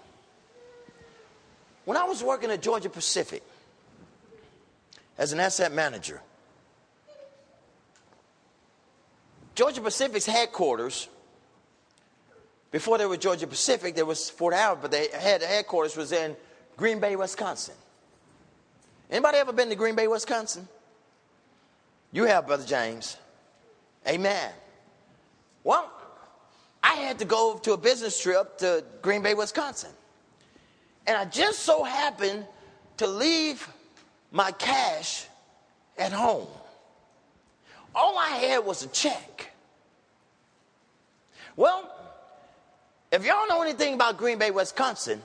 When 1.86 1.98
I 1.98 2.04
was 2.04 2.24
working 2.24 2.52
at 2.52 2.62
Georgia 2.62 2.90
Pacific 2.90 3.44
as 5.18 5.32
an 5.32 5.40
asset 5.40 5.72
manager, 5.72 6.22
Georgia 9.54 9.82
Pacific's 9.82 10.26
headquarters, 10.26 11.08
before 12.72 12.98
they 12.98 13.06
were 13.06 13.16
Georgia 13.16 13.48
Pacific, 13.48 13.96
there 13.96 14.06
was 14.06 14.30
Fort 14.30 14.54
Howard, 14.54 14.82
but 14.82 14.92
they 14.92 15.08
had 15.14 15.42
headquarters 15.42 15.96
was 15.96 16.12
in 16.12 16.36
Green 16.76 17.00
Bay, 17.00 17.16
Wisconsin. 17.16 17.76
Anybody 19.10 19.38
ever 19.38 19.54
been 19.54 19.70
to 19.70 19.76
Green 19.76 19.96
Bay, 19.96 20.08
Wisconsin? 20.08 20.68
You 22.12 22.24
have, 22.26 22.48
Brother 22.48 22.66
James. 22.66 23.18
Amen. 24.08 24.52
Well, 25.64 25.90
I 26.84 26.96
had 26.96 27.20
to 27.20 27.26
go 27.26 27.58
to 27.64 27.74
a 27.74 27.78
business 27.78 28.22
trip 28.22 28.58
to 28.58 28.84
Green 29.02 29.22
Bay, 29.22 29.36
Wisconsin. 29.36 29.92
And 31.08 31.16
I 31.16 31.26
just 31.26 31.60
so 31.60 31.84
happened 31.84 32.46
to 32.98 33.08
leave 33.08 33.68
my 34.32 34.52
cash 34.52 35.26
at 35.98 36.12
home. 36.12 36.48
All 37.94 38.18
I 38.18 38.30
had 38.30 38.66
was 38.66 38.84
a 38.84 38.88
check. 38.88 39.52
Well, 41.56 41.90
if 43.12 43.26
y'all 43.26 43.48
know 43.48 43.62
anything 43.62 43.94
about 43.94 44.18
Green 44.18 44.38
Bay, 44.38 44.52
Wisconsin, 44.52 45.22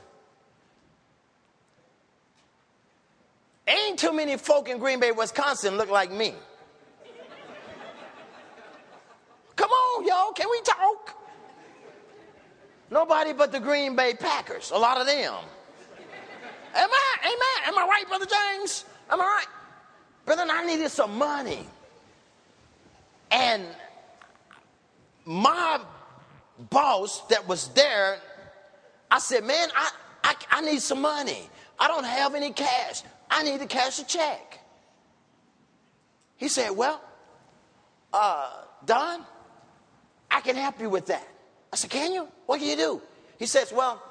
ain't 3.67 3.99
too 3.99 4.13
many 4.13 4.37
folk 4.37 4.69
in 4.69 4.79
Green 4.79 5.01
Bay, 5.01 5.11
Wisconsin 5.11 5.77
look 5.77 5.91
like 5.91 6.13
me. 6.13 6.35
Come 9.57 9.71
on, 9.71 10.07
y'all, 10.07 10.33
can 10.33 10.47
we 10.51 10.61
talk? 10.63 11.17
Nobody 12.91 13.33
but 13.33 13.51
the 13.53 13.61
Green 13.61 13.97
Bay 13.97 14.15
Packers, 14.15 14.71
a 14.71 14.79
lot 14.79 15.01
of 15.01 15.07
them. 15.07 15.35
Am 16.75 16.91
I? 16.91 17.17
Amen. 17.23 17.69
Am 17.69 17.79
I 17.79 17.87
right, 17.87 18.05
Brother 18.09 18.27
James? 18.27 18.85
Am 19.11 19.21
I 19.21 19.25
right? 19.25 19.47
Brother, 20.25 20.45
I 20.49 20.65
needed 20.65 20.91
some 20.91 21.19
money. 21.19 21.67
And 23.31 23.65
my 25.25 25.81
boss 26.71 27.27
that 27.29 27.47
was 27.47 27.69
there, 27.69 28.19
I 29.11 29.19
said, 29.19 29.45
Man, 29.45 29.69
I, 29.77 29.91
I, 30.25 30.35
I 30.51 30.61
need 30.61 30.83
some 30.83 31.01
money. 31.01 31.49
I 31.79 31.89
don't 31.89 32.05
have 32.05 32.35
any 32.35 32.53
cash. 32.53 33.03
I 33.31 33.43
need 33.43 33.61
to 33.61 33.67
cash 33.67 33.99
a 33.99 34.05
check. 34.05 34.61
He 36.37 36.49
said, 36.49 36.71
Well, 36.71 37.01
uh, 38.13 38.51
Don, 38.85 39.25
I 40.31 40.41
can 40.41 40.57
help 40.57 40.81
you 40.81 40.91
with 40.91 41.07
that. 41.07 41.27
I 41.73 41.77
said, 41.77 41.91
Can 41.91 42.13
you? 42.13 42.29
What 42.47 42.59
can 42.59 42.69
you 42.69 42.77
do? 42.77 43.03
He 43.39 43.47
says, 43.47 43.73
Well, 43.73 44.03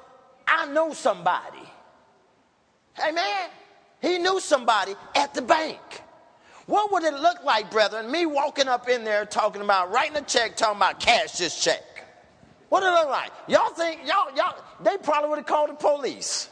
I 0.46 0.66
know 0.66 0.92
somebody. 0.92 1.62
Hey, 2.94 3.12
man, 3.12 3.50
he 4.00 4.18
knew 4.18 4.40
somebody 4.40 4.94
at 5.14 5.34
the 5.34 5.42
bank. 5.42 5.78
What 6.66 6.92
would 6.92 7.02
it 7.02 7.14
look 7.14 7.42
like, 7.44 7.70
brethren, 7.70 8.10
me 8.10 8.26
walking 8.26 8.68
up 8.68 8.88
in 8.88 9.02
there 9.04 9.24
talking 9.24 9.62
about 9.62 9.90
writing 9.92 10.16
a 10.16 10.22
check, 10.22 10.56
talking 10.56 10.76
about 10.76 11.00
cash 11.00 11.32
this 11.32 11.62
check? 11.62 11.82
What 12.68 12.80
did 12.80 12.88
it 12.88 12.92
look 12.92 13.08
like? 13.08 13.32
Y'all 13.48 13.70
think, 13.70 14.02
y'all, 14.06 14.34
y'all, 14.36 14.56
they 14.80 14.96
probably 14.98 15.30
would 15.30 15.38
have 15.38 15.46
called 15.46 15.70
the 15.70 15.74
police. 15.74 16.48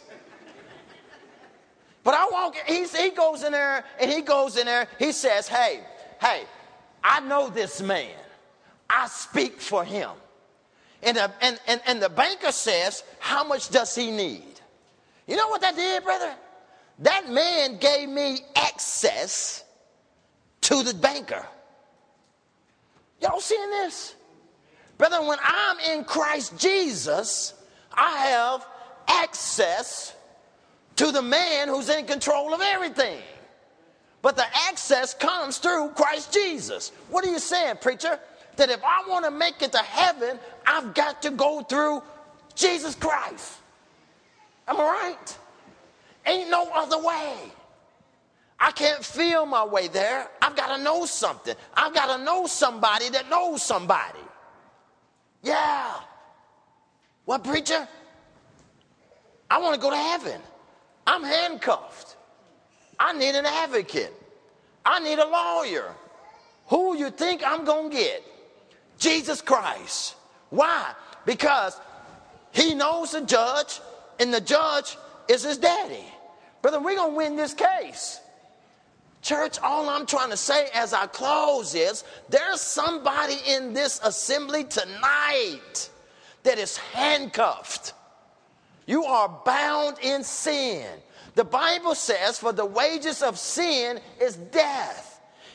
But 2.02 2.14
I 2.14 2.28
walk, 2.32 2.56
he's, 2.66 2.96
he 2.96 3.10
goes 3.10 3.44
in 3.44 3.52
there 3.52 3.84
and 4.00 4.10
he 4.10 4.22
goes 4.22 4.56
in 4.56 4.66
there, 4.66 4.88
he 4.98 5.12
says, 5.12 5.46
Hey, 5.46 5.80
hey, 6.20 6.44
I 7.04 7.20
know 7.20 7.48
this 7.50 7.82
man. 7.82 8.16
I 8.88 9.06
speak 9.08 9.60
for 9.60 9.84
him. 9.84 10.10
And 11.02 11.16
the, 11.16 11.30
and, 11.40 11.60
and, 11.68 11.80
and 11.86 12.02
the 12.02 12.08
banker 12.08 12.50
says, 12.50 13.04
How 13.18 13.44
much 13.44 13.68
does 13.68 13.94
he 13.94 14.10
need? 14.10 14.47
You 15.28 15.36
know 15.36 15.48
what 15.48 15.60
that 15.60 15.76
did, 15.76 16.02
brother? 16.02 16.34
That 17.00 17.30
man 17.30 17.78
gave 17.78 18.08
me 18.08 18.40
access 18.56 19.62
to 20.62 20.82
the 20.82 20.94
banker. 20.94 21.46
Y'all 23.20 23.40
seeing 23.40 23.70
this? 23.70 24.14
Brother, 24.96 25.22
when 25.22 25.38
I'm 25.42 25.78
in 25.80 26.04
Christ 26.04 26.58
Jesus, 26.58 27.54
I 27.92 28.26
have 28.26 28.66
access 29.06 30.14
to 30.96 31.12
the 31.12 31.22
man 31.22 31.68
who's 31.68 31.88
in 31.88 32.06
control 32.06 32.54
of 32.54 32.60
everything. 32.60 33.20
But 34.22 34.34
the 34.34 34.46
access 34.68 35.14
comes 35.14 35.58
through 35.58 35.90
Christ 35.90 36.32
Jesus. 36.32 36.90
What 37.10 37.24
are 37.24 37.30
you 37.30 37.38
saying, 37.38 37.76
preacher? 37.80 38.18
That 38.56 38.70
if 38.70 38.82
I 38.82 39.08
want 39.08 39.24
to 39.24 39.30
make 39.30 39.62
it 39.62 39.72
to 39.72 39.78
heaven, 39.78 40.40
I've 40.66 40.94
got 40.94 41.22
to 41.22 41.30
go 41.30 41.62
through 41.62 42.02
Jesus 42.56 42.96
Christ. 42.96 43.58
Am 44.68 44.76
I 44.78 44.84
right? 44.84 45.38
Ain't 46.26 46.50
no 46.50 46.70
other 46.74 46.98
way. 46.98 47.34
I 48.60 48.70
can't 48.72 49.04
feel 49.04 49.46
my 49.46 49.64
way 49.64 49.88
there. 49.88 50.28
I've 50.42 50.56
got 50.56 50.76
to 50.76 50.82
know 50.82 51.06
something. 51.06 51.54
I've 51.74 51.94
got 51.94 52.16
to 52.16 52.24
know 52.24 52.46
somebody 52.46 53.08
that 53.10 53.30
knows 53.30 53.62
somebody. 53.62 54.18
Yeah. 55.42 55.94
What, 57.24 57.44
preacher? 57.44 57.86
I 59.50 59.58
want 59.58 59.74
to 59.74 59.80
go 59.80 59.90
to 59.90 59.96
heaven. 59.96 60.40
I'm 61.06 61.22
handcuffed. 61.22 62.16
I 62.98 63.12
need 63.12 63.34
an 63.34 63.46
advocate. 63.46 64.12
I 64.84 64.98
need 65.00 65.18
a 65.18 65.26
lawyer. 65.26 65.94
Who 66.66 66.96
you 66.96 67.10
think 67.10 67.42
I'm 67.46 67.64
going 67.64 67.90
to 67.90 67.96
get? 67.96 68.22
Jesus 68.98 69.40
Christ. 69.40 70.16
Why? 70.50 70.92
Because 71.24 71.80
he 72.52 72.74
knows 72.74 73.12
the 73.12 73.20
judge, 73.20 73.80
and 74.18 74.32
the 74.32 74.40
judge 74.40 74.96
is 75.28 75.42
his 75.44 75.58
daddy. 75.58 76.04
Brother, 76.62 76.80
we're 76.80 76.96
going 76.96 77.12
to 77.12 77.16
win 77.16 77.36
this 77.36 77.54
case. 77.54 78.20
Church, 79.22 79.58
all 79.62 79.88
I'm 79.88 80.06
trying 80.06 80.30
to 80.30 80.36
say 80.36 80.68
as 80.74 80.92
I 80.92 81.06
close 81.06 81.74
is 81.74 82.04
there's 82.28 82.60
somebody 82.60 83.36
in 83.46 83.72
this 83.72 84.00
assembly 84.02 84.64
tonight 84.64 85.90
that 86.44 86.58
is 86.58 86.76
handcuffed. 86.76 87.94
You 88.86 89.04
are 89.04 89.28
bound 89.44 89.98
in 90.02 90.24
sin. 90.24 90.86
The 91.34 91.44
Bible 91.44 91.94
says, 91.94 92.38
for 92.38 92.52
the 92.52 92.64
wages 92.64 93.22
of 93.22 93.38
sin 93.38 94.00
is 94.20 94.36
death. 94.36 95.07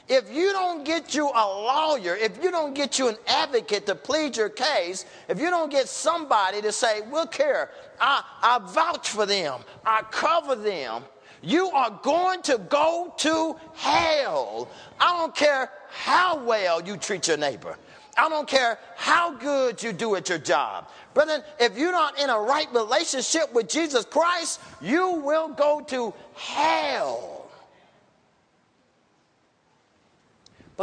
If 0.09 0.33
you 0.33 0.51
don't 0.51 0.83
get 0.83 1.15
you 1.15 1.27
a 1.27 1.45
lawyer, 1.47 2.15
if 2.15 2.43
you 2.43 2.51
don't 2.51 2.73
get 2.73 2.99
you 2.99 3.07
an 3.07 3.15
advocate 3.25 3.85
to 3.85 3.95
plead 3.95 4.35
your 4.35 4.49
case, 4.49 5.05
if 5.29 5.39
you 5.39 5.49
don't 5.49 5.71
get 5.71 5.87
somebody 5.87 6.61
to 6.61 6.71
say, 6.73 7.01
we'll 7.09 7.27
care, 7.27 7.71
I, 8.01 8.21
I 8.41 8.59
vouch 8.59 9.09
for 9.09 9.25
them, 9.25 9.61
I 9.85 10.01
cover 10.11 10.55
them, 10.55 11.03
you 11.41 11.69
are 11.69 11.99
going 12.03 12.41
to 12.43 12.57
go 12.69 13.13
to 13.17 13.55
hell. 13.75 14.69
I 14.99 15.17
don't 15.17 15.35
care 15.35 15.69
how 15.89 16.43
well 16.43 16.81
you 16.81 16.97
treat 16.97 17.27
your 17.27 17.37
neighbor. 17.37 17.77
I 18.17 18.29
don't 18.29 18.47
care 18.47 18.77
how 18.95 19.33
good 19.33 19.81
you 19.81 19.91
do 19.91 20.15
at 20.15 20.29
your 20.29 20.37
job. 20.37 20.89
Brother, 21.13 21.43
if 21.59 21.77
you're 21.77 21.91
not 21.91 22.19
in 22.19 22.29
a 22.29 22.39
right 22.39 22.71
relationship 22.73 23.53
with 23.53 23.67
Jesus 23.67 24.05
Christ, 24.05 24.59
you 24.81 25.13
will 25.13 25.49
go 25.49 25.81
to 25.87 26.13
hell. 26.35 27.42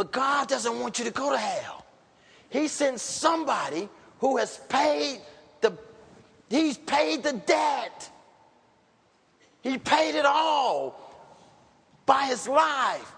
But 0.01 0.11
God 0.11 0.47
doesn't 0.47 0.79
want 0.79 0.97
you 0.97 1.05
to 1.05 1.11
go 1.11 1.31
to 1.31 1.37
hell. 1.37 1.85
He 2.49 2.67
sent 2.67 2.99
somebody 2.99 3.87
who 4.17 4.37
has 4.37 4.57
paid 4.67 5.21
the 5.61 5.77
he's 6.49 6.75
paid 6.75 7.21
the 7.21 7.33
debt. 7.33 8.09
He 9.61 9.77
paid 9.77 10.15
it 10.15 10.25
all 10.25 10.99
by 12.07 12.23
his 12.23 12.47
life, 12.47 13.13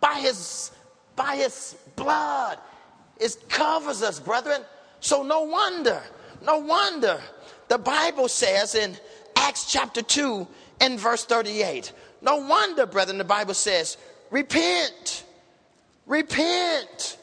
by 0.00 0.14
his 0.14 0.72
by 1.14 1.36
his 1.36 1.76
blood. 1.94 2.58
It 3.18 3.36
covers 3.48 4.02
us, 4.02 4.18
brethren. 4.18 4.62
So 4.98 5.22
no 5.22 5.42
wonder, 5.42 6.02
no 6.44 6.58
wonder 6.58 7.20
the 7.68 7.78
Bible 7.78 8.26
says 8.26 8.74
in 8.74 8.96
Acts 9.36 9.70
chapter 9.70 10.02
2 10.02 10.48
and 10.80 10.98
verse 10.98 11.24
38. 11.24 11.92
No 12.22 12.38
wonder, 12.38 12.86
brethren, 12.86 13.18
the 13.18 13.24
Bible 13.24 13.54
says, 13.54 13.96
repent, 14.32 15.22
repent, 16.08 17.18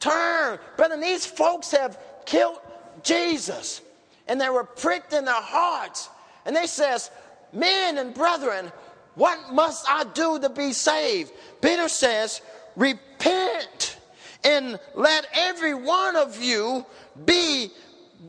turn. 0.00 0.58
Brethren, 0.76 1.00
these 1.00 1.24
folks 1.24 1.70
have 1.70 1.98
killed 2.26 2.58
Jesus 3.02 3.80
and 4.28 4.38
they 4.40 4.50
were 4.50 4.64
pricked 4.64 5.12
in 5.12 5.24
their 5.24 5.34
hearts. 5.34 6.10
And 6.44 6.54
they 6.54 6.66
says, 6.66 7.10
men 7.52 7.96
and 7.98 8.12
brethren, 8.12 8.70
what 9.14 9.52
must 9.52 9.86
I 9.88 10.04
do 10.04 10.38
to 10.40 10.50
be 10.50 10.72
saved? 10.72 11.32
Peter 11.62 11.88
says, 11.88 12.42
repent 12.74 13.96
and 14.44 14.78
let 14.94 15.26
every 15.32 15.74
one 15.74 16.16
of 16.16 16.42
you 16.42 16.84
be 17.24 17.70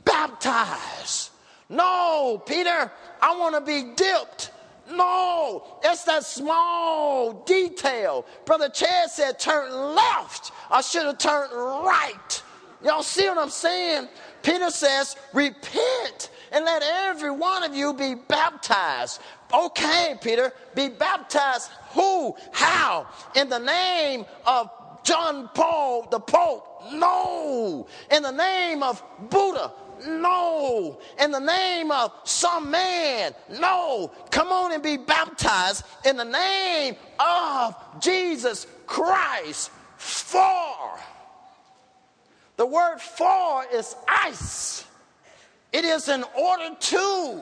baptized. 0.06 1.32
No, 1.70 2.42
Peter, 2.46 2.92
I 3.22 3.38
want 3.38 3.56
to 3.56 3.62
be 3.62 3.94
dipped. 3.96 4.52
No, 4.90 5.80
it's 5.84 6.04
that 6.06 6.24
small 6.24 7.34
detail. 7.46 8.26
Brother 8.46 8.70
Chad 8.70 9.10
said 9.10 9.40
turn 9.40 9.72
left. 9.72 10.52
I 10.70 10.82
should 10.82 11.06
have 11.06 11.18
turned 11.18 11.52
right. 11.52 12.44
Y'all 12.84 13.04
see 13.04 13.28
what 13.28 13.38
I'm 13.38 13.50
saying? 13.50 14.08
Peter 14.44 14.70
says, 14.70 15.16
repent 15.34 16.30
and 16.52 16.64
let 16.64 16.84
every 16.84 17.32
one 17.32 17.64
of 17.64 17.76
you 17.76 17.94
be 17.94 18.16
baptized. 18.16 19.22
Okay, 19.54 20.16
Peter, 20.22 20.54
be 20.76 20.90
baptized 20.90 21.70
who? 21.90 22.36
How? 22.52 23.08
In 23.36 23.50
the 23.50 23.60
name 23.60 24.26
of 24.46 24.70
John 25.04 25.50
Paul 25.54 26.08
the 26.10 26.20
Pope? 26.20 26.84
No. 26.94 27.88
In 28.12 28.24
the 28.24 28.32
name 28.32 28.84
of 28.84 29.04
Buddha? 29.30 29.72
No. 30.06 31.00
In 31.20 31.32
the 31.32 31.40
name 31.40 31.92
of 31.92 32.12
some 32.24 32.70
man? 32.70 33.34
No. 33.60 34.12
Come 34.32 34.50
on 34.50 34.74
and 34.74 34.84
be 34.84 34.98
baptized 34.98 35.84
in 36.06 36.18
the 36.18 36.26
name 36.26 36.96
of 37.20 37.76
Jesus 38.00 38.68
Christ. 38.86 39.72
For. 39.98 41.00
The 42.58 42.66
word 42.66 43.00
for 43.00 43.66
is 43.74 43.96
eis. 44.08 44.84
It 45.72 45.86
is 45.86 46.10
in 46.10 46.24
order 46.36 46.76
to, 46.76 47.42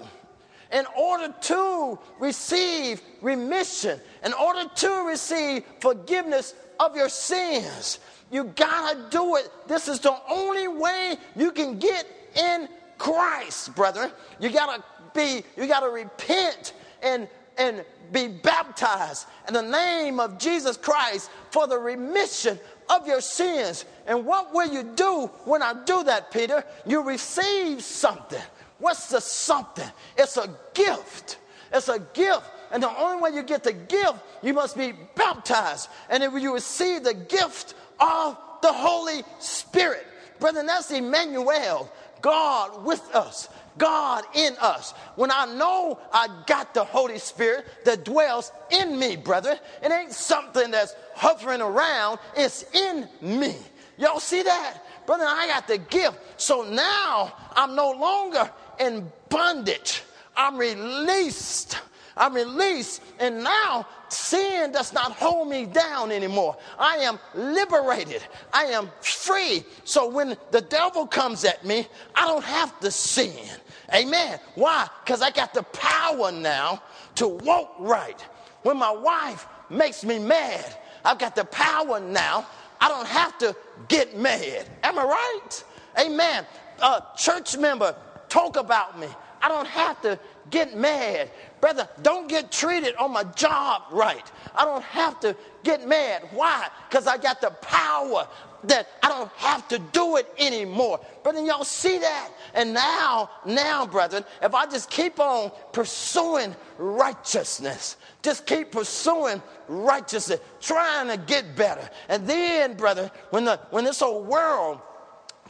in 0.73 0.85
order 0.97 1.33
to 1.41 1.99
receive 2.19 3.01
remission, 3.21 3.99
in 4.23 4.33
order 4.33 4.67
to 4.75 5.07
receive 5.07 5.63
forgiveness 5.79 6.53
of 6.79 6.95
your 6.95 7.09
sins. 7.09 7.99
You 8.31 8.45
gotta 8.55 9.05
do 9.09 9.35
it. 9.35 9.49
This 9.67 9.87
is 9.87 9.99
the 9.99 10.15
only 10.29 10.67
way 10.67 11.15
you 11.35 11.51
can 11.51 11.79
get 11.79 12.05
in 12.35 12.67
Christ, 12.97 13.75
brethren. 13.75 14.11
You 14.39 14.49
gotta 14.49 14.83
be, 15.13 15.43
you 15.57 15.67
gotta 15.67 15.89
repent 15.89 16.73
and 17.01 17.27
and 17.57 17.85
be 18.11 18.27
baptized 18.27 19.27
in 19.47 19.53
the 19.53 19.61
name 19.61 20.19
of 20.19 20.37
Jesus 20.37 20.77
Christ 20.77 21.29
for 21.51 21.67
the 21.67 21.77
remission 21.77 22.59
of 22.89 23.07
your 23.07 23.21
sins. 23.21 23.85
And 24.05 24.25
what 24.25 24.53
will 24.53 24.71
you 24.71 24.83
do 24.83 25.27
when 25.45 25.61
I 25.61 25.73
do 25.85 26.03
that, 26.03 26.31
Peter? 26.31 26.63
You 26.85 27.01
receive 27.01 27.81
something. 27.81 28.41
What's 28.79 29.09
the 29.09 29.21
something? 29.21 29.89
It's 30.17 30.37
a 30.37 30.49
gift. 30.73 31.37
It's 31.71 31.89
a 31.89 31.99
gift. 32.13 32.43
And 32.71 32.83
the 32.83 32.97
only 32.97 33.21
way 33.21 33.35
you 33.35 33.43
get 33.43 33.63
the 33.63 33.73
gift, 33.73 34.19
you 34.43 34.53
must 34.53 34.77
be 34.77 34.93
baptized. 35.15 35.89
And 36.09 36.21
then 36.21 36.37
you 36.37 36.53
receive 36.53 37.03
the 37.03 37.13
gift 37.13 37.73
of 37.99 38.37
the 38.61 38.73
Holy 38.73 39.23
Spirit. 39.39 40.05
Brethren, 40.39 40.65
that's 40.65 40.91
Emmanuel, 40.91 41.89
God 42.25 42.83
with 42.83 43.07
us. 43.13 43.49
God 43.77 44.23
in 44.33 44.55
us. 44.59 44.95
When 45.15 45.29
I 45.29 45.45
know 45.45 45.99
I 46.11 46.27
got 46.47 46.73
the 46.73 46.83
Holy 46.83 47.19
Spirit 47.19 47.67
that 47.85 48.03
dwells 48.03 48.51
in 48.71 48.97
me, 48.97 49.15
brother, 49.15 49.59
it 49.83 49.91
ain't 49.91 50.11
something 50.11 50.71
that's 50.71 50.95
hovering 51.13 51.61
around, 51.61 52.17
it's 52.35 52.65
in 52.73 53.07
me. 53.21 53.55
Y'all 53.99 54.19
see 54.19 54.41
that? 54.41 54.79
Brother, 55.05 55.25
I 55.27 55.45
got 55.45 55.67
the 55.67 55.77
gift. 55.77 56.17
So 56.37 56.63
now 56.63 57.31
I'm 57.55 57.75
no 57.75 57.91
longer 57.91 58.49
in 58.79 59.11
bondage. 59.29 60.01
I'm 60.35 60.57
released. 60.57 61.77
I'm 62.17 62.33
released. 62.33 63.01
And 63.19 63.43
now 63.43 63.87
sin 64.09 64.71
does 64.71 64.93
not 64.93 65.11
hold 65.11 65.49
me 65.49 65.65
down 65.65 66.11
anymore. 66.11 66.57
I 66.79 66.97
am 66.97 67.19
liberated. 67.33 68.23
I 68.53 68.65
am 68.65 68.89
free. 69.01 69.65
So 69.83 70.09
when 70.09 70.37
the 70.51 70.61
devil 70.61 71.07
comes 71.07 71.43
at 71.43 71.65
me, 71.65 71.87
I 72.15 72.25
don't 72.25 72.43
have 72.43 72.79
to 72.81 72.91
sin. 72.91 73.47
Amen. 73.93 74.39
Why? 74.55 74.87
Because 75.03 75.21
I 75.21 75.31
got 75.31 75.53
the 75.53 75.63
power 75.63 76.31
now 76.31 76.81
to 77.15 77.27
walk 77.27 77.75
right. 77.79 78.19
When 78.63 78.77
my 78.77 78.91
wife 78.91 79.47
makes 79.69 80.03
me 80.03 80.19
mad, 80.19 80.77
I've 81.03 81.19
got 81.19 81.35
the 81.35 81.45
power 81.45 81.99
now. 81.99 82.47
I 82.81 82.87
don't 82.87 83.07
have 83.07 83.37
to 83.39 83.55
get 83.87 84.17
mad. 84.17 84.65
Am 84.83 84.97
I 84.97 85.03
right? 85.03 85.63
Amen. 86.05 86.45
A 86.81 87.03
church 87.15 87.57
member 87.57 87.95
talk 88.27 88.57
about 88.57 88.99
me. 88.99 89.07
I 89.41 89.47
don't 89.47 89.67
have 89.67 90.01
to 90.01 90.19
get 90.49 90.77
mad. 90.77 91.31
Brother, 91.61 91.87
don't 92.01 92.27
get 92.27 92.51
treated 92.51 92.95
on 92.95 93.11
my 93.11 93.23
job 93.23 93.83
right. 93.91 94.31
I 94.55 94.65
don't 94.65 94.83
have 94.83 95.19
to 95.21 95.35
get 95.63 95.87
mad. 95.87 96.27
Why? 96.31 96.67
Because 96.89 97.07
I 97.07 97.17
got 97.17 97.41
the 97.41 97.51
power 97.61 98.27
that 98.67 98.87
I 99.03 99.09
don't 99.09 99.31
have 99.33 99.67
to 99.69 99.79
do 99.79 100.17
it 100.17 100.27
anymore. 100.37 100.99
But 101.23 101.35
then 101.35 101.45
y'all 101.45 101.63
see 101.63 101.97
that? 101.99 102.29
And 102.53 102.73
now, 102.73 103.29
now, 103.45 103.85
brethren, 103.85 104.23
if 104.41 104.53
I 104.53 104.65
just 104.65 104.89
keep 104.89 105.19
on 105.19 105.51
pursuing 105.71 106.55
righteousness, 106.77 107.97
just 108.21 108.45
keep 108.45 108.71
pursuing 108.71 109.41
righteousness, 109.67 110.39
trying 110.61 111.07
to 111.07 111.17
get 111.17 111.55
better. 111.55 111.87
And 112.09 112.27
then, 112.27 112.75
brother, 112.75 113.11
when 113.29 113.45
the 113.45 113.59
when 113.71 113.83
this 113.83 113.99
whole 113.99 114.23
world 114.23 114.79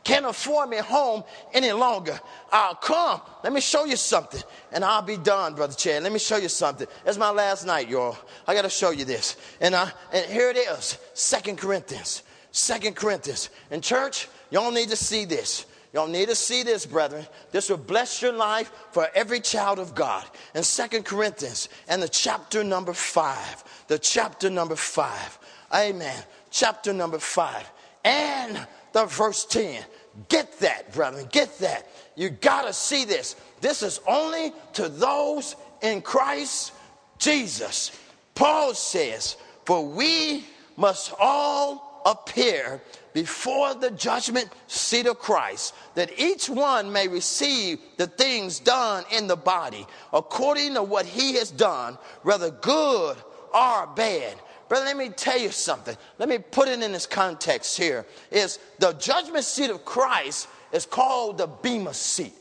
can't 0.06 0.26
afford 0.26 0.70
me 0.70 0.78
home 0.78 1.26
any 1.54 1.74
longer. 1.74 2.18
I'll 2.52 2.76
come. 2.76 3.20
Let 3.44 3.52
me 3.52 3.60
show 3.60 3.84
you 3.84 3.98
something. 3.98 4.42
And 4.72 4.86
I'll 4.86 5.02
be 5.02 5.18
done, 5.18 5.56
Brother 5.56 5.74
Chad. 5.74 6.04
Let 6.04 6.14
me 6.14 6.20
show 6.20 6.38
you 6.38 6.48
something. 6.48 6.88
It's 7.06 7.18
my 7.18 7.32
last 7.32 7.66
night, 7.66 7.90
y'all. 7.90 8.18
I 8.48 8.54
got 8.54 8.62
to 8.62 8.70
show 8.70 8.92
you 8.92 9.04
this. 9.04 9.36
And, 9.60 9.76
I, 9.76 9.92
and 10.14 10.26
here 10.32 10.50
it 10.50 10.58
is 10.58 10.98
Second 11.14 11.58
Corinthians 11.58 12.24
Second 12.56 12.96
Corinthians. 12.96 13.50
In 13.70 13.82
church, 13.82 14.30
y'all 14.50 14.72
need 14.72 14.88
to 14.88 14.96
see 14.96 15.26
this. 15.26 15.66
Y'all 15.94 16.08
need 16.08 16.30
to 16.30 16.36
see 16.36 16.64
this, 16.64 16.86
brethren. 16.86 17.26
This 17.52 17.70
will 17.70 17.76
bless 17.76 18.22
your 18.22 18.32
life 18.32 18.72
for 18.92 19.10
every 19.14 19.42
child 19.42 19.78
of 19.78 19.94
God. 19.94 20.24
In 20.54 20.64
Second 20.64 21.04
Corinthians 21.04 21.68
and 21.90 22.02
the 22.02 22.08
chapter 22.08 22.64
number 22.64 22.94
five, 22.94 23.62
the 23.88 24.00
chapter 24.00 24.50
number 24.50 24.78
five. 24.78 25.38
Amen. 25.74 26.16
Chapter 26.50 26.94
number 26.94 27.20
five. 27.20 27.70
And 28.06 28.66
the 28.94 29.06
verse 29.06 29.44
10. 29.44 29.84
Get 30.30 30.60
that, 30.60 30.94
brethren. 30.94 31.28
Get 31.32 31.58
that. 31.60 31.88
You 32.16 32.30
got 32.30 32.64
to 32.64 32.74
see 32.74 33.06
this. 33.06 33.36
This 33.62 33.84
is 33.84 34.00
only 34.08 34.54
to 34.74 34.88
those 34.88 35.56
in 35.82 36.02
Christ 36.02 36.74
Jesus. 37.18 37.98
Paul 38.34 38.74
says, 38.74 39.36
For 39.66 39.86
we 39.86 40.46
must 40.78 41.14
all 41.20 42.02
appear 42.06 42.82
before 43.14 43.74
the 43.74 43.92
judgment 43.92 44.50
seat 44.68 45.08
of 45.08 45.20
Christ, 45.20 45.74
that 45.96 46.20
each 46.20 46.50
one 46.50 46.92
may 46.92 47.08
receive 47.08 47.80
the 47.98 48.08
things 48.08 48.60
done 48.60 49.06
in 49.12 49.28
the 49.28 49.38
body 49.38 49.88
according 50.14 50.74
to 50.76 50.84
what 50.84 51.06
he 51.06 51.34
has 51.36 51.50
done, 51.50 51.98
whether 52.24 52.52
good 52.52 53.18
or 53.54 53.88
bad. 53.88 54.36
Let 54.84 54.98
me 54.98 55.10
tell 55.10 55.38
you 55.38 55.52
something. 55.52 55.96
Let 56.18 56.30
me 56.30 56.38
put 56.38 56.68
it 56.68 56.82
in 56.82 56.92
this 56.92 57.06
context 57.06 57.78
here. 57.78 58.06
Is 58.32 58.60
the 58.80 58.94
judgment 58.94 59.46
seat 59.46 59.70
of 59.70 59.86
Christ 59.86 60.48
is 60.72 60.86
called 60.86 61.38
the 61.38 61.48
Bema 61.48 61.94
seat. 61.94 62.34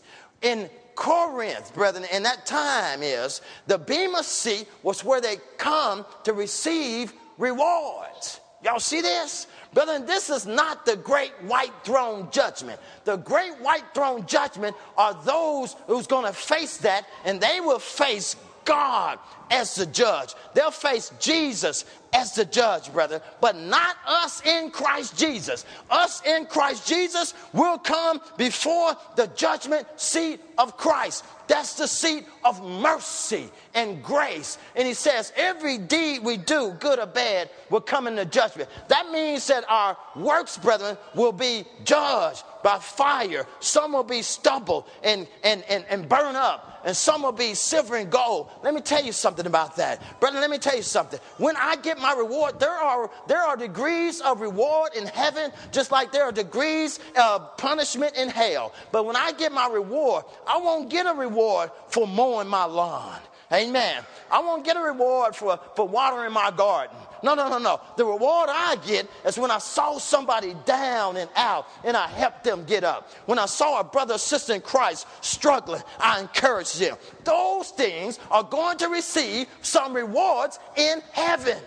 In 0.43 0.68
Corinth, 0.95 1.74
brethren, 1.74 2.05
in 2.12 2.22
that 2.24 2.47
time 2.47 3.03
is 3.03 3.41
the 3.66 3.78
Bema 3.78 4.22
seat 4.22 4.68
was 4.82 5.05
where 5.05 5.20
they 5.20 5.37
come 5.59 6.05
to 6.24 6.32
receive 6.32 7.12
rewards. 7.39 8.41
Y'all 8.64 8.80
see 8.80 9.03
this? 9.03 9.47
Brethren, 9.74 10.07
this 10.07 10.30
is 10.30 10.47
not 10.47 10.87
the 10.87 10.97
great 10.97 11.32
white 11.43 11.72
throne 11.85 12.28
judgment. 12.30 12.80
The 13.05 13.16
great 13.16 13.53
white 13.61 13.85
throne 13.93 14.24
judgment 14.24 14.74
are 14.97 15.12
those 15.24 15.76
who's 15.87 16.07
going 16.07 16.24
to 16.24 16.32
face 16.32 16.78
that, 16.78 17.07
and 17.24 17.41
they 17.41 17.61
will 17.61 17.78
face 17.78 18.37
God 18.65 19.19
as 19.51 19.75
the 19.75 19.87
judge. 19.87 20.35
They'll 20.55 20.71
face 20.71 21.12
Jesus 21.21 21.85
as 22.12 22.35
the 22.35 22.45
judge, 22.45 22.93
brother, 22.93 23.21
but 23.41 23.57
not 23.57 23.97
us 24.07 24.45
in 24.47 24.71
Christ 24.71 25.19
Jesus. 25.19 25.65
Us 25.91 26.23
in 26.25 26.47
Christ 26.47 26.87
Jesus 26.87 27.35
will 27.53 27.79
come 27.79 28.21
before 28.37 28.95
the 29.17 29.27
judgment 29.29 29.87
seat 29.97 30.41
of 30.59 30.77
Christ. 30.77 31.25
That's 31.47 31.75
the 31.75 31.87
seat 31.87 32.27
of 32.45 32.65
mercy 32.65 33.51
and 33.75 34.03
grace. 34.03 34.59
And 34.77 34.87
he 34.87 34.95
says, 34.95 35.33
every 35.37 35.77
deed 35.79 36.23
we 36.23 36.37
do, 36.37 36.75
good 36.81 36.99
or 36.99 37.07
bad, 37.07 37.51
will 37.71 37.81
come 37.81 38.07
into 38.07 38.25
judgment. 38.25 38.71
That 38.89 39.11
means 39.11 39.47
that 39.49 39.65
our 39.69 39.97
works, 40.17 40.57
brethren, 40.57 40.97
will 41.15 41.33
be 41.33 41.65
judged 41.85 42.45
by 42.65 42.81
fire. 42.81 43.47
Some 43.61 43.93
will 43.93 44.03
be 44.03 44.23
stubble 44.23 44.89
and, 45.05 45.29
and, 45.45 45.62
and, 45.69 45.85
and 45.89 46.09
burn 46.09 46.35
up 46.35 46.75
and 46.85 46.97
some 46.97 47.23
will 47.23 47.33
be 47.33 47.55
silver 47.55 47.97
and 47.97 48.11
gold. 48.11 48.51
Let 48.62 48.75
me 48.75 48.81
tell 48.81 49.03
you 49.03 49.12
something 49.12 49.47
about 49.47 49.77
that. 49.77 50.03
Brother, 50.21 50.39
let 50.39 50.51
me 50.51 50.59
tell 50.59 50.77
you 50.77 50.83
something. 50.83 51.19
When 51.39 51.57
I 51.57 51.77
get 51.77 51.99
my 51.99 52.12
reward, 52.12 52.61
there 52.61 52.71
are, 52.71 53.11
there 53.27 53.41
are 53.41 53.57
degrees 53.57 54.21
of 54.21 54.41
reward 54.41 54.95
in 54.95 55.07
heaven, 55.07 55.51
just 55.73 55.91
like 55.91 56.12
there 56.12 56.25
are 56.25 56.33
degrees 56.33 57.01
of 57.17 57.57
punishment 57.57 58.17
in 58.17 58.29
hell. 58.29 58.73
But 58.93 59.07
when 59.07 59.17
I 59.17 59.33
get 59.33 59.53
my 59.53 59.69
reward, 59.69 60.25
I 60.47 60.59
won't 60.59 60.91
get 60.91 61.07
a 61.07 61.15
reward 61.15 61.71
for 61.89 62.07
mowing 62.07 62.49
my 62.49 62.65
lawn. 62.65 63.19
Amen. 63.53 64.03
I 64.31 64.41
won't 64.41 64.65
get 64.65 64.77
a 64.77 64.81
reward 64.81 65.37
for, 65.37 65.61
for 65.77 65.87
watering 65.87 66.33
my 66.33 66.51
garden. 66.51 66.97
No, 67.23 67.35
no, 67.35 67.49
no, 67.49 67.59
no. 67.59 67.81
The 67.97 68.05
reward 68.05 68.49
I 68.51 68.77
get 68.87 69.09
is 69.25 69.39
when 69.39 69.51
I 69.51 69.59
saw 69.59 69.99
somebody 69.99 70.55
down 70.65 71.17
and 71.17 71.31
out 71.37 71.67
and 71.85 71.97
I 71.97 72.07
helped 72.09 72.45
them 72.45 72.65
get 72.65 72.85
up. 72.85 73.11
When 73.27 73.39
I 73.39 73.47
saw 73.47 73.81
a 73.81 73.85
brother 73.85 74.15
or 74.15 74.19
sister 74.19 74.55
in 74.55 74.61
Christ 74.61 75.07
struggling, 75.21 75.83
I 75.99 76.21
encouraged 76.21 76.79
them. 76.79 76.97
Those 77.25 77.71
things 77.71 78.19
are 78.31 78.43
going 78.43 78.79
to 78.79 78.89
receive 78.89 79.47
some 79.63 79.95
rewards 79.95 80.59
in 80.77 81.03
heaven. 81.13 81.59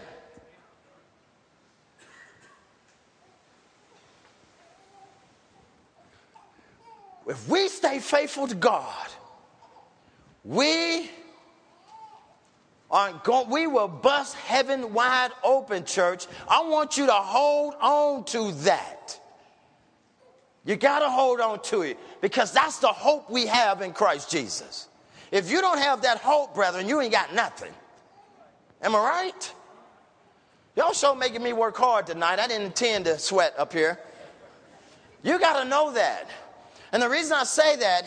If 7.28 7.48
we 7.50 7.68
stay 7.68 8.00
faithful 8.00 8.48
to 8.48 8.56
God, 8.56 9.08
we 10.46 11.10
aren't 12.90 13.24
going, 13.24 13.50
we 13.50 13.68
will 13.68 13.88
bust 13.88 14.36
heaven 14.36 14.94
wide 14.94 15.32
open, 15.44 15.86
church. 15.86 16.28
I 16.48 16.62
want 16.62 16.98
you 16.98 17.06
to 17.08 17.14
hold 17.14 17.76
on 17.82 18.24
to 18.26 18.52
that. 18.64 19.20
You 20.66 20.76
got 20.76 21.00
to 21.00 21.10
hold 21.10 21.40
on 21.40 21.62
to 21.64 21.82
it 21.82 21.98
because 22.22 22.52
that's 22.52 22.80
the 22.80 22.88
hope 22.88 23.30
we 23.30 23.46
have 23.48 23.82
in 23.82 23.94
Christ 23.94 24.30
Jesus. 24.30 24.88
If 25.32 25.52
you 25.52 25.62
don't 25.62 25.80
have 25.80 26.02
that 26.02 26.20
hope, 26.20 26.56
brethren, 26.56 26.88
you 26.88 27.02
ain't 27.02 27.12
got 27.12 27.34
nothing. 27.34 27.72
Am 28.82 28.96
I 28.96 29.00
right? 29.00 29.54
Y'all 30.76 30.94
sure 30.94 31.16
making 31.16 31.42
me 31.42 31.54
work 31.54 31.76
hard 31.76 32.06
tonight. 32.06 32.40
I 32.40 32.48
didn't 32.48 32.68
intend 32.68 33.06
to 33.06 33.18
sweat 33.18 33.54
up 33.58 33.74
here. 33.74 34.00
You 35.24 35.40
got 35.40 35.64
to 35.64 35.68
know 35.68 35.92
that. 35.94 36.30
And 36.92 37.02
the 37.02 37.10
reason 37.10 37.34
I 37.34 37.44
say 37.44 37.76
that, 37.78 38.06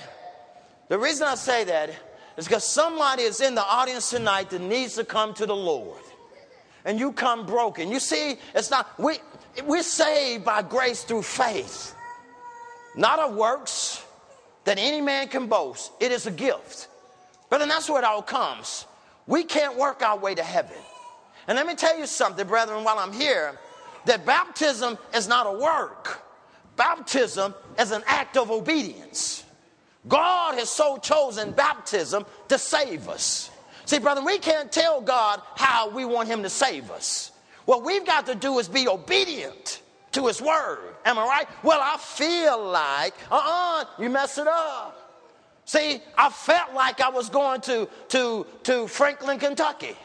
the 0.88 0.98
reason 0.98 1.26
I 1.26 1.34
say 1.34 1.64
that 1.64 1.90
it's 2.36 2.46
because 2.46 2.64
somebody 2.64 3.22
is 3.22 3.40
in 3.40 3.54
the 3.54 3.64
audience 3.64 4.10
tonight 4.10 4.50
that 4.50 4.60
needs 4.60 4.94
to 4.96 5.04
come 5.04 5.34
to 5.34 5.46
the 5.46 5.56
Lord. 5.56 6.00
And 6.84 6.98
you 6.98 7.12
come 7.12 7.44
broken. 7.44 7.90
You 7.90 8.00
see, 8.00 8.36
it's 8.54 8.70
not, 8.70 8.98
we, 8.98 9.16
we're 9.64 9.82
saved 9.82 10.44
by 10.44 10.62
grace 10.62 11.02
through 11.02 11.22
faith, 11.22 11.94
not 12.96 13.18
of 13.18 13.34
works 13.34 14.04
that 14.64 14.78
any 14.78 15.00
man 15.00 15.28
can 15.28 15.46
boast. 15.46 15.92
It 16.00 16.12
is 16.12 16.26
a 16.26 16.30
gift. 16.30 16.88
But 17.50 17.58
then 17.58 17.68
that's 17.68 17.88
where 17.88 17.98
it 17.98 18.04
all 18.04 18.22
comes. 18.22 18.86
We 19.26 19.44
can't 19.44 19.76
work 19.76 20.02
our 20.02 20.18
way 20.18 20.34
to 20.34 20.42
heaven. 20.42 20.76
And 21.46 21.56
let 21.56 21.66
me 21.66 21.74
tell 21.74 21.98
you 21.98 22.06
something, 22.06 22.46
brethren, 22.46 22.84
while 22.84 22.98
I'm 22.98 23.12
here, 23.12 23.58
that 24.06 24.24
baptism 24.24 24.96
is 25.14 25.28
not 25.28 25.46
a 25.46 25.58
work, 25.58 26.22
baptism 26.76 27.54
is 27.78 27.90
an 27.90 28.02
act 28.06 28.36
of 28.36 28.50
obedience. 28.50 29.44
God 30.08 30.54
has 30.58 30.70
so 30.70 30.96
chosen 30.96 31.52
baptism 31.52 32.24
to 32.48 32.58
save 32.58 33.08
us. 33.08 33.50
See, 33.84 33.98
brother, 33.98 34.24
we 34.24 34.38
can't 34.38 34.70
tell 34.70 35.00
God 35.00 35.42
how 35.56 35.90
we 35.90 36.04
want 36.04 36.28
Him 36.28 36.42
to 36.42 36.48
save 36.48 36.90
us. 36.90 37.32
What 37.64 37.84
we've 37.84 38.06
got 38.06 38.26
to 38.26 38.34
do 38.34 38.58
is 38.58 38.68
be 38.68 38.88
obedient 38.88 39.82
to 40.12 40.26
His 40.26 40.40
word. 40.40 40.94
Am 41.04 41.18
I 41.18 41.24
right? 41.24 41.48
Well, 41.62 41.80
I 41.82 41.96
feel 41.98 42.62
like, 42.64 43.14
uh 43.30 43.34
uh-uh, 43.36 43.82
uh 43.82 43.84
you 44.02 44.10
mess 44.10 44.38
it 44.38 44.46
up. 44.46 44.96
See, 45.64 46.00
I 46.16 46.30
felt 46.30 46.74
like 46.74 47.00
I 47.00 47.10
was 47.10 47.28
going 47.28 47.60
to, 47.62 47.88
to, 48.08 48.46
to 48.64 48.88
Franklin, 48.88 49.38
Kentucky. 49.38 49.96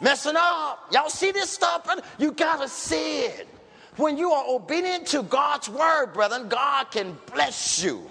Messing 0.00 0.34
up. 0.36 0.86
Y'all 0.92 1.08
see 1.10 1.30
this 1.30 1.50
stuff? 1.50 1.88
You 2.18 2.32
got 2.32 2.60
to 2.60 2.68
see 2.68 3.20
it. 3.20 3.48
When 3.96 4.16
you 4.16 4.32
are 4.32 4.44
obedient 4.48 5.06
to 5.08 5.22
God's 5.22 5.68
word, 5.68 6.12
brethren, 6.12 6.48
God 6.48 6.90
can 6.90 7.16
bless 7.32 7.82
you. 7.82 8.10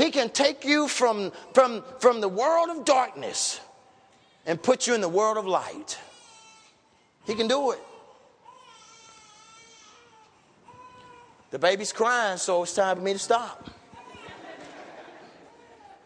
He 0.00 0.10
can 0.10 0.30
take 0.30 0.64
you 0.64 0.88
from, 0.88 1.30
from, 1.52 1.84
from 1.98 2.22
the 2.22 2.28
world 2.28 2.70
of 2.70 2.86
darkness 2.86 3.60
and 4.46 4.60
put 4.60 4.86
you 4.86 4.94
in 4.94 5.02
the 5.02 5.10
world 5.10 5.36
of 5.36 5.44
light. 5.44 5.98
He 7.26 7.34
can 7.34 7.48
do 7.48 7.72
it. 7.72 7.80
The 11.50 11.58
baby's 11.58 11.92
crying, 11.92 12.38
so 12.38 12.62
it's 12.62 12.74
time 12.74 12.96
for 12.96 13.02
me 13.02 13.12
to 13.12 13.18
stop. 13.18 13.68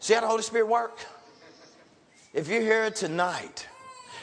See 0.01 0.13
how 0.13 0.19
the 0.19 0.27
Holy 0.27 0.43
Spirit 0.43 0.67
work? 0.67 0.99
If 2.33 2.49
you're 2.49 2.59
here 2.59 2.91
tonight, 2.91 3.65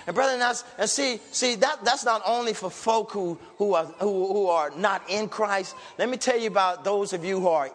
and 0.07 0.15
brother, 0.15 0.35
and, 0.35 0.65
and 0.77 0.91
see, 0.91 1.19
see 1.31 1.55
that, 1.55 1.83
that's 1.83 2.05
not 2.05 2.21
only 2.27 2.53
for 2.53 2.69
folk 2.69 3.11
who, 3.13 3.39
who, 3.57 3.73
are, 3.73 3.87
who, 3.87 4.35
who 4.35 4.47
are 4.49 4.71
not 4.77 5.09
in 5.09 5.31
Christ. 5.31 5.75
Let 5.97 6.11
me 6.11 6.19
tell 6.19 6.39
you 6.39 6.49
about 6.49 6.85
those 6.85 7.15
of 7.15 7.25
you 7.25 7.41
who 7.41 7.49
are, 7.49 7.71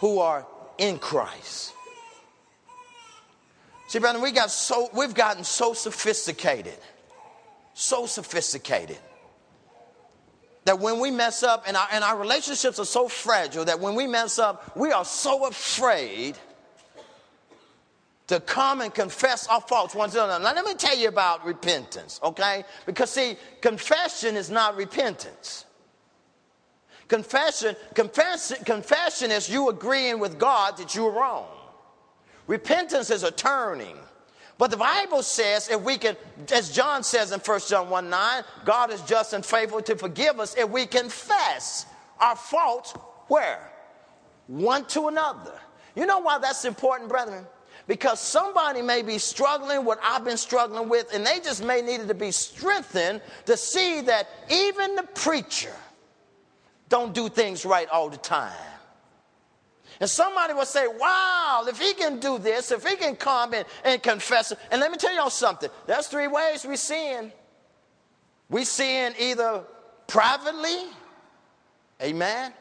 who 0.00 0.18
are 0.18 0.44
in 0.78 0.98
Christ. 0.98 1.72
See, 3.88 3.98
brother, 3.98 4.20
we 4.20 4.32
got 4.32 4.50
so, 4.50 4.88
we've 4.92 5.14
gotten 5.14 5.44
so 5.44 5.72
sophisticated, 5.72 6.78
so 7.74 8.06
sophisticated, 8.06 8.98
that 10.64 10.80
when 10.80 10.98
we 10.98 11.12
mess 11.12 11.44
up, 11.44 11.64
and 11.68 11.76
our, 11.76 11.86
and 11.92 12.02
our 12.02 12.18
relationships 12.18 12.80
are 12.80 12.84
so 12.84 13.06
fragile 13.06 13.64
that 13.64 13.78
when 13.78 13.94
we 13.94 14.06
mess 14.08 14.38
up, 14.40 14.76
we 14.76 14.90
are 14.90 15.04
so 15.04 15.46
afraid 15.46 16.36
to 18.26 18.40
come 18.40 18.80
and 18.80 18.92
confess 18.92 19.46
our 19.46 19.60
faults 19.60 19.94
one 19.94 20.10
to 20.10 20.24
another. 20.24 20.42
Now, 20.42 20.52
let 20.52 20.64
me 20.64 20.74
tell 20.74 20.98
you 20.98 21.06
about 21.06 21.46
repentance, 21.46 22.18
okay? 22.24 22.64
Because, 22.86 23.10
see, 23.10 23.36
confession 23.60 24.34
is 24.34 24.50
not 24.50 24.76
repentance. 24.76 25.65
Confession, 27.08 27.76
confession, 27.94 28.56
confession 28.64 29.30
is 29.30 29.48
you 29.48 29.68
agreeing 29.68 30.18
with 30.18 30.38
God 30.38 30.76
that 30.78 30.94
you 30.94 31.04
were 31.04 31.12
wrong. 31.12 31.46
Repentance 32.46 33.10
is 33.10 33.22
a 33.22 33.30
turning. 33.30 33.96
But 34.58 34.70
the 34.70 34.76
Bible 34.76 35.22
says 35.22 35.68
if 35.68 35.80
we 35.82 35.98
can, 35.98 36.16
as 36.52 36.72
John 36.72 37.02
says 37.02 37.30
in 37.30 37.40
1 37.40 37.60
John 37.68 37.90
1 37.90 38.10
9, 38.10 38.44
God 38.64 38.90
is 38.90 39.02
just 39.02 39.34
and 39.34 39.44
faithful 39.44 39.82
to 39.82 39.96
forgive 39.96 40.40
us 40.40 40.56
if 40.56 40.68
we 40.68 40.86
confess 40.86 41.86
our 42.18 42.36
faults 42.36 42.92
where? 43.28 43.70
One 44.46 44.84
to 44.86 45.08
another. 45.08 45.60
You 45.94 46.06
know 46.06 46.18
why 46.20 46.38
that's 46.38 46.64
important, 46.64 47.10
brethren? 47.10 47.46
Because 47.86 48.18
somebody 48.18 48.82
may 48.82 49.02
be 49.02 49.18
struggling 49.18 49.84
what 49.84 49.98
I've 50.02 50.24
been 50.24 50.36
struggling 50.36 50.88
with, 50.88 51.12
and 51.14 51.24
they 51.24 51.38
just 51.38 51.62
may 51.62 51.82
need 51.82 52.08
to 52.08 52.14
be 52.14 52.32
strengthened 52.32 53.20
to 53.44 53.56
see 53.56 54.00
that 54.02 54.28
even 54.50 54.96
the 54.96 55.04
preacher 55.14 55.72
don't 56.88 57.14
do 57.14 57.28
things 57.28 57.64
right 57.64 57.88
all 57.88 58.08
the 58.08 58.16
time. 58.16 58.52
And 60.00 60.10
somebody 60.10 60.52
will 60.52 60.66
say, 60.66 60.86
wow, 60.86 61.64
if 61.66 61.80
he 61.80 61.94
can 61.94 62.20
do 62.20 62.38
this, 62.38 62.70
if 62.70 62.86
he 62.86 62.96
can 62.96 63.16
come 63.16 63.54
and, 63.54 63.64
and 63.84 64.02
confess. 64.02 64.52
And 64.70 64.80
let 64.80 64.90
me 64.90 64.98
tell 64.98 65.14
y'all 65.14 65.30
something. 65.30 65.70
There's 65.86 66.06
three 66.06 66.28
ways 66.28 66.64
we 66.64 66.76
sin. 66.76 67.32
We 68.48 68.64
sin 68.64 69.14
either 69.18 69.62
privately, 70.06 70.84
amen. 72.02 72.52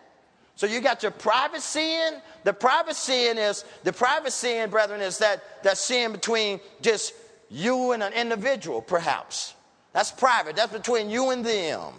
So 0.55 0.65
you 0.65 0.80
got 0.80 1.03
your 1.03 1.11
private 1.11 1.61
sin. 1.61 2.21
The 2.43 2.53
private 2.53 2.95
sin 2.95 3.38
is, 3.38 3.65
the 3.84 3.91
private 3.91 4.32
sin, 4.32 4.69
brethren, 4.69 5.01
is 5.01 5.17
that, 5.17 5.63
that 5.63 5.78
sin 5.78 6.13
between 6.13 6.61
just 6.82 7.13
you 7.49 7.91
and 7.91 8.01
an 8.01 8.13
individual, 8.13 8.82
perhaps. 8.82 9.53
That's 9.91 10.11
private. 10.11 10.55
That's 10.55 10.71
between 10.71 11.09
you 11.09 11.32
and 11.32 11.45
them. 11.45 11.93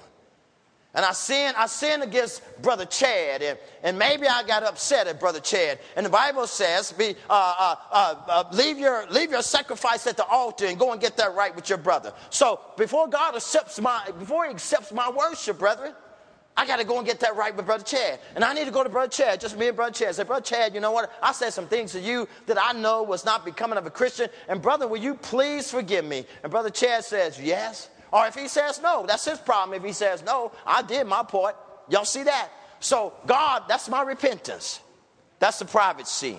And 0.97 1.05
I 1.05 1.13
sinned, 1.13 1.55
I 1.59 1.67
sinned 1.67 2.03
against 2.03 2.43
Brother 2.63 2.87
Chad, 2.87 3.43
and, 3.43 3.59
and 3.83 3.99
maybe 3.99 4.27
I 4.27 4.43
got 4.45 4.63
upset 4.63 5.07
at 5.07 5.21
Brother 5.21 5.41
Chad. 5.41 5.79
And 5.95 6.07
the 6.07 6.11
Bible 6.11 6.47
says, 6.47 6.91
be, 6.91 7.15
uh, 7.29 7.55
uh, 7.59 7.75
uh, 7.93 8.15
uh, 8.27 8.45
leave, 8.53 8.79
your, 8.79 9.07
leave 9.11 9.31
your 9.31 9.43
sacrifice 9.43 10.07
at 10.07 10.17
the 10.17 10.25
altar 10.25 10.65
and 10.65 10.79
go 10.79 10.93
and 10.93 11.01
get 11.01 11.19
that 11.19 11.35
right 11.35 11.55
with 11.55 11.69
your 11.69 11.77
brother. 11.77 12.15
So 12.31 12.61
before 12.79 13.09
God 13.09 13.37
accepts 13.37 13.79
my, 13.79 14.09
before 14.19 14.47
he 14.47 14.51
accepts 14.51 14.91
my 14.91 15.11
worship, 15.11 15.59
brethren, 15.59 15.93
I 16.57 16.67
got 16.67 16.79
to 16.79 16.85
go 16.85 16.97
and 16.97 17.07
get 17.07 17.21
that 17.21 17.37
right 17.37 17.55
with 17.55 17.67
Brother 17.67 17.85
Chad. 17.85 18.19
And 18.35 18.43
I 18.43 18.55
need 18.55 18.65
to 18.65 18.71
go 18.71 18.83
to 18.83 18.89
Brother 18.89 19.11
Chad, 19.11 19.39
just 19.39 19.59
me 19.59 19.69
and 19.69 19.77
Brother 19.77 19.93
Chad. 19.93 20.15
Say, 20.15 20.25
Brother 20.25 20.43
Chad, 20.43 20.75
you 20.75 20.81
know 20.81 20.93
what? 20.93 21.13
I 21.23 21.33
said 21.33 21.51
some 21.51 21.67
things 21.69 21.93
to 21.93 22.01
you 22.01 22.27
that 22.47 22.57
I 22.59 22.73
know 22.73 23.03
was 23.03 23.27
not 23.27 23.45
becoming 23.45 23.77
of 23.77 23.85
a 23.85 23.91
Christian. 23.91 24.31
And 24.49 24.63
brother, 24.63 24.89
will 24.89 24.97
you 24.97 25.15
please 25.15 25.71
forgive 25.71 26.07
me? 26.07 26.25
And 26.43 26.51
Brother 26.51 26.71
Chad 26.71 27.05
says, 27.05 27.39
yes. 27.39 27.91
Or 28.13 28.27
if 28.27 28.35
he 28.35 28.49
says 28.49 28.81
no, 28.83 29.05
that's 29.07 29.25
his 29.25 29.39
problem. 29.39 29.77
If 29.77 29.85
he 29.85 29.93
says 29.93 30.23
no, 30.23 30.53
I 30.67 30.83
did 30.83 31.07
my 31.07 31.23
part. 31.23 31.57
Y'all 31.89 32.05
see 32.05 32.23
that? 32.25 32.51
So, 32.81 33.15
God, 33.27 33.65
that's 33.69 33.89
my 33.89 34.03
repentance. 34.03 34.81
That's 35.39 35.59
the 35.59 35.65
private 35.65 36.07
sin. 36.07 36.39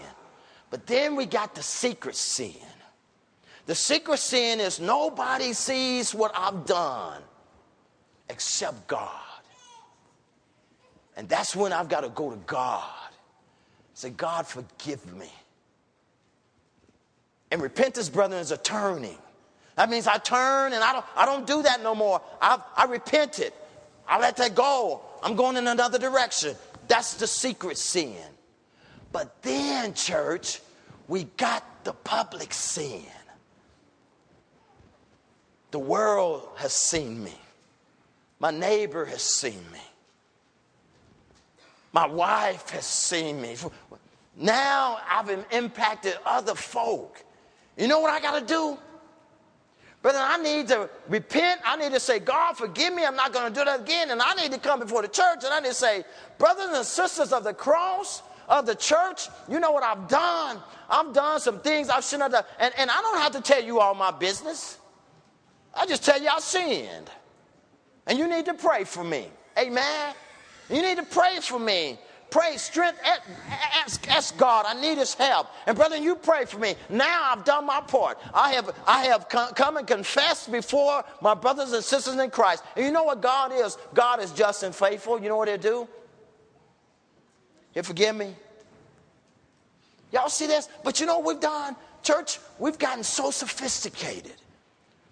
But 0.69 0.85
then 0.87 1.15
we 1.15 1.25
got 1.25 1.55
the 1.55 1.63
secret 1.63 2.15
sin. 2.15 2.53
The 3.65 3.75
secret 3.75 4.19
sin 4.19 4.59
is 4.59 4.79
nobody 4.79 5.53
sees 5.53 6.13
what 6.13 6.31
I've 6.35 6.65
done 6.65 7.21
except 8.29 8.87
God. 8.87 9.11
And 11.15 11.27
that's 11.27 11.55
when 11.55 11.73
I've 11.73 11.89
got 11.89 12.01
to 12.01 12.09
go 12.09 12.29
to 12.29 12.37
God. 12.45 12.83
Say, 13.93 14.11
God, 14.11 14.45
forgive 14.45 15.11
me. 15.15 15.31
And 17.49 17.61
repentance, 17.61 18.09
brethren, 18.09 18.39
is 18.39 18.51
a 18.51 18.57
turning. 18.57 19.17
That 19.77 19.91
means 19.91 20.07
I 20.07 20.17
turn 20.17 20.73
and 20.73 20.83
I 20.83 20.91
don't, 20.91 21.05
I 21.15 21.25
don't 21.25 21.45
do 21.45 21.61
that 21.61 21.83
no 21.83 21.93
more. 21.93 22.19
I've, 22.41 22.61
I 22.75 22.85
repented. 22.85 23.53
I 24.07 24.19
let 24.19 24.35
that 24.37 24.55
go. 24.55 25.01
I'm 25.21 25.35
going 25.35 25.55
in 25.55 25.67
another 25.67 25.99
direction. 25.99 26.55
That's 26.87 27.13
the 27.13 27.27
secret 27.27 27.77
sin. 27.77 28.17
But 29.11 29.41
then, 29.43 29.93
church, 29.93 30.61
we 31.07 31.25
got 31.37 31.63
the 31.83 31.93
public 31.93 32.53
sin. 32.53 33.03
The 35.69 35.79
world 35.79 36.49
has 36.55 36.73
seen 36.73 37.23
me. 37.23 37.35
My 38.39 38.49
neighbor 38.49 39.05
has 39.05 39.21
seen 39.21 39.63
me. 39.71 39.81
My 41.93 42.07
wife 42.07 42.71
has 42.71 42.85
seen 42.85 43.39
me. 43.41 43.55
Now 44.35 44.99
I've 45.07 45.45
impacted 45.51 46.17
other 46.25 46.55
folk. 46.55 47.23
You 47.77 47.87
know 47.87 47.99
what 47.99 48.11
I 48.11 48.19
got 48.19 48.39
to 48.39 48.45
do? 48.45 48.77
But 50.07 50.13
then 50.13 50.23
I 50.25 50.37
need 50.37 50.69
to 50.69 50.89
repent. 51.09 51.59
I 51.65 51.75
need 51.75 51.91
to 51.91 51.99
say, 51.99 52.19
God, 52.19 52.55
forgive 52.55 52.93
me. 52.93 53.03
I'm 53.03 53.17
not 53.17 53.33
going 53.33 53.53
to 53.53 53.59
do 53.59 53.65
that 53.65 53.81
again. 53.81 54.09
And 54.09 54.21
I 54.21 54.35
need 54.35 54.53
to 54.53 54.57
come 54.57 54.79
before 54.79 55.01
the 55.01 55.09
church 55.09 55.43
and 55.43 55.53
I 55.53 55.59
need 55.59 55.67
to 55.67 55.73
say, 55.73 56.05
brothers 56.37 56.69
and 56.71 56.85
sisters 56.85 57.33
of 57.33 57.43
the 57.43 57.53
cross, 57.53 58.23
of 58.47 58.65
the 58.65 58.73
church, 58.73 59.27
you 59.49 59.59
know 59.59 59.71
what 59.71 59.83
I've 59.83 60.07
done? 60.07 60.59
I've 60.89 61.11
done 61.11 61.41
some 61.41 61.59
things 61.59 61.89
I 61.89 61.99
shouldn't 61.99 62.31
have 62.31 62.31
done. 62.31 62.45
And, 62.57 62.73
and 62.77 62.89
I 62.89 63.01
don't 63.01 63.17
have 63.17 63.33
to 63.33 63.41
tell 63.41 63.61
you 63.61 63.81
all 63.81 63.95
my 63.95 64.11
business. 64.11 64.77
I 65.75 65.85
just 65.85 66.05
tell 66.05 66.21
you 66.21 66.29
I 66.29 66.39
sinned. 66.39 67.11
And 68.05 68.17
you 68.17 68.29
need 68.29 68.45
to 68.45 68.53
pray 68.53 68.85
for 68.85 69.03
me. 69.03 69.27
Amen. 69.59 70.15
You 70.69 70.83
need 70.83 70.99
to 70.99 71.03
pray 71.03 71.39
for 71.41 71.59
me. 71.59 71.99
Pray 72.29 72.57
strength. 72.57 72.99
Ask, 73.83 74.09
ask 74.09 74.37
God. 74.37 74.65
I 74.67 74.79
need 74.79 74.97
His 74.97 75.13
help. 75.13 75.47
And 75.65 75.77
brother, 75.77 75.95
you 75.95 76.15
pray 76.15 76.45
for 76.45 76.59
me. 76.59 76.75
Now 76.89 77.31
I've 77.33 77.45
done 77.45 77.65
my 77.65 77.81
part. 77.81 78.19
I 78.33 78.53
have 78.53 78.75
I 78.85 79.05
have 79.05 79.29
come 79.29 79.77
and 79.77 79.87
confessed 79.87 80.51
before 80.51 81.05
my 81.21 81.33
brothers 81.33 81.71
and 81.71 81.83
sisters 81.83 82.15
in 82.15 82.29
Christ. 82.29 82.63
And 82.75 82.85
you 82.85 82.91
know 82.91 83.03
what 83.03 83.21
God 83.21 83.51
is? 83.53 83.77
God 83.93 84.21
is 84.21 84.31
just 84.31 84.63
and 84.63 84.75
faithful. 84.75 85.21
You 85.21 85.29
know 85.29 85.37
what 85.37 85.47
He'll 85.47 85.57
do? 85.57 85.87
He'll 87.73 87.83
forgive 87.83 88.15
me. 88.15 88.35
Y'all 90.11 90.29
see 90.29 90.47
this? 90.47 90.67
But 90.83 90.99
you 90.99 91.05
know 91.05 91.19
what 91.19 91.27
we've 91.27 91.41
done, 91.41 91.75
church? 92.03 92.39
We've 92.59 92.77
gotten 92.77 93.03
so 93.03 93.31
sophisticated. 93.31 94.35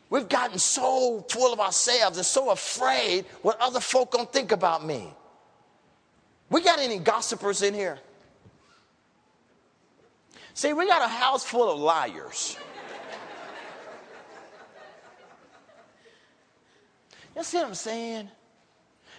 We've 0.09 0.29
gotten 0.29 0.59
so 0.59 1.25
full 1.29 1.53
of 1.53 1.59
ourselves 1.59 2.17
and 2.17 2.25
so 2.25 2.51
afraid 2.51 3.25
what 3.41 3.59
other 3.59 3.79
folk 3.79 4.11
gonna 4.11 4.25
think 4.25 4.51
about 4.51 4.85
me. 4.85 5.13
We 6.49 6.61
got 6.61 6.79
any 6.79 6.99
gossipers 6.99 7.61
in 7.61 7.73
here? 7.73 7.99
See, 10.53 10.73
we 10.73 10.87
got 10.87 11.01
a 11.01 11.07
house 11.07 11.43
full 11.43 11.71
of 11.71 11.79
liars. 11.79 12.57
You 17.35 17.43
see 17.43 17.57
what 17.57 17.67
I'm 17.67 17.75
saying? 17.75 18.29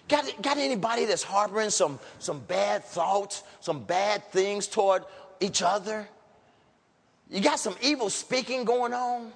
Got, 0.08 0.40
got 0.40 0.56
anybody 0.56 1.04
that's 1.04 1.22
harboring 1.22 1.70
some, 1.70 1.98
some 2.18 2.40
bad 2.40 2.84
thoughts, 2.84 3.42
some 3.60 3.82
bad 3.82 4.24
things 4.30 4.66
toward 4.66 5.04
each 5.40 5.62
other? 5.62 6.08
You 7.28 7.40
got 7.40 7.58
some 7.58 7.74
evil 7.82 8.08
speaking 8.08 8.64
going 8.64 8.94
on? 8.94 9.32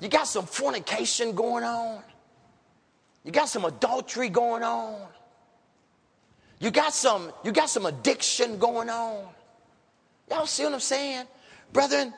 You 0.00 0.08
got 0.08 0.28
some 0.28 0.44
fornication 0.44 1.34
going 1.34 1.64
on? 1.64 2.02
You 3.24 3.32
got 3.32 3.48
some 3.48 3.64
adultery 3.64 4.28
going 4.28 4.62
on? 4.62 5.00
You 6.58 6.70
got 6.70 6.94
some, 6.94 7.32
you 7.44 7.52
got 7.52 7.68
some 7.68 7.86
addiction 7.86 8.58
going 8.58 8.88
on? 8.88 9.26
Y'all 10.30 10.46
see 10.46 10.64
what 10.64 10.74
I'm 10.74 10.80
saying? 10.80 11.26
Brethren, 11.72 12.14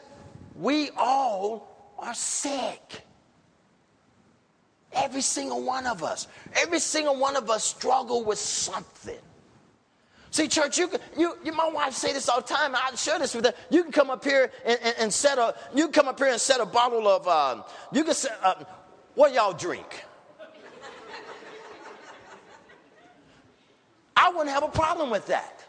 we 0.56 0.90
all 0.96 1.94
are 1.98 2.14
sick. 2.14 3.02
Every 4.92 5.20
single 5.20 5.62
one 5.62 5.86
of 5.86 6.02
us. 6.02 6.28
Every 6.56 6.78
single 6.78 7.16
one 7.16 7.36
of 7.36 7.50
us 7.50 7.64
struggle 7.64 8.24
with 8.24 8.38
something. 8.38 9.18
See, 10.30 10.46
church, 10.46 10.78
you 10.78 10.88
can, 10.88 11.00
you, 11.16 11.36
you, 11.42 11.52
my 11.52 11.68
wife 11.68 11.94
say 11.94 12.12
this 12.12 12.28
all 12.28 12.40
the 12.40 12.46
time. 12.46 12.74
I 12.74 12.94
share 12.94 13.18
this 13.18 13.34
with 13.34 13.46
her. 13.46 13.54
You 13.70 13.82
can 13.82 13.92
come 13.92 14.10
up 14.10 14.24
here 14.24 14.50
and, 14.64 14.78
and, 14.82 14.94
and 15.00 15.12
set 15.12 15.38
a, 15.38 15.54
you 15.74 15.88
come 15.88 16.06
up 16.06 16.18
here 16.18 16.28
and 16.28 16.40
set 16.40 16.60
a 16.60 16.66
bottle 16.66 17.08
of, 17.08 17.26
um, 17.26 17.64
you 17.92 18.04
can 18.04 18.14
set, 18.14 18.38
uh, 18.42 18.54
what 19.14 19.32
y'all 19.32 19.52
drink? 19.52 20.04
I 24.20 24.30
wouldn't 24.30 24.50
have 24.50 24.64
a 24.64 24.68
problem 24.68 25.10
with 25.10 25.26
that 25.26 25.64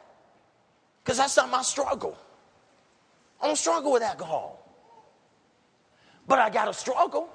because 1.04 1.18
that's 1.18 1.38
not 1.38 1.52
my 1.52 1.62
struggle. 1.62 2.18
I 3.40 3.46
don't 3.46 3.56
struggle 3.56 3.92
with 3.92 4.02
alcohol. 4.02 4.56
But 6.28 6.40
I 6.40 6.50
got 6.50 6.66
to 6.66 6.74
struggle. 6.74 7.30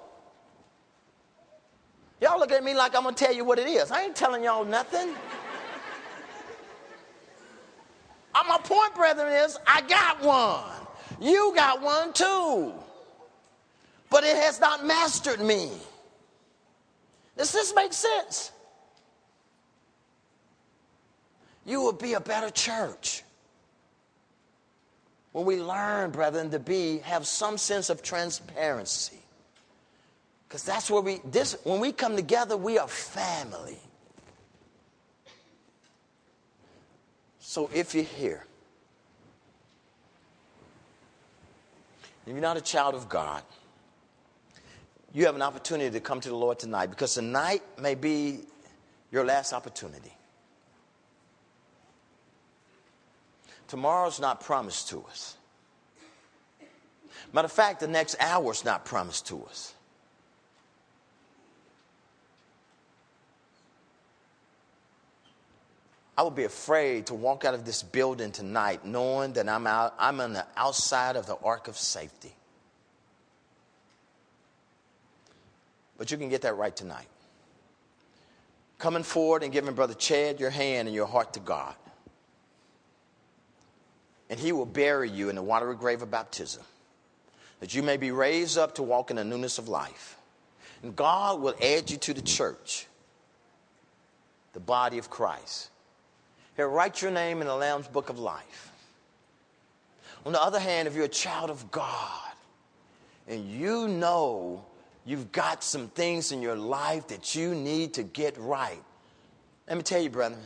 Y'all 2.21 2.39
look 2.39 2.51
at 2.51 2.65
me 2.65 2.75
like 2.75 2.97
I'm 2.97 3.05
going 3.05 3.15
to 3.15 3.25
tell 3.25 3.33
you 3.33 3.45
what 3.45 3.61
it 3.61 3.69
is. 3.69 3.93
I 3.93 4.03
ain't 4.03 4.17
telling 4.17 4.43
y'all 4.43 4.65
nothing. 4.65 5.15
My 8.49 8.59
point, 8.59 8.95
brethren, 8.95 9.33
is 9.33 9.57
I 9.67 9.83
got 9.83 10.23
one. 10.23 10.65
You 11.21 11.53
got 11.55 11.81
one 11.81 12.13
too. 12.13 12.73
But 14.11 14.25
it 14.25 14.37
has 14.37 14.61
not 14.61 14.85
mastered 14.85 15.41
me. 15.41 15.71
Does 17.37 17.53
this 17.53 17.73
make 17.75 17.93
sense? 17.93 18.51
You 21.65 21.81
will 21.81 21.93
be 21.93 22.15
a 22.15 22.21
better 22.21 22.51
church 22.51 23.23
when 25.33 25.47
we 25.47 25.61
learn, 25.61 26.11
brethren, 26.11 26.51
to 26.51 26.59
be 26.59 26.99
have 26.99 27.27
some 27.27 27.59
sense 27.59 27.91
of 27.91 28.03
transparency. 28.03 29.19
Because 30.47 30.63
that's 30.63 30.91
where 30.91 31.03
we 31.03 31.21
this 31.25 31.57
when 31.65 31.81
we 31.81 31.91
come 31.91 32.15
together, 32.15 32.57
we 32.57 32.79
are 32.79 32.87
family. 32.87 33.79
So 37.41 37.71
if 37.75 37.95
you're 37.95 38.05
here, 38.05 38.45
if 42.27 42.33
you're 42.33 42.41
not 42.41 42.57
a 42.57 42.61
child 42.61 42.95
of 42.95 43.09
God, 43.09 43.43
you 45.13 45.27
have 45.27 45.35
an 45.35 45.43
opportunity 45.43 45.91
to 45.91 46.01
come 46.01 46.21
to 46.21 46.29
the 46.29 46.37
Lord 46.37 46.59
tonight 46.59 46.87
because 46.87 47.15
tonight 47.15 47.63
may 47.81 47.95
be 47.95 48.41
your 49.11 49.25
last 49.25 49.53
opportunity. 49.53 50.13
Tomorrow's 53.75 54.21
not 54.21 54.41
promised 54.41 54.91
to 54.91 55.05
us. 55.11 55.37
Matter 57.33 57.47
of 57.47 57.51
fact, 57.51 57.81
the 57.81 57.89
next 57.89 58.15
hour's 58.21 58.65
not 58.65 58.85
promised 58.85 59.27
to 59.27 59.45
us. 59.47 59.75
I 66.17 66.23
would 66.23 66.37
be 66.37 66.45
afraid 66.45 67.07
to 67.07 67.15
walk 67.15 67.45
out 67.45 67.55
of 67.55 67.65
this 67.65 67.83
building 67.83 68.31
tonight 68.31 68.87
knowing 68.87 69.33
that 69.33 69.49
I'm, 69.49 69.67
out, 69.67 69.93
I'm 69.99 70.21
on 70.21 70.35
the 70.35 70.47
outside 70.57 71.17
of 71.17 71.27
the 71.27 71.35
ark 71.43 71.67
of 71.67 71.77
safety. 71.77 72.33
But 75.99 76.13
you 76.13 76.17
can 76.17 76.29
get 76.29 76.43
that 76.43 76.57
right 76.57 76.77
tonight. 76.77 77.09
Coming 78.79 79.03
forward 79.03 79.43
and 79.43 79.53
giving 79.53 79.75
Brother 79.75 79.95
Chad 79.95 80.39
your 80.39 80.51
hand 80.51 80.87
and 80.87 80.95
your 80.95 81.09
heart 81.09 81.33
to 81.33 81.41
God. 81.41 81.75
And 84.35 84.41
he 84.41 84.51
will 84.51 84.67
bury 84.67 85.09
you 85.09 85.29
in 85.29 85.37
the 85.37 85.43
watery 85.43 85.77
grave 85.77 86.03
of 86.03 86.11
baptism, 86.11 86.65
that 87.61 87.73
you 87.73 87.85
may 87.85 87.97
be 87.97 88.11
raised 88.11 88.59
up 88.59 88.75
to 88.75 88.83
walk 88.83 89.11
in 89.11 89.17
the 89.17 89.23
newness 89.23 89.59
of 89.59 89.69
life. 89.69 90.17
And 90.83 90.97
God 90.97 91.41
will 91.41 91.55
add 91.63 91.89
you 91.89 91.99
to 91.99 92.13
the 92.13 92.21
church, 92.21 92.89
the 94.53 94.59
body 94.59 94.99
of 94.99 95.09
Christ 95.09 95.71
He'll 96.57 96.69
write 96.69 97.03
your 97.03 97.11
name 97.11 97.41
in 97.41 97.47
the 97.47 97.55
Lamb's 97.55 97.89
book 97.89 98.11
of 98.11 98.19
life. 98.19 98.73
On 100.25 100.33
the 100.33 100.41
other 100.41 100.61
hand, 100.61 100.89
if 100.89 100.95
you're 100.95 101.05
a 101.05 101.09
child 101.09 101.51
of 101.51 101.71
God 101.71 102.33
and 103.29 103.49
you 103.51 103.89
know 103.89 104.65
you've 105.05 105.33
got 105.33 105.65
some 105.65 105.89
things 105.89 106.33
in 106.33 106.41
your 106.41 106.57
life 106.57 107.09
that 107.09 107.35
you 107.35 107.55
need 107.55 107.95
to 107.95 108.03
get 108.03 108.39
right, 108.39 108.83
let 109.69 109.77
me 109.77 109.83
tell 109.83 110.01
you, 110.01 110.11
brother, 110.11 110.37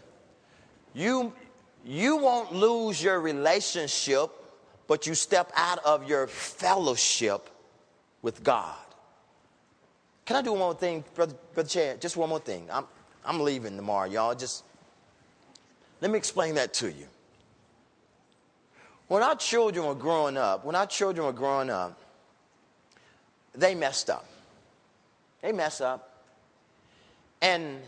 you, 0.94 1.32
you 1.88 2.18
won't 2.18 2.52
lose 2.52 3.02
your 3.02 3.18
relationship, 3.18 4.28
but 4.86 5.06
you 5.06 5.14
step 5.14 5.50
out 5.56 5.78
of 5.86 6.06
your 6.06 6.26
fellowship 6.26 7.48
with 8.20 8.44
God. 8.44 8.76
Can 10.26 10.36
I 10.36 10.42
do 10.42 10.50
one 10.50 10.58
more 10.58 10.74
thing, 10.74 11.02
Brother, 11.14 11.34
Brother 11.54 11.68
Chad? 11.68 12.02
Just 12.02 12.18
one 12.18 12.28
more 12.28 12.40
thing. 12.40 12.68
I'm, 12.70 12.84
I'm 13.24 13.40
leaving 13.40 13.74
tomorrow, 13.74 14.06
y'all. 14.06 14.34
Just 14.34 14.64
let 16.02 16.10
me 16.10 16.18
explain 16.18 16.56
that 16.56 16.74
to 16.74 16.88
you. 16.88 17.06
When 19.06 19.22
our 19.22 19.36
children 19.36 19.86
were 19.86 19.94
growing 19.94 20.36
up, 20.36 20.66
when 20.66 20.74
our 20.74 20.86
children 20.86 21.26
were 21.26 21.32
growing 21.32 21.70
up, 21.70 21.98
they 23.54 23.74
messed 23.74 24.10
up. 24.10 24.26
They 25.40 25.52
mess 25.52 25.80
up. 25.80 26.22
And 27.40 27.78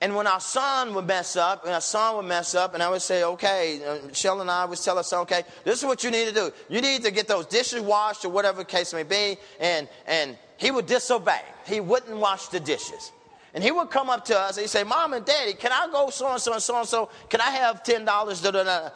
and 0.00 0.14
when 0.14 0.26
our 0.26 0.40
son 0.40 0.94
would 0.94 1.06
mess 1.06 1.36
up, 1.36 1.64
and 1.64 1.72
our 1.72 1.80
son 1.80 2.16
would 2.16 2.26
mess 2.26 2.54
up, 2.54 2.74
and 2.74 2.82
I 2.82 2.90
would 2.90 3.00
say, 3.00 3.24
okay, 3.24 3.80
Michelle 4.06 4.42
and 4.42 4.50
I 4.50 4.66
would 4.66 4.78
tell 4.78 4.98
us, 4.98 5.12
okay, 5.12 5.42
this 5.64 5.78
is 5.78 5.84
what 5.86 6.04
you 6.04 6.10
need 6.10 6.26
to 6.28 6.34
do. 6.34 6.52
You 6.68 6.82
need 6.82 7.02
to 7.04 7.10
get 7.10 7.26
those 7.26 7.46
dishes 7.46 7.80
washed 7.80 8.24
or 8.24 8.28
whatever 8.28 8.58
the 8.58 8.66
case 8.66 8.92
may 8.92 9.04
be. 9.04 9.38
And, 9.58 9.88
and 10.06 10.36
he 10.58 10.70
would 10.70 10.86
disobey. 10.86 11.40
He 11.66 11.80
wouldn't 11.80 12.16
wash 12.16 12.48
the 12.48 12.60
dishes. 12.60 13.12
And 13.54 13.64
he 13.64 13.70
would 13.70 13.88
come 13.88 14.10
up 14.10 14.26
to 14.26 14.38
us 14.38 14.58
and 14.58 14.64
he'd 14.64 14.68
say, 14.68 14.84
Mom 14.84 15.14
and 15.14 15.24
Daddy, 15.24 15.54
can 15.54 15.72
I 15.72 15.88
go 15.90 16.10
so 16.10 16.30
and 16.30 16.40
so 16.42 16.52
and 16.52 16.62
so 16.62 16.78
and 16.78 16.86
so? 16.86 17.08
Can 17.30 17.40
I 17.40 17.50
have 17.52 17.82
$10? 17.82 18.92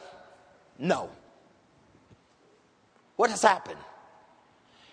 No. 0.78 1.08
What 3.16 3.30
has 3.30 3.40
happened? 3.40 3.80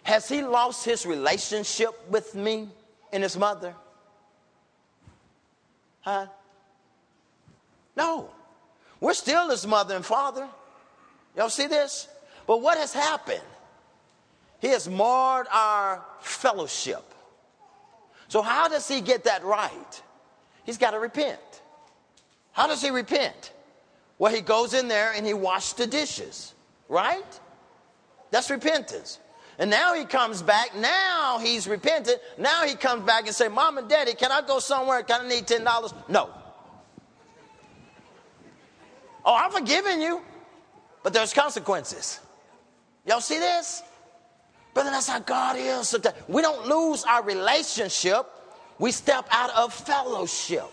Has 0.03 0.29
he 0.29 0.41
lost 0.41 0.85
his 0.85 1.05
relationship 1.05 1.89
with 2.09 2.33
me 2.33 2.69
and 3.11 3.23
his 3.23 3.37
mother? 3.37 3.75
Huh? 6.07 6.27
No. 7.97 8.29
We're 9.01 9.13
still 9.13 9.49
his 9.49 9.67
mother 9.67 9.93
and 9.93 10.05
father. 10.05 10.47
Y'all 11.35 11.49
see 11.49 11.67
this? 11.67 12.07
But 12.47 12.61
what 12.61 12.77
has 12.77 12.93
happened? 12.93 13.41
He 14.59 14.69
has 14.69 14.87
marred 14.87 15.47
our 15.51 16.05
fellowship. 16.21 17.03
So, 18.29 18.41
how 18.41 18.69
does 18.69 18.87
he 18.87 19.01
get 19.01 19.25
that 19.25 19.43
right? 19.43 20.01
He's 20.63 20.77
got 20.77 20.91
to 20.91 20.99
repent. 20.99 21.61
How 22.53 22.67
does 22.67 22.81
he 22.81 22.89
repent? 22.89 23.51
Well, 24.17 24.33
he 24.33 24.39
goes 24.39 24.73
in 24.73 24.87
there 24.87 25.11
and 25.11 25.25
he 25.25 25.33
washes 25.33 25.73
the 25.73 25.87
dishes, 25.87 26.53
right? 26.87 27.39
That's 28.31 28.49
repentance. 28.49 29.19
And 29.59 29.71
now 29.71 29.93
he 29.95 30.05
comes 30.05 30.41
back. 30.41 30.75
Now 30.75 31.39
he's 31.41 31.67
repented. 31.67 32.19
Now 32.37 32.63
he 32.63 32.75
comes 32.75 33.03
back 33.05 33.25
and 33.25 33.35
say, 33.35 33.47
Mom 33.47 33.77
and 33.77 33.89
Daddy, 33.89 34.13
can 34.13 34.31
I 34.31 34.41
go 34.41 34.59
somewhere? 34.59 35.01
Can 35.03 35.25
I 35.25 35.27
need 35.27 35.47
$10? 35.47 35.93
No. 36.09 36.29
Oh, 39.25 39.35
I'm 39.35 39.51
forgiving 39.51 40.01
you. 40.01 40.21
But 41.03 41.13
there's 41.13 41.33
consequences. 41.33 42.19
Y'all 43.05 43.21
see 43.21 43.39
this? 43.39 43.81
Brother, 44.73 44.91
that's 44.91 45.07
how 45.07 45.19
God 45.19 45.55
is. 45.57 45.95
We 46.27 46.41
don't 46.41 46.67
lose 46.67 47.03
our 47.05 47.23
relationship. 47.23 48.27
We 48.77 48.91
step 48.91 49.27
out 49.31 49.49
of 49.55 49.73
fellowship. 49.73 50.69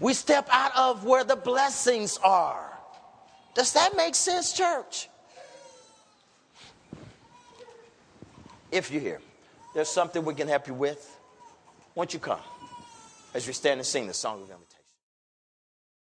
We 0.00 0.12
step 0.14 0.48
out 0.50 0.76
of 0.76 1.04
where 1.04 1.22
the 1.22 1.36
blessings 1.36 2.18
are. 2.24 2.72
Does 3.54 3.72
that 3.74 3.96
make 3.96 4.14
sense, 4.14 4.52
church? 4.52 5.08
If 8.70 8.90
you're 8.90 9.00
here, 9.00 9.20
there's 9.74 9.88
something 9.88 10.24
we 10.24 10.34
can 10.34 10.48
help 10.48 10.66
you 10.66 10.74
with. 10.74 11.16
Won't 11.94 12.12
you 12.12 12.20
come 12.20 12.40
as 13.34 13.46
we 13.46 13.52
stand 13.52 13.80
and 13.80 13.86
sing 13.86 14.06
the 14.06 14.14
song 14.14 14.42
of 14.42 14.50
invitation? 14.50 14.67